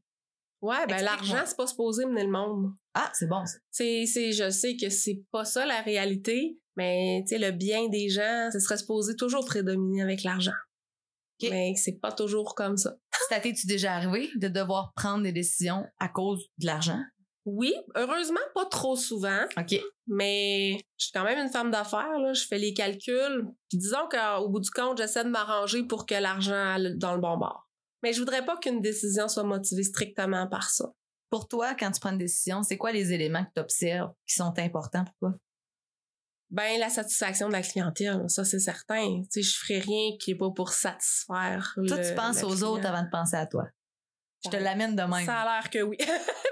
Ouais, 0.63 0.87
ben 0.89 1.05
l'argent, 1.05 1.43
c'est 1.45 1.59
pas 1.59 1.67
supposé 1.67 2.07
mener 2.07 2.25
le 2.25 2.31
monde. 2.31 2.73
Ah, 2.95 3.11
c'est 3.13 3.29
bon. 3.29 3.45
ça. 3.45 3.59
C'est, 3.71 4.07
c'est, 4.07 4.33
je 4.33 4.49
sais 4.49 4.79
que 4.79 4.89
c'est 4.89 5.23
pas 5.31 5.45
ça 5.45 5.67
la 5.67 5.83
réalité, 5.83 6.59
mais 6.79 7.23
tu 7.29 7.35
sais, 7.35 7.39
le 7.39 7.51
bien 7.51 7.91
des 7.91 8.09
gens, 8.09 8.49
ce 8.51 8.59
serait 8.59 8.79
supposé 8.79 9.17
toujours 9.17 9.45
prédominer 9.45 10.01
avec 10.01 10.23
l'argent. 10.23 10.57
Mais 11.43 11.75
c'est 11.77 12.01
pas 12.01 12.13
toujours 12.13 12.55
comme 12.55 12.79
ça. 12.79 12.97
Ça 13.29 13.39
t'es-tu 13.39 13.67
déjà 13.67 13.97
arrivé 13.97 14.31
de 14.37 14.49
devoir 14.49 14.95
prendre 14.97 15.25
des 15.25 15.33
décisions 15.33 15.85
à 15.99 16.09
cause 16.09 16.47
de 16.57 16.65
l'argent? 16.65 17.03
Oui, 17.51 17.75
heureusement, 17.95 18.41
pas 18.55 18.67
trop 18.67 18.95
souvent, 18.97 19.45
OK. 19.57 19.81
mais 20.07 20.73
je 20.99 21.05
suis 21.07 21.13
quand 21.13 21.25
même 21.25 21.39
une 21.39 21.51
femme 21.51 21.71
d'affaires, 21.71 22.19
là. 22.19 22.33
Je 22.35 22.47
fais 22.47 22.59
les 22.59 22.75
calculs. 22.75 23.47
Puis 23.69 23.79
disons 23.79 24.07
qu'au 24.11 24.49
bout 24.49 24.61
du 24.61 24.71
compte, 24.71 24.99
j'essaie 24.99 25.25
de 25.25 25.31
m'arranger 25.31 25.83
pour 25.85 26.05
que 26.07 26.15
l'argent 26.15 26.53
aille 26.53 26.97
dans 26.99 27.15
le 27.15 27.21
bon 27.21 27.37
bord. 27.39 27.69
Mais 28.03 28.13
je 28.13 28.19
voudrais 28.21 28.45
pas 28.45 28.57
qu'une 28.57 28.81
décision 28.81 29.29
soit 29.29 29.45
motivée 29.45 29.83
strictement 29.83 30.47
par 30.47 30.71
ça. 30.71 30.93
Pour 31.31 31.49
toi, 31.49 31.75
quand 31.75 31.91
tu 31.91 32.01
prends 32.01 32.13
une 32.13 32.19
décision, 32.19 32.63
c'est 32.63 32.77
quoi 32.77 32.93
les 32.93 33.13
éléments 33.13 33.45
que 33.45 33.51
tu 33.57 33.61
observes 33.61 34.13
qui 34.27 34.35
sont 34.35 34.53
importants 34.59 35.05
pour 35.05 35.15
toi? 35.19 35.33
Ben, 36.51 36.79
la 36.81 36.89
satisfaction 36.89 37.49
de 37.49 37.53
la 37.53 37.61
clientèle, 37.63 38.25
ça, 38.29 38.43
c'est 38.45 38.59
certain. 38.59 39.21
Tu 39.25 39.27
sais, 39.31 39.43
je 39.43 39.59
ferais 39.59 39.81
rien 39.81 40.17
qui 40.19 40.31
est 40.31 40.35
pas 40.35 40.51
pour 40.51 40.71
satisfaire 40.73 41.73
Toi, 41.87 41.97
le- 41.99 42.09
tu 42.09 42.15
penses 42.15 42.43
aux 42.43 42.49
client. 42.55 42.69
autres 42.73 42.87
avant 42.87 43.03
de 43.03 43.11
penser 43.11 43.37
à 43.37 43.47
toi. 43.47 43.65
Je 44.45 44.51
te 44.51 44.57
l'amène 44.57 44.95
de 44.95 45.03
même. 45.03 45.27
Ça 45.27 45.41
a 45.41 45.45
l'air 45.61 45.71
que 45.71 45.83
oui. 45.83 45.97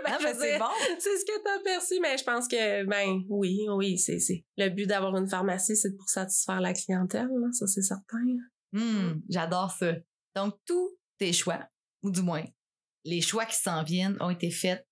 Ben, 0.04 0.12
Ah, 0.14 0.18
ben, 0.22 0.36
c'est 0.38 0.58
bon. 0.58 0.64
C'est 0.98 1.16
ce 1.18 1.24
que 1.24 1.42
t'as 1.42 1.62
perçu, 1.64 1.98
mais 2.00 2.16
je 2.16 2.22
pense 2.24 2.46
que, 2.46 2.84
ben, 2.84 3.22
oui, 3.28 3.66
oui, 3.70 3.98
c'est, 3.98 4.18
c'est. 4.20 4.44
Le 4.56 4.68
but 4.68 4.86
d'avoir 4.86 5.16
une 5.16 5.28
pharmacie, 5.28 5.76
c'est 5.76 5.96
pour 5.96 6.08
satisfaire 6.08 6.60
la 6.60 6.72
clientèle, 6.72 7.26
là. 7.28 7.48
Ça, 7.52 7.66
c'est 7.66 7.82
certain. 7.82 8.18
Hmm, 8.72 9.20
J'adore 9.28 9.70
ça. 9.72 9.94
Donc, 10.36 10.54
tous 10.64 10.96
tes 11.18 11.32
choix, 11.32 11.60
ou 12.02 12.10
du 12.10 12.22
moins, 12.22 12.44
les 13.04 13.20
choix 13.20 13.46
qui 13.46 13.56
s'en 13.56 13.82
viennent 13.82 14.16
ont 14.20 14.30
été 14.30 14.50
faits 14.50 14.86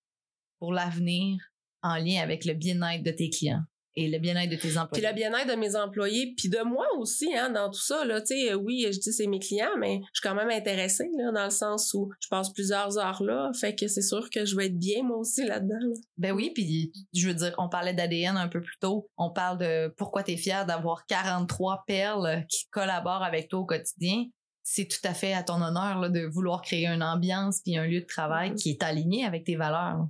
pour 0.59 0.73
l'avenir 0.73 1.39
en 1.83 1.97
lien 1.97 2.21
avec 2.23 2.45
le 2.45 2.55
bien-être 2.55 3.03
de 3.05 3.11
tes 3.11 3.31
clients 3.31 3.63
et 3.97 4.09
le 4.09 4.19
bien-être 4.19 4.51
de 4.51 4.57
tes 4.57 4.69
Puis 4.69 4.79
employés. 4.79 5.07
le 5.07 5.13
bien-être 5.15 5.49
de 5.49 5.55
mes 5.55 5.77
employés, 5.77 6.35
puis 6.37 6.49
de 6.49 6.59
moi 6.65 6.87
aussi, 6.99 7.35
hein, 7.37 7.51
dans 7.51 7.71
tout 7.71 7.81
ça, 7.81 8.05
là. 8.05 8.21
Tu 8.21 8.27
sais, 8.29 8.53
euh, 8.53 8.55
oui, 8.57 8.87
je 8.93 8.99
dis 8.99 9.13
c'est 9.13 9.27
mes 9.27 9.39
clients, 9.39 9.77
mais 9.79 10.01
je 10.13 10.21
suis 10.21 10.29
quand 10.29 10.35
même 10.35 10.51
intéressée, 10.51 11.09
là, 11.17 11.31
dans 11.33 11.45
le 11.45 11.51
sens 11.51 11.93
où 11.95 12.11
je 12.21 12.29
passe 12.29 12.53
plusieurs 12.53 12.99
heures 12.99 13.23
là. 13.23 13.51
Fait 13.61 13.75
que 13.75 13.87
c'est 13.89 14.03
sûr 14.03 14.29
que 14.31 14.45
je 14.45 14.57
vais 14.57 14.67
être 14.67 14.79
bien, 14.79 15.03
moi 15.03 15.19
aussi, 15.19 15.45
là-dedans, 15.45 15.79
là. 15.81 15.95
Ben 16.19 16.33
oui, 16.33 16.51
puis 16.55 16.93
je 17.15 17.29
veux 17.29 17.35
dire, 17.35 17.55
on 17.59 17.69
parlait 17.69 17.95
d'ADN 17.95 18.37
un 18.37 18.49
peu 18.49 18.61
plus 18.61 18.79
tôt. 18.81 19.09
On 19.17 19.31
parle 19.31 19.59
de 19.59 19.89
pourquoi 19.97 20.23
tu 20.23 20.33
es 20.33 20.37
fier 20.37 20.67
d'avoir 20.67 21.07
43 21.07 21.85
perles 21.87 22.45
qui 22.49 22.67
collaborent 22.71 23.23
avec 23.23 23.49
toi 23.49 23.61
au 23.61 23.65
quotidien. 23.67 24.25
C'est 24.67 24.87
tout 24.87 25.07
à 25.07 25.13
fait 25.13 25.35
à 25.35 25.43
ton 25.43 25.61
honneur 25.61 26.01
là, 26.01 26.09
de 26.09 26.27
vouloir 26.27 26.63
créer 26.63 26.87
une 26.87 27.03
ambiance 27.03 27.61
puis 27.63 27.77
un 27.77 27.87
lieu 27.87 28.01
de 28.01 28.07
travail 28.07 28.51
Mhm. 28.51 28.57
qui 28.57 28.71
est 28.71 28.83
aligné 28.83 29.25
avec 29.27 29.45
tes 29.45 29.57
valeurs. 29.57 30.07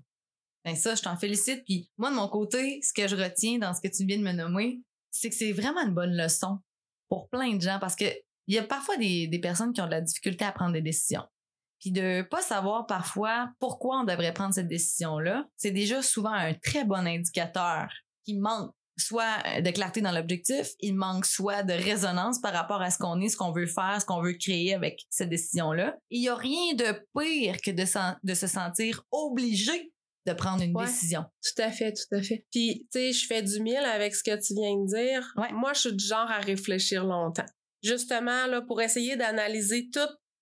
Ben 0.64 0.76
ça, 0.76 0.94
je 0.94 1.02
t'en 1.02 1.16
félicite. 1.16 1.64
Puis 1.64 1.90
moi, 1.98 2.10
de 2.10 2.16
mon 2.16 2.28
côté, 2.28 2.80
ce 2.82 2.92
que 2.92 3.06
je 3.06 3.16
retiens 3.16 3.58
dans 3.58 3.74
ce 3.74 3.80
que 3.80 3.88
tu 3.88 4.04
viens 4.04 4.18
de 4.18 4.22
me 4.22 4.32
nommer, 4.32 4.80
c'est 5.10 5.28
que 5.28 5.36
c'est 5.36 5.52
vraiment 5.52 5.82
une 5.82 5.94
bonne 5.94 6.16
leçon 6.16 6.58
pour 7.08 7.28
plein 7.28 7.54
de 7.54 7.60
gens 7.60 7.78
parce 7.78 7.96
que 7.96 8.06
il 8.46 8.54
y 8.54 8.58
a 8.58 8.62
parfois 8.62 8.96
des, 8.96 9.26
des 9.26 9.38
personnes 9.38 9.72
qui 9.72 9.80
ont 9.80 9.86
de 9.86 9.90
la 9.90 10.00
difficulté 10.00 10.44
à 10.44 10.52
prendre 10.52 10.72
des 10.72 10.82
décisions. 10.82 11.24
Puis 11.80 11.92
de 11.92 12.22
pas 12.22 12.42
savoir 12.42 12.86
parfois 12.86 13.50
pourquoi 13.58 14.00
on 14.00 14.04
devrait 14.04 14.34
prendre 14.34 14.54
cette 14.54 14.68
décision-là, 14.68 15.46
c'est 15.56 15.70
déjà 15.70 16.02
souvent 16.02 16.32
un 16.32 16.54
très 16.54 16.84
bon 16.84 17.06
indicateur 17.06 17.90
qui 18.24 18.38
manque 18.38 18.72
soit 18.96 19.60
de 19.60 19.70
clarté 19.70 20.00
dans 20.00 20.12
l'objectif, 20.12 20.68
il 20.80 20.94
manque 20.94 21.26
soit 21.26 21.62
de 21.62 21.72
résonance 21.72 22.40
par 22.40 22.52
rapport 22.52 22.80
à 22.80 22.90
ce 22.90 22.98
qu'on 22.98 23.20
est, 23.20 23.28
ce 23.28 23.36
qu'on 23.36 23.52
veut 23.52 23.66
faire, 23.66 23.98
ce 24.00 24.06
qu'on 24.06 24.22
veut 24.22 24.34
créer 24.34 24.74
avec 24.74 25.04
cette 25.10 25.30
décision-là. 25.30 25.96
Il 26.10 26.22
y 26.22 26.28
a 26.28 26.36
rien 26.36 26.74
de 26.74 27.04
pire 27.18 27.56
que 27.60 27.70
de 27.70 28.34
se 28.34 28.46
sentir 28.46 29.02
obligé 29.10 29.92
de 30.26 30.32
prendre 30.32 30.62
une 30.62 30.72
décision. 30.72 31.24
Tout 31.42 31.62
à 31.62 31.70
fait, 31.70 31.92
tout 31.92 32.14
à 32.14 32.22
fait. 32.22 32.46
Puis, 32.50 32.86
tu 32.92 32.98
sais, 32.98 33.12
je 33.12 33.26
fais 33.26 33.42
du 33.42 33.60
mille 33.60 33.76
avec 33.76 34.14
ce 34.14 34.22
que 34.22 34.36
tu 34.36 34.54
viens 34.54 34.76
de 34.76 34.86
dire. 34.86 35.34
Moi, 35.52 35.72
je 35.74 35.80
suis 35.80 35.92
du 35.94 36.04
genre 36.04 36.30
à 36.30 36.38
réfléchir 36.38 37.04
longtemps. 37.04 37.46
Justement, 37.82 38.46
là, 38.46 38.62
pour 38.62 38.80
essayer 38.80 39.16
d'analyser 39.16 39.90
tout, 39.92 40.00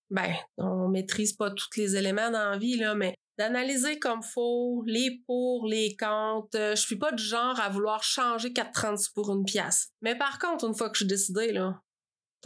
ben, 0.09 0.33
on 0.57 0.87
maîtrise 0.87 1.33
pas 1.33 1.51
tous 1.51 1.69
les 1.77 1.95
éléments 1.95 2.31
dans 2.31 2.51
la 2.51 2.57
vie, 2.57 2.77
là, 2.77 2.95
mais 2.95 3.15
d'analyser 3.37 3.99
comme 3.99 4.21
faut 4.21 4.83
les 4.85 5.21
pour, 5.25 5.65
les 5.67 5.95
contre. 5.97 6.55
Euh, 6.55 6.75
je 6.75 6.81
suis 6.81 6.97
pas 6.97 7.11
du 7.11 7.23
genre 7.23 7.59
à 7.59 7.69
vouloir 7.69 8.03
changer 8.03 8.49
4,36 8.49 9.11
pour 9.13 9.33
une 9.33 9.43
pièce. 9.43 9.89
Mais 10.01 10.15
par 10.15 10.39
contre, 10.39 10.65
une 10.65 10.75
fois 10.75 10.89
que 10.89 10.95
je 10.95 10.99
suis 10.99 11.07
décidée, 11.07 11.51
là, 11.51 11.81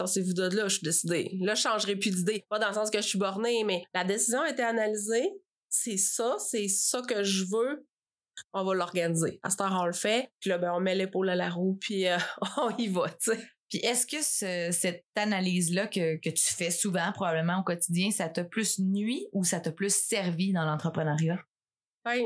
Attendez-vous 0.00 0.32
de 0.32 0.56
là, 0.56 0.68
je 0.68 0.74
suis 0.74 0.84
décidée. 0.84 1.36
Là, 1.40 1.54
je 1.54 1.62
changerai 1.62 1.96
plus 1.96 2.10
d'idée. 2.10 2.44
Pas 2.48 2.60
dans 2.60 2.68
le 2.68 2.74
sens 2.74 2.90
que 2.90 3.00
je 3.00 3.06
suis 3.06 3.18
bornée, 3.18 3.64
mais 3.64 3.82
la 3.94 4.04
décision 4.04 4.42
a 4.42 4.50
été 4.50 4.62
analysée. 4.62 5.28
C'est 5.68 5.96
ça, 5.96 6.36
c'est 6.38 6.68
ça 6.68 7.02
que 7.02 7.22
je 7.22 7.44
veux. 7.44 7.86
On 8.52 8.64
va 8.64 8.74
l'organiser. 8.74 9.40
À 9.42 9.50
ce 9.50 9.56
temps, 9.56 9.82
on 9.82 9.86
le 9.86 9.92
fait. 9.92 10.30
Puis 10.40 10.50
là, 10.50 10.58
ben, 10.58 10.72
on 10.72 10.80
met 10.80 10.94
l'épaule 10.94 11.28
à 11.28 11.34
la 11.34 11.50
roue, 11.50 11.76
puis 11.80 12.06
euh, 12.06 12.16
on 12.56 12.74
y 12.76 12.88
va, 12.88 13.08
tu 13.10 13.32
sais. 13.32 13.48
Puis 13.68 13.78
est-ce 13.80 14.06
que 14.06 14.22
cette 14.72 15.04
analyse-là 15.14 15.88
que, 15.88 16.16
que 16.16 16.30
tu 16.30 16.54
fais 16.54 16.70
souvent, 16.70 17.12
probablement 17.12 17.60
au 17.60 17.62
quotidien, 17.62 18.10
ça 18.10 18.28
t'a 18.28 18.44
plus 18.44 18.78
nuit 18.78 19.26
ou 19.32 19.44
ça 19.44 19.60
t'a 19.60 19.72
plus 19.72 19.94
servi 19.94 20.54
dans 20.54 20.64
l'entrepreneuriat? 20.64 21.38
Ben, 22.04 22.24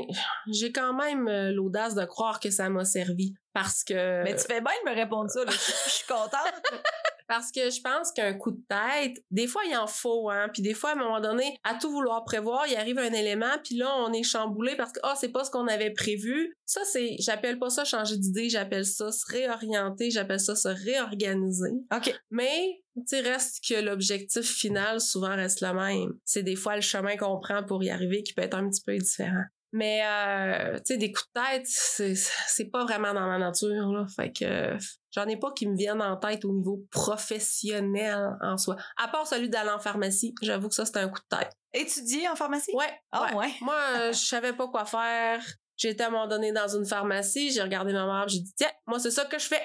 j'ai 0.53 0.71
quand 0.71 0.93
même 0.93 1.27
euh, 1.27 1.51
l'audace 1.51 1.95
de 1.95 2.05
croire 2.05 2.39
que 2.39 2.49
ça 2.49 2.69
m'a 2.69 2.85
servi 2.85 3.33
parce 3.51 3.83
que. 3.83 4.23
Mais 4.23 4.35
tu 4.35 4.43
fais 4.43 4.61
bien 4.61 4.71
de 4.85 4.89
me 4.89 4.95
répondre 4.95 5.29
ça, 5.29 5.43
Je 5.45 5.89
suis 5.89 6.07
contente. 6.07 6.61
Parce 7.27 7.51
que 7.51 7.69
je 7.69 7.81
pense 7.81 8.11
qu'un 8.11 8.33
coup 8.33 8.51
de 8.51 8.61
tête, 8.67 9.23
des 9.31 9.47
fois, 9.47 9.61
il 9.67 9.75
en 9.75 9.87
faut, 9.87 10.29
hein. 10.29 10.49
Puis 10.53 10.61
des 10.61 10.73
fois, 10.73 10.91
à 10.91 10.93
un 10.93 10.97
moment 10.97 11.21
donné, 11.21 11.57
à 11.63 11.75
tout 11.75 11.91
vouloir 11.91 12.23
prévoir, 12.23 12.67
il 12.67 12.75
arrive 12.75 12.99
un 12.99 13.13
élément, 13.13 13.57
puis 13.63 13.75
là, 13.75 13.93
on 13.99 14.11
est 14.13 14.23
chamboulé 14.23 14.75
parce 14.75 14.91
que, 14.91 14.99
ah, 15.03 15.11
oh, 15.13 15.17
c'est 15.19 15.31
pas 15.31 15.43
ce 15.43 15.51
qu'on 15.51 15.67
avait 15.67 15.91
prévu. 15.91 16.55
Ça, 16.65 16.81
c'est, 16.85 17.15
j'appelle 17.19 17.59
pas 17.59 17.69
ça 17.69 17.85
changer 17.85 18.17
d'idée, 18.17 18.49
j'appelle 18.49 18.85
ça 18.85 19.11
se 19.11 19.23
réorienter, 19.31 20.11
j'appelle 20.11 20.39
ça 20.39 20.55
se 20.55 20.67
réorganiser. 20.67 21.71
OK. 21.95 22.13
Mais, 22.31 22.81
tu 23.07 23.15
reste 23.15 23.63
que 23.67 23.81
l'objectif 23.81 24.45
final 24.45 25.01
souvent 25.01 25.35
reste 25.35 25.61
le 25.61 25.73
même. 25.73 26.13
C'est 26.25 26.43
des 26.43 26.55
fois 26.55 26.75
le 26.75 26.81
chemin 26.81 27.17
qu'on 27.17 27.39
prend 27.39 27.63
pour 27.63 27.83
y 27.83 27.89
arriver 27.89 28.23
qui 28.23 28.33
peut 28.33 28.43
être 28.43 28.55
un 28.55 28.69
petit 28.69 28.83
peu 28.85 28.95
différent. 28.97 29.43
Mais, 29.71 30.01
euh, 30.05 30.75
tu 30.77 30.93
sais, 30.93 30.97
des 30.97 31.11
coups 31.11 31.27
de 31.35 31.41
tête, 31.41 31.65
c'est 31.65 32.69
pas 32.71 32.83
vraiment 32.83 33.13
dans 33.13 33.27
ma 33.27 33.39
nature, 33.39 33.91
là. 33.91 34.05
Fait 34.15 34.31
que 34.31 34.77
j'en 35.13 35.27
ai 35.27 35.37
pas 35.37 35.51
qui 35.51 35.67
me 35.67 35.75
viennent 35.75 36.01
en 36.01 36.17
tête 36.17 36.45
au 36.45 36.51
niveau 36.51 36.85
professionnel 36.91 38.37
en 38.41 38.57
soi. 38.57 38.75
À 38.97 39.07
part 39.07 39.27
celui 39.27 39.49
d'aller 39.49 39.69
en 39.69 39.79
pharmacie, 39.79 40.33
j'avoue 40.41 40.69
que 40.69 40.75
ça, 40.75 40.85
c'était 40.85 40.99
un 40.99 41.09
coup 41.09 41.19
de 41.19 41.37
tête. 41.37 41.51
Étudier 41.73 42.27
en 42.27 42.35
pharmacie? 42.35 42.75
Ouais. 42.75 42.93
Ah, 43.11 43.35
ouais. 43.35 43.51
Moi, 43.61 43.75
euh, 43.97 44.13
je 44.13 44.25
savais 44.25 44.53
pas 44.53 44.67
quoi 44.67 44.85
faire. 44.85 45.41
J'étais 45.75 46.03
à 46.03 46.07
un 46.07 46.11
moment 46.11 46.27
donné 46.27 46.51
dans 46.51 46.67
une 46.67 46.85
pharmacie, 46.85 47.51
j'ai 47.51 47.61
regardé 47.61 47.93
ma 47.93 48.05
mère, 48.05 48.27
j'ai 48.27 48.39
dit, 48.39 48.53
tiens, 48.55 48.71
moi, 48.85 48.99
c'est 48.99 49.11
ça 49.11 49.25
que 49.25 49.39
je 49.39 49.47
fais. 49.47 49.61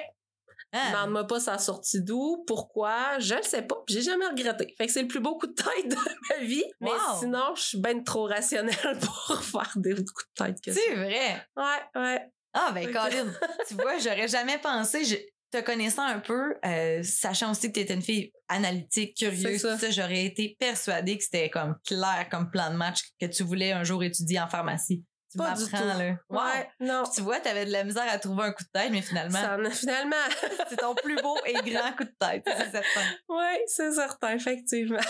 Ah. 0.73 0.91
Demande-moi 0.91 1.27
pas 1.27 1.41
sa 1.41 1.59
sortie 1.59 2.03
d'où, 2.03 2.45
pourquoi, 2.47 3.19
je 3.19 3.35
le 3.35 3.43
sais 3.43 3.63
pas, 3.63 3.83
j'ai 3.89 4.03
jamais 4.03 4.27
regretté. 4.27 4.75
Fait 4.77 4.87
que 4.87 4.93
c'est 4.93 5.03
le 5.03 5.09
plus 5.09 5.21
beau 5.21 5.39
coup 5.39 5.47
de 5.47 5.55
tête 5.55 5.67
de 5.89 5.97
ma 5.97 6.45
vie, 6.45 6.65
mais 6.81 6.91
sinon, 7.19 7.55
je 7.55 7.63
suis 7.63 7.79
ben 7.79 8.05
trop 8.05 8.27
rationnelle 8.27 8.99
pour 9.01 9.43
faire 9.43 9.73
des 9.77 9.95
coups 9.95 10.25
de 10.39 10.45
tête 10.45 10.61
que 10.63 10.73
C'est 10.73 10.95
vrai? 10.95 11.47
Ouais, 11.57 12.01
ouais. 12.01 12.33
Ah, 12.53 12.73
ben, 12.73 12.91
Colin, 12.91 13.33
tu 13.67 13.75
vois, 13.75 13.99
j'aurais 13.99 14.29
jamais 14.29 14.59
pensé, 14.59 15.05
te 15.51 15.61
connaissant 15.61 16.03
un 16.05 16.21
peu, 16.21 16.55
euh, 16.65 17.03
sachant 17.03 17.51
aussi 17.53 17.69
que 17.69 17.75
tu 17.75 17.81
étais 17.81 17.95
une 17.95 18.03
fille 18.03 18.33
analytique, 18.49 19.17
curieuse, 19.17 19.61
ça, 19.61 19.91
j'aurais 19.91 20.25
été 20.25 20.57
persuadée 20.59 21.17
que 21.17 21.25
c'était 21.25 21.51
comme 21.51 21.77
clair 21.87 22.29
comme 22.31 22.51
plan 22.51 22.71
de 22.71 22.77
match 22.77 23.01
que 23.21 23.27
tu 23.27 23.43
voulais 23.43 23.73
un 23.73 23.85
jour 23.85 24.03
étudier 24.03 24.41
en 24.41 24.49
pharmacie. 24.49 25.05
Tu 25.31 25.39
m'apprends, 25.39 25.85
là. 25.85 26.17
Ouais, 26.31 26.71
non. 26.81 27.03
tu 27.15 27.21
vois, 27.21 27.39
t'avais 27.39 27.67
de 27.67 27.71
la 27.71 27.85
misère 27.85 28.07
à 28.09 28.19
trouver 28.19 28.45
un 28.45 28.53
coup 28.53 28.65
de 28.65 28.71
tête, 28.73 28.91
mais 28.91 29.03
finalement. 29.03 29.39
Ça, 29.39 29.59
finalement. 29.73 30.17
c'est 30.71 30.77
ton 30.77 30.95
plus 30.95 31.17
beau 31.17 31.37
et 31.45 31.53
grand 31.71 31.93
coup 31.93 32.05
de 32.05 32.15
tête, 32.19 32.43
c'est 32.47 32.71
certain. 32.71 33.17
Oui, 33.29 33.59
c'est 33.67 33.93
certain, 33.93 34.35
effectivement. 34.35 35.01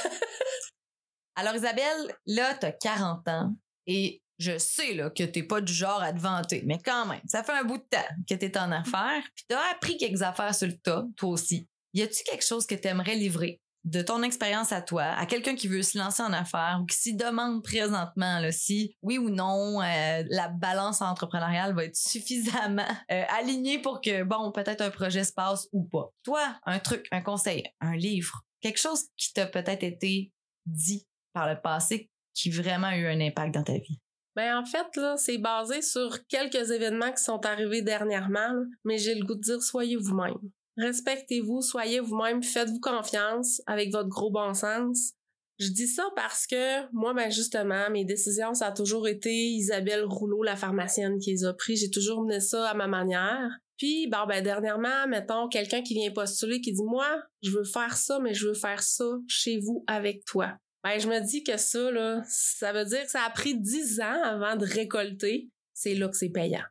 Alors, 1.36 1.54
Isabelle, 1.54 2.16
là, 2.26 2.54
t'as 2.54 2.72
40 2.72 3.28
ans 3.28 3.54
et 3.86 4.20
je 4.38 4.56
sais 4.58 4.94
là, 4.94 5.10
que 5.10 5.24
t'es 5.24 5.42
pas 5.42 5.60
du 5.60 5.72
genre 5.72 6.02
à 6.02 6.12
te 6.12 6.20
vanter, 6.20 6.62
mais 6.66 6.78
quand 6.84 7.06
même, 7.06 7.20
ça 7.26 7.42
fait 7.42 7.52
un 7.52 7.64
bout 7.64 7.78
de 7.78 7.86
temps 7.90 8.14
que 8.28 8.34
t'es 8.34 8.56
en 8.56 8.70
affaires, 8.72 9.22
puis 9.34 9.44
t'as 9.48 9.70
appris 9.72 9.96
quelques 9.96 10.22
affaires 10.22 10.54
sur 10.54 10.68
le 10.68 10.78
tas, 10.78 11.04
toi 11.16 11.30
aussi. 11.30 11.68
Y 11.94 12.02
a-tu 12.02 12.22
quelque 12.24 12.44
chose 12.44 12.66
que 12.66 12.74
t'aimerais 12.74 13.16
livrer 13.16 13.60
de 13.84 14.02
ton 14.02 14.22
expérience 14.22 14.72
à 14.72 14.82
toi, 14.82 15.04
à 15.04 15.24
quelqu'un 15.24 15.54
qui 15.54 15.68
veut 15.68 15.82
se 15.82 15.96
lancer 15.96 16.22
en 16.22 16.32
affaires 16.32 16.80
ou 16.82 16.86
qui 16.86 16.96
s'y 16.96 17.14
demande 17.14 17.62
présentement 17.62 18.38
là, 18.40 18.52
si 18.52 18.94
oui 19.02 19.18
ou 19.18 19.30
non 19.30 19.80
euh, 19.80 20.24
la 20.28 20.48
balance 20.48 21.00
entrepreneuriale 21.00 21.74
va 21.74 21.84
être 21.84 21.96
suffisamment 21.96 22.82
euh, 23.10 23.22
alignée 23.38 23.78
pour 23.78 24.00
que 24.00 24.24
bon 24.24 24.52
peut-être 24.52 24.82
un 24.82 24.90
projet 24.90 25.24
se 25.24 25.32
passe 25.32 25.68
ou 25.72 25.84
pas? 25.84 26.10
Toi, 26.24 26.40
un 26.66 26.78
truc, 26.80 27.06
un 27.12 27.22
conseil, 27.22 27.64
un 27.80 27.96
livre, 27.96 28.42
quelque 28.60 28.78
chose 28.80 29.04
qui 29.16 29.32
t'a 29.32 29.46
peut-être 29.46 29.84
été 29.84 30.32
dit 30.66 31.06
par 31.32 31.48
le 31.48 31.60
passé 31.60 32.10
qui 32.34 32.50
vraiment 32.50 32.88
a 32.88 32.96
eu 32.96 33.06
un 33.06 33.20
impact 33.20 33.54
dans 33.54 33.64
ta 33.64 33.78
vie. 33.78 34.00
Ben 34.38 34.56
en 34.56 34.64
fait 34.64 34.86
là, 34.94 35.16
c'est 35.16 35.38
basé 35.38 35.82
sur 35.82 36.24
quelques 36.28 36.70
événements 36.70 37.10
qui 37.10 37.24
sont 37.24 37.44
arrivés 37.44 37.82
dernièrement, 37.82 38.54
mais 38.84 38.96
j'ai 38.96 39.16
le 39.16 39.26
goût 39.26 39.34
de 39.34 39.40
dire 39.40 39.60
soyez 39.60 39.96
vous-même. 39.96 40.38
Respectez-vous, 40.76 41.60
soyez 41.60 41.98
vous-même, 41.98 42.44
faites-vous 42.44 42.78
confiance 42.78 43.60
avec 43.66 43.90
votre 43.90 44.08
gros 44.08 44.30
bon 44.30 44.54
sens. 44.54 45.14
Je 45.58 45.70
dis 45.70 45.88
ça 45.88 46.04
parce 46.14 46.46
que 46.46 46.88
moi, 46.92 47.14
ben 47.14 47.32
justement, 47.32 47.90
mes 47.90 48.04
décisions, 48.04 48.54
ça 48.54 48.68
a 48.68 48.72
toujours 48.72 49.08
été 49.08 49.28
Isabelle 49.28 50.04
Rouleau, 50.04 50.44
la 50.44 50.54
pharmacienne, 50.54 51.18
qui 51.18 51.32
les 51.32 51.44
a 51.44 51.52
pris. 51.52 51.74
J'ai 51.74 51.90
toujours 51.90 52.22
mené 52.22 52.38
ça 52.38 52.68
à 52.68 52.74
ma 52.74 52.86
manière. 52.86 53.50
Puis, 53.76 54.06
ben 54.06 54.40
dernièrement, 54.40 55.08
mettons, 55.08 55.48
quelqu'un 55.48 55.82
qui 55.82 55.94
vient 55.94 56.12
postuler, 56.12 56.60
qui 56.60 56.72
dit, 56.72 56.84
moi, 56.84 57.08
je 57.42 57.50
veux 57.50 57.64
faire 57.64 57.96
ça, 57.96 58.20
mais 58.20 58.34
je 58.34 58.46
veux 58.46 58.54
faire 58.54 58.84
ça 58.84 59.18
chez 59.26 59.58
vous 59.58 59.82
avec 59.88 60.24
toi. 60.24 60.56
Je 60.96 61.08
me 61.08 61.20
dis 61.20 61.44
que 61.44 61.56
ça, 61.56 61.90
là, 61.90 62.22
ça 62.26 62.72
veut 62.72 62.84
dire 62.84 63.04
que 63.04 63.10
ça 63.10 63.22
a 63.22 63.30
pris 63.30 63.58
dix 63.58 64.00
ans 64.00 64.22
avant 64.22 64.56
de 64.56 64.64
récolter. 64.64 65.50
C'est 65.74 65.94
là 65.94 66.08
que 66.08 66.16
c'est 66.16 66.30
payant 66.30 66.64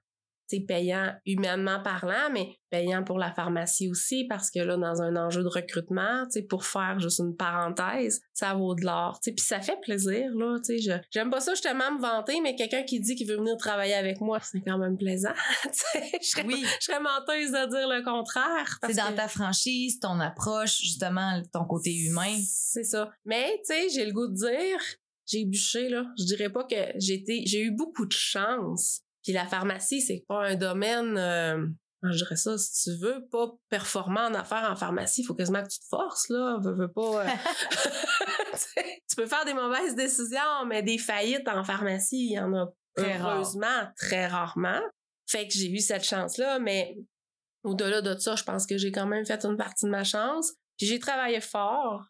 c'est 0.47 0.61
payant 0.61 1.13
humainement 1.25 1.81
parlant, 1.83 2.31
mais 2.31 2.57
payant 2.69 3.03
pour 3.03 3.17
la 3.17 3.31
pharmacie 3.31 3.89
aussi 3.89 4.25
parce 4.25 4.49
que 4.49 4.59
là, 4.59 4.77
dans 4.77 5.01
un 5.01 5.15
enjeu 5.15 5.43
de 5.43 5.47
recrutement, 5.47 6.25
tu 6.25 6.39
sais, 6.39 6.41
pour 6.41 6.65
faire 6.65 6.99
juste 6.99 7.19
une 7.19 7.35
parenthèse, 7.35 8.21
ça 8.33 8.53
vaut 8.53 8.75
de 8.75 8.83
l'or, 8.83 9.19
tu 9.21 9.29
sais, 9.29 9.35
puis 9.35 9.45
ça 9.45 9.61
fait 9.61 9.79
plaisir, 9.81 10.31
là, 10.35 10.57
tu 10.65 10.79
sais, 10.79 11.01
j'aime 11.11 11.29
pas 11.29 11.39
ça 11.39 11.53
justement 11.53 11.91
me 11.91 12.01
vanter, 12.01 12.39
mais 12.41 12.55
quelqu'un 12.55 12.83
qui 12.83 12.99
dit 12.99 13.15
qu'il 13.15 13.27
veut 13.27 13.37
venir 13.37 13.57
travailler 13.57 13.93
avec 13.93 14.21
moi, 14.21 14.39
c'est 14.41 14.61
quand 14.61 14.77
même 14.77 14.97
plaisant, 14.97 15.33
tu 15.63 15.69
sais, 15.73 16.11
je 16.21 16.27
serais, 16.27 16.45
oui. 16.45 16.65
je 16.79 16.85
serais 16.85 16.99
menteuse 16.99 17.51
de 17.51 17.69
dire 17.69 17.87
le 17.87 18.03
contraire. 18.03 18.79
C'est 18.85 18.95
dans 18.95 19.15
ta 19.15 19.27
franchise, 19.27 19.99
ton 19.99 20.19
approche, 20.19 20.77
justement, 20.81 21.41
ton 21.53 21.65
côté 21.65 21.93
humain. 21.93 22.35
C'est 22.45 22.83
ça. 22.83 23.11
Mais, 23.25 23.61
tu 23.65 23.73
sais, 23.73 23.89
j'ai 23.89 24.05
le 24.05 24.13
goût 24.13 24.27
de 24.27 24.33
dire, 24.33 24.79
j'ai 25.25 25.45
bûché, 25.45 25.89
là. 25.89 26.05
Je 26.17 26.25
dirais 26.25 26.49
pas 26.49 26.63
que 26.63 26.75
j'ai 26.97 27.61
eu 27.61 27.71
beaucoup 27.71 28.05
de 28.05 28.13
chance 28.13 29.01
puis 29.27 29.33
la 29.33 29.45
pharmacie, 29.45 29.99
c'est 29.99 30.23
pas 30.25 30.45
un 30.45 30.55
domaine, 30.55 31.17
euh, 31.17 31.67
je 32.01 32.15
dirais 32.15 32.37
ça, 32.37 32.57
si 32.57 32.83
tu 32.83 32.97
veux, 32.97 33.27
pas 33.29 33.51
performant 33.67 34.21
en 34.21 34.33
affaires 34.33 34.71
en 34.71 34.77
pharmacie, 34.77 35.19
il 35.19 35.25
faut 35.25 35.35
quasiment 35.35 35.61
que 35.63 35.67
tu 35.67 35.79
te 35.81 35.85
forces, 35.89 36.29
là. 36.29 36.57
Veux, 36.63 36.89
pas. 36.89 37.25
Euh, 37.25 37.27
tu 39.09 39.15
peux 39.17 39.25
faire 39.25 39.43
des 39.43 39.53
mauvaises 39.53 39.95
décisions, 39.95 40.65
mais 40.65 40.81
des 40.81 40.97
faillites 40.97 41.45
en 41.49 41.65
pharmacie, 41.65 42.27
il 42.29 42.33
y 42.35 42.39
en 42.39 42.53
a 42.53 42.67
très 42.95 43.19
heureusement 43.19 43.91
très 43.97 44.27
rarement. 44.27 44.79
Fait 45.29 45.45
que 45.45 45.53
j'ai 45.53 45.69
eu 45.69 45.79
cette 45.79 46.05
chance-là, 46.05 46.59
mais 46.59 46.95
au-delà 47.65 48.01
de 48.01 48.17
ça, 48.17 48.37
je 48.37 48.45
pense 48.45 48.65
que 48.65 48.77
j'ai 48.77 48.93
quand 48.93 49.07
même 49.07 49.25
fait 49.25 49.43
une 49.43 49.57
partie 49.57 49.87
de 49.87 49.91
ma 49.91 50.05
chance. 50.05 50.53
Puis 50.77 50.87
j'ai 50.87 50.99
travaillé 50.99 51.41
fort. 51.41 52.05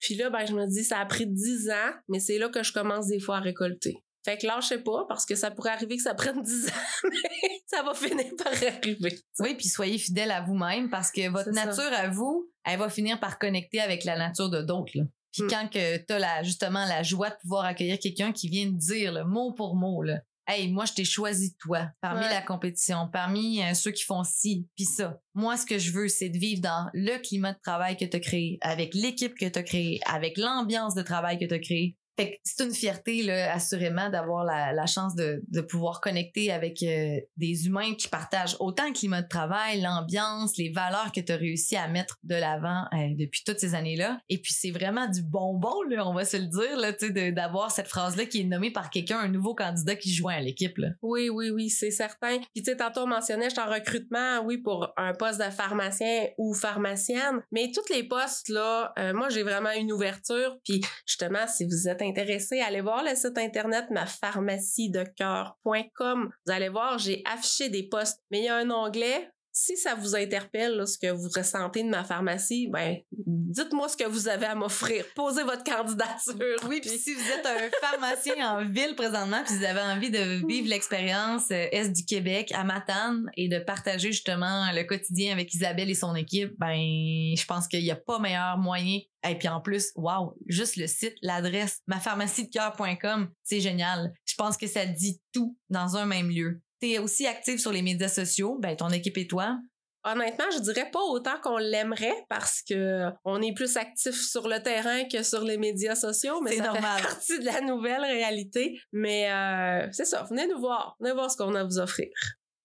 Puis 0.00 0.14
là, 0.14 0.30
ben, 0.30 0.46
je 0.46 0.54
me 0.54 0.66
dis, 0.66 0.82
ça 0.82 1.00
a 1.00 1.04
pris 1.04 1.26
dix 1.26 1.68
ans, 1.68 1.92
mais 2.08 2.20
c'est 2.20 2.38
là 2.38 2.48
que 2.48 2.62
je 2.62 2.72
commence 2.72 3.08
des 3.08 3.20
fois 3.20 3.36
à 3.36 3.40
récolter. 3.40 4.02
Fait 4.24 4.38
que 4.38 4.46
lâchez 4.46 4.78
pas 4.78 5.04
parce 5.06 5.26
que 5.26 5.34
ça 5.34 5.50
pourrait 5.50 5.72
arriver 5.72 5.96
que 5.96 6.02
ça 6.02 6.14
prenne 6.14 6.40
10 6.40 6.68
ans, 6.68 7.08
mais 7.10 7.50
ça 7.66 7.82
va 7.82 7.92
finir 7.94 8.32
par 8.38 8.52
arriver. 8.52 9.18
Oui, 9.38 9.54
puis 9.54 9.68
soyez 9.68 9.98
fidèle 9.98 10.30
à 10.30 10.40
vous-même 10.40 10.88
parce 10.88 11.10
que 11.10 11.28
votre 11.28 11.50
nature 11.50 11.92
à 11.92 12.08
vous, 12.08 12.50
elle 12.64 12.78
va 12.78 12.88
finir 12.88 13.20
par 13.20 13.38
connecter 13.38 13.80
avec 13.80 14.04
la 14.04 14.16
nature 14.16 14.48
de 14.48 14.62
d'autres. 14.62 14.92
Puis 15.32 15.42
hmm. 15.42 15.48
quand 15.50 15.68
que 15.68 15.96
t'as 15.98 16.18
la, 16.18 16.42
justement 16.42 16.86
la 16.86 17.02
joie 17.02 17.30
de 17.30 17.36
pouvoir 17.42 17.64
accueillir 17.64 17.98
quelqu'un 17.98 18.32
qui 18.32 18.48
vient 18.48 18.66
de 18.66 18.78
dire 18.78 19.12
le 19.12 19.24
mot 19.24 19.52
pour 19.52 19.76
mot, 19.76 20.02
là, 20.02 20.20
hey, 20.46 20.70
moi, 20.70 20.84
je 20.84 20.92
t'ai 20.92 21.04
choisi 21.04 21.56
toi 21.56 21.88
parmi 22.00 22.20
Ouais. 22.20 22.30
la 22.30 22.42
compétition, 22.42 23.08
parmi 23.12 23.62
euh, 23.62 23.74
ceux 23.74 23.90
qui 23.90 24.04
font 24.04 24.24
ci, 24.24 24.68
puis 24.76 24.84
ça. 24.84 25.18
Moi, 25.34 25.56
ce 25.56 25.66
que 25.66 25.78
je 25.78 25.92
veux, 25.92 26.08
c'est 26.08 26.28
de 26.28 26.38
vivre 26.38 26.62
dans 26.62 26.88
le 26.92 27.18
climat 27.18 27.52
de 27.52 27.58
travail 27.62 27.96
que 27.96 28.04
tu 28.04 28.16
as 28.16 28.20
créé, 28.20 28.58
avec 28.60 28.94
l'équipe 28.94 29.34
que 29.34 29.46
tu 29.46 29.58
as 29.58 29.62
créée, 29.62 30.00
avec 30.06 30.38
l'ambiance 30.38 30.94
de 30.94 31.02
travail 31.02 31.38
que 31.38 31.46
tu 31.46 31.54
as 31.54 31.58
créée. 31.58 31.96
C'est 32.16 32.64
une 32.64 32.72
fierté, 32.72 33.22
là, 33.22 33.52
assurément, 33.52 34.10
d'avoir 34.10 34.44
la, 34.44 34.86
chance 34.86 35.14
de, 35.14 35.42
pouvoir 35.62 36.00
connecter 36.00 36.52
avec 36.52 36.82
euh, 36.82 37.18
des 37.36 37.66
humains 37.66 37.94
qui 37.94 38.08
partagent 38.08 38.56
autant 38.60 38.86
le 38.86 38.92
climat 38.92 39.22
de 39.22 39.28
travail, 39.28 39.80
l'ambiance, 39.80 40.56
les 40.58 40.70
valeurs 40.70 41.10
que 41.12 41.20
tu 41.20 41.32
as 41.32 41.36
réussi 41.36 41.76
à 41.76 41.88
mettre 41.88 42.18
de 42.22 42.34
l'avant 42.34 42.84
euh, 42.92 43.14
depuis 43.18 43.42
toutes 43.46 43.58
ces 43.58 43.74
années-là. 43.74 44.20
Et 44.28 44.38
puis, 44.38 44.52
c'est 44.52 44.70
vraiment 44.70 45.08
du 45.08 45.22
bonbon, 45.22 45.82
là, 45.88 46.06
on 46.06 46.12
va 46.12 46.24
se 46.24 46.36
le 46.36 46.46
dire, 46.46 46.76
là, 46.76 46.92
tu 46.92 47.12
sais, 47.12 47.32
d'avoir 47.32 47.70
cette 47.70 47.88
phrase-là 47.88 48.26
qui 48.26 48.42
est 48.42 48.44
nommée 48.44 48.70
par 48.70 48.90
quelqu'un, 48.90 49.18
un 49.18 49.28
nouveau 49.28 49.54
candidat 49.54 49.96
qui 49.96 50.12
joint 50.12 50.34
à 50.34 50.40
l'équipe. 50.40 50.74
Oui, 51.02 51.28
oui, 51.28 51.50
oui, 51.50 51.70
c'est 51.70 51.90
certain. 51.90 52.38
Puis 52.54 52.62
tu 52.62 52.70
sais, 52.70 52.76
tantôt 52.76 53.02
on 53.02 53.06
mentionnait, 53.06 53.48
je 53.50 53.54
suis 53.54 53.60
en 53.60 53.70
recrutement, 53.70 54.40
oui, 54.44 54.58
pour 54.58 54.92
un 54.96 55.12
poste 55.14 55.38
de 55.38 55.50
pharmacien 55.50 56.26
ou 56.38 56.54
pharmacienne. 56.54 57.42
Mais 57.52 57.70
tous 57.72 57.92
les 57.92 58.04
postes, 58.04 58.48
là, 58.48 58.92
euh, 58.98 59.12
moi, 59.12 59.28
j'ai 59.28 59.42
vraiment 59.42 59.72
une 59.72 59.92
ouverture. 59.92 60.58
Puis 60.64 60.80
justement, 61.06 61.46
si 61.46 61.64
vous 61.64 61.88
êtes 61.88 62.02
intéressé, 62.08 62.60
allez 62.60 62.80
voir 62.80 63.02
le 63.02 63.14
site 63.14 63.38
internet 63.38 63.90
mapharmaciedecoeur.com. 63.90 66.30
Vous 66.46 66.52
allez 66.52 66.68
voir, 66.68 66.98
j'ai 66.98 67.22
affiché 67.24 67.68
des 67.68 67.88
postes. 67.88 68.20
Mais 68.30 68.40
il 68.40 68.44
y 68.44 68.48
a 68.48 68.56
un 68.56 68.70
onglet. 68.70 69.30
Si 69.56 69.76
ça 69.76 69.94
vous 69.94 70.16
interpelle, 70.16 70.72
là, 70.72 70.84
ce 70.84 70.98
que 70.98 71.12
vous 71.12 71.28
ressentez 71.32 71.84
de 71.84 71.88
ma 71.88 72.02
pharmacie, 72.02 72.66
ben, 72.72 72.96
dites-moi 73.12 73.88
ce 73.88 73.96
que 73.96 74.02
vous 74.02 74.26
avez 74.26 74.46
à 74.46 74.56
m'offrir. 74.56 75.04
Posez 75.14 75.44
votre 75.44 75.62
candidature. 75.62 76.68
Oui, 76.68 76.80
puis 76.80 76.90
si 76.90 77.14
vous 77.14 77.20
êtes 77.20 77.46
un 77.46 77.70
pharmacien 77.80 78.34
en 78.50 78.64
ville 78.64 78.96
présentement, 78.96 79.44
puis 79.46 79.56
vous 79.56 79.64
avez 79.64 79.80
envie 79.80 80.10
de 80.10 80.44
vivre 80.48 80.68
l'expérience 80.68 81.52
euh, 81.52 81.68
Est 81.70 81.90
du 81.90 82.04
Québec 82.04 82.50
à 82.52 82.64
Matane 82.64 83.30
et 83.36 83.48
de 83.48 83.60
partager 83.60 84.10
justement 84.10 84.72
le 84.72 84.82
quotidien 84.82 85.32
avec 85.32 85.54
Isabelle 85.54 85.88
et 85.88 85.94
son 85.94 86.16
équipe, 86.16 86.52
ben 86.58 86.74
je 86.74 87.44
pense 87.46 87.68
qu'il 87.68 87.84
n'y 87.84 87.92
a 87.92 87.96
pas 87.96 88.18
meilleur 88.18 88.58
moyen. 88.58 88.98
Et 89.24 89.36
puis 89.38 89.46
en 89.46 89.60
plus, 89.60 89.92
wow, 89.94 90.36
juste 90.48 90.76
le 90.76 90.88
site, 90.88 91.14
l'adresse, 91.22 91.80
mapharmaciedecoeur.com, 91.86 93.30
c'est 93.44 93.60
génial. 93.60 94.12
Je 94.26 94.34
pense 94.34 94.56
que 94.56 94.66
ça 94.66 94.84
dit 94.84 95.20
tout 95.32 95.56
dans 95.70 95.96
un 95.96 96.06
même 96.06 96.28
lieu. 96.28 96.60
T'es 96.80 96.98
aussi 96.98 97.26
active 97.26 97.58
sur 97.58 97.72
les 97.72 97.82
médias 97.82 98.08
sociaux, 98.08 98.58
ben 98.60 98.76
ton 98.76 98.88
équipe 98.90 99.16
et 99.18 99.26
toi? 99.26 99.58
Honnêtement, 100.06 100.44
je 100.52 100.58
dirais 100.58 100.90
pas 100.90 101.00
autant 101.00 101.40
qu'on 101.42 101.56
l'aimerait 101.56 102.26
parce 102.28 102.60
que 102.60 103.06
on 103.24 103.40
est 103.40 103.54
plus 103.54 103.78
actif 103.78 104.14
sur 104.14 104.48
le 104.48 104.62
terrain 104.62 105.04
que 105.08 105.22
sur 105.22 105.42
les 105.44 105.56
médias 105.56 105.94
sociaux, 105.94 106.42
mais 106.42 106.50
C'est 106.52 106.56
ça 106.58 106.64
normal. 106.64 106.98
fait 107.00 107.02
partie 107.08 107.38
de 107.38 107.44
la 107.46 107.60
nouvelle 107.62 108.02
réalité. 108.02 108.78
Mais 108.92 109.30
euh, 109.32 109.88
c'est 109.92 110.04
ça, 110.04 110.24
venez 110.28 110.46
nous 110.46 110.60
voir, 110.60 110.94
venez 111.00 111.12
voir 111.14 111.30
ce 111.30 111.38
qu'on 111.38 111.54
a 111.54 111.60
à 111.60 111.64
vous 111.64 111.78
offrir. 111.78 112.10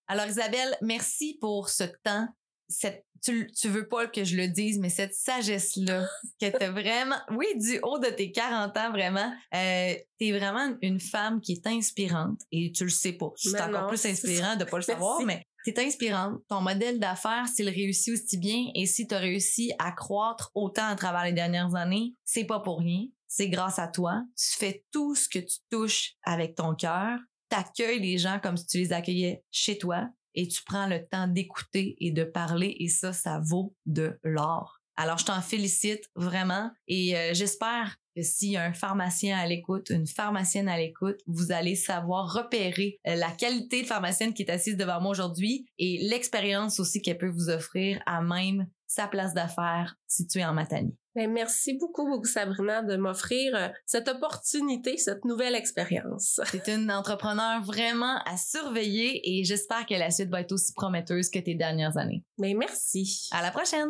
Alors 0.07 0.25
Isabelle, 0.25 0.75
merci 0.81 1.37
pour 1.39 1.69
ce 1.69 1.85
temps. 2.03 2.27
Cette, 2.69 3.05
tu, 3.23 3.51
tu 3.51 3.67
veux 3.67 3.87
pas 3.87 4.07
que 4.07 4.23
je 4.23 4.37
le 4.37 4.47
dise, 4.47 4.79
mais 4.79 4.89
cette 4.89 5.13
sagesse-là 5.13 6.07
que 6.39 6.57
t'as 6.57 6.71
vraiment, 6.71 7.19
oui, 7.31 7.47
du 7.55 7.79
haut 7.83 7.99
de 7.99 8.09
tes 8.09 8.31
40 8.31 8.77
ans, 8.77 8.91
vraiment, 8.91 9.33
euh, 9.53 9.93
t'es 10.17 10.31
vraiment 10.31 10.75
une 10.81 10.99
femme 10.99 11.41
qui 11.41 11.53
est 11.53 11.67
inspirante 11.67 12.39
et 12.51 12.71
tu 12.71 12.83
le 12.83 12.89
sais 12.89 13.13
pas. 13.13 13.31
C'est 13.35 13.59
encore 13.59 13.83
non, 13.83 13.87
plus 13.87 14.05
inspirant 14.05 14.55
de 14.55 14.63
pas 14.63 14.77
le 14.77 14.83
savoir, 14.83 15.21
mais 15.21 15.43
t'es 15.65 15.79
inspirante. 15.79 16.41
Ton 16.47 16.61
modèle 16.61 16.99
d'affaires, 16.99 17.47
s'il 17.47 17.69
réussit 17.69 18.13
aussi 18.13 18.37
bien 18.37 18.67
et 18.75 18.85
si 18.85 19.07
t'as 19.07 19.19
réussi 19.19 19.71
à 19.79 19.91
croître 19.91 20.51
autant 20.55 20.87
à 20.87 20.95
travers 20.95 21.25
les 21.25 21.33
dernières 21.33 21.75
années, 21.75 22.13
c'est 22.23 22.45
pas 22.45 22.59
pour 22.59 22.79
rien. 22.79 23.05
C'est 23.27 23.49
grâce 23.49 23.77
à 23.77 23.87
toi. 23.87 24.23
Tu 24.35 24.57
fais 24.57 24.85
tout 24.91 25.13
ce 25.13 25.29
que 25.29 25.39
tu 25.39 25.57
touches 25.69 26.13
avec 26.23 26.55
ton 26.55 26.73
cœur. 26.73 27.19
T'accueilles 27.49 27.99
les 27.99 28.17
gens 28.17 28.39
comme 28.41 28.57
si 28.57 28.65
tu 28.65 28.77
les 28.77 28.93
accueillais 28.93 29.43
chez 29.51 29.77
toi 29.77 30.09
et 30.39 30.47
tu 30.47 30.63
prends 30.63 30.87
le 30.87 31.05
temps 31.05 31.27
d'écouter 31.27 31.97
et 31.99 32.11
de 32.11 32.23
parler 32.23 32.73
et 32.79 32.87
ça, 32.87 33.11
ça 33.11 33.41
vaut 33.43 33.75
de 33.85 34.17
l'or. 34.23 34.79
Alors, 34.95 35.17
je 35.17 35.25
t'en 35.25 35.41
félicite 35.41 36.05
vraiment 36.15 36.71
et 36.87 37.17
euh, 37.17 37.33
j'espère 37.33 37.97
que 38.15 38.21
s'il 38.21 38.51
y 38.51 38.57
a 38.57 38.63
un 38.63 38.71
pharmacien 38.73 39.37
à 39.37 39.45
l'écoute, 39.45 39.89
une 39.89 40.07
pharmacienne 40.07 40.69
à 40.69 40.77
l'écoute, 40.77 41.19
vous 41.27 41.51
allez 41.51 41.75
savoir 41.75 42.33
repérer 42.33 42.99
euh, 43.05 43.15
la 43.15 43.31
qualité 43.31 43.81
de 43.81 43.87
pharmacienne 43.87 44.33
qui 44.33 44.43
est 44.43 44.49
assise 44.49 44.77
devant 44.77 45.01
moi 45.01 45.11
aujourd'hui 45.11 45.67
et 45.77 45.97
l'expérience 46.09 46.79
aussi 46.79 47.01
qu'elle 47.01 47.17
peut 47.17 47.27
vous 47.27 47.49
offrir 47.49 48.01
à 48.05 48.21
même 48.21 48.65
sa 48.87 49.07
place 49.07 49.33
d'affaires 49.33 49.97
située 50.07 50.45
en 50.45 50.53
Matanie. 50.53 50.95
Ben, 51.19 51.29
merci 51.29 51.73
beaucoup, 51.73 52.07
beaucoup, 52.07 52.27
Sabrina, 52.27 52.81
de 52.81 52.95
m'offrir 52.95 53.53
euh, 53.53 53.67
cette 53.85 54.07
opportunité, 54.07 54.95
cette 54.97 55.25
nouvelle 55.25 55.53
expérience. 55.53 56.39
C'est 56.49 56.69
une 56.69 56.89
entrepreneur 56.89 57.61
vraiment 57.61 58.19
à 58.25 58.37
surveiller 58.37 59.19
et 59.25 59.43
j'espère 59.43 59.85
que 59.85 59.95
la 59.95 60.11
suite 60.11 60.29
va 60.29 60.39
être 60.39 60.53
aussi 60.53 60.71
prometteuse 60.71 61.29
que 61.29 61.39
tes 61.39 61.55
dernières 61.55 61.97
années. 61.97 62.23
Mais 62.37 62.53
merci. 62.53 63.27
À 63.31 63.41
la 63.41 63.51
prochaine! 63.51 63.89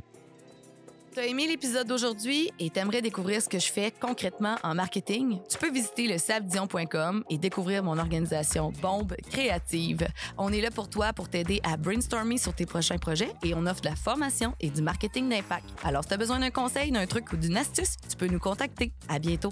T'as 1.16 1.26
aimé 1.26 1.48
l'épisode 1.48 1.88
d'aujourd'hui 1.88 2.52
et 2.60 2.70
t'aimerais 2.70 3.02
découvrir 3.02 3.42
ce 3.42 3.50
que 3.50 3.58
je 3.58 3.72
fais 3.72 3.92
concrètement 3.92 4.58
en 4.64 4.76
marketing? 4.76 5.40
Tu 5.50 5.58
peux 5.58 5.72
visiter 5.72 6.08
le 6.08 6.20
sabdion.com 6.20 7.24
et 7.32 7.38
découvrir 7.40 7.84
mon 7.84 7.98
organisation 7.98 8.72
Bombe 8.80 9.16
Créative. 9.32 10.08
On 10.38 10.54
est 10.54 10.62
là 10.62 10.70
pour 10.70 10.88
toi 10.88 11.12
pour 11.12 11.28
t'aider 11.28 11.62
à 11.64 11.78
brainstormer 11.78 12.38
sur 12.38 12.54
tes 12.54 12.68
prochains 12.68 13.00
projets 13.00 13.32
et 13.44 13.56
on 13.56 13.66
offre 13.66 13.82
de 13.82 13.90
la 13.90 13.96
formation 13.96 14.54
et 14.60 14.70
du 14.70 14.84
marketing 14.84 15.30
d'impact. 15.30 15.66
Alors, 15.84 16.04
si 16.04 16.10
t'as 16.10 16.18
besoin 16.18 16.40
d'un 16.40 16.52
conseil, 16.52 16.92
d'un 16.92 17.08
truc 17.08 17.34
ou 17.34 17.38
d'une 17.38 17.58
astuce, 17.58 17.96
tu 18.08 18.16
peux 18.16 18.28
nous 18.28 18.40
contacter. 18.40 18.92
À 19.08 19.18
bientôt! 19.18 19.52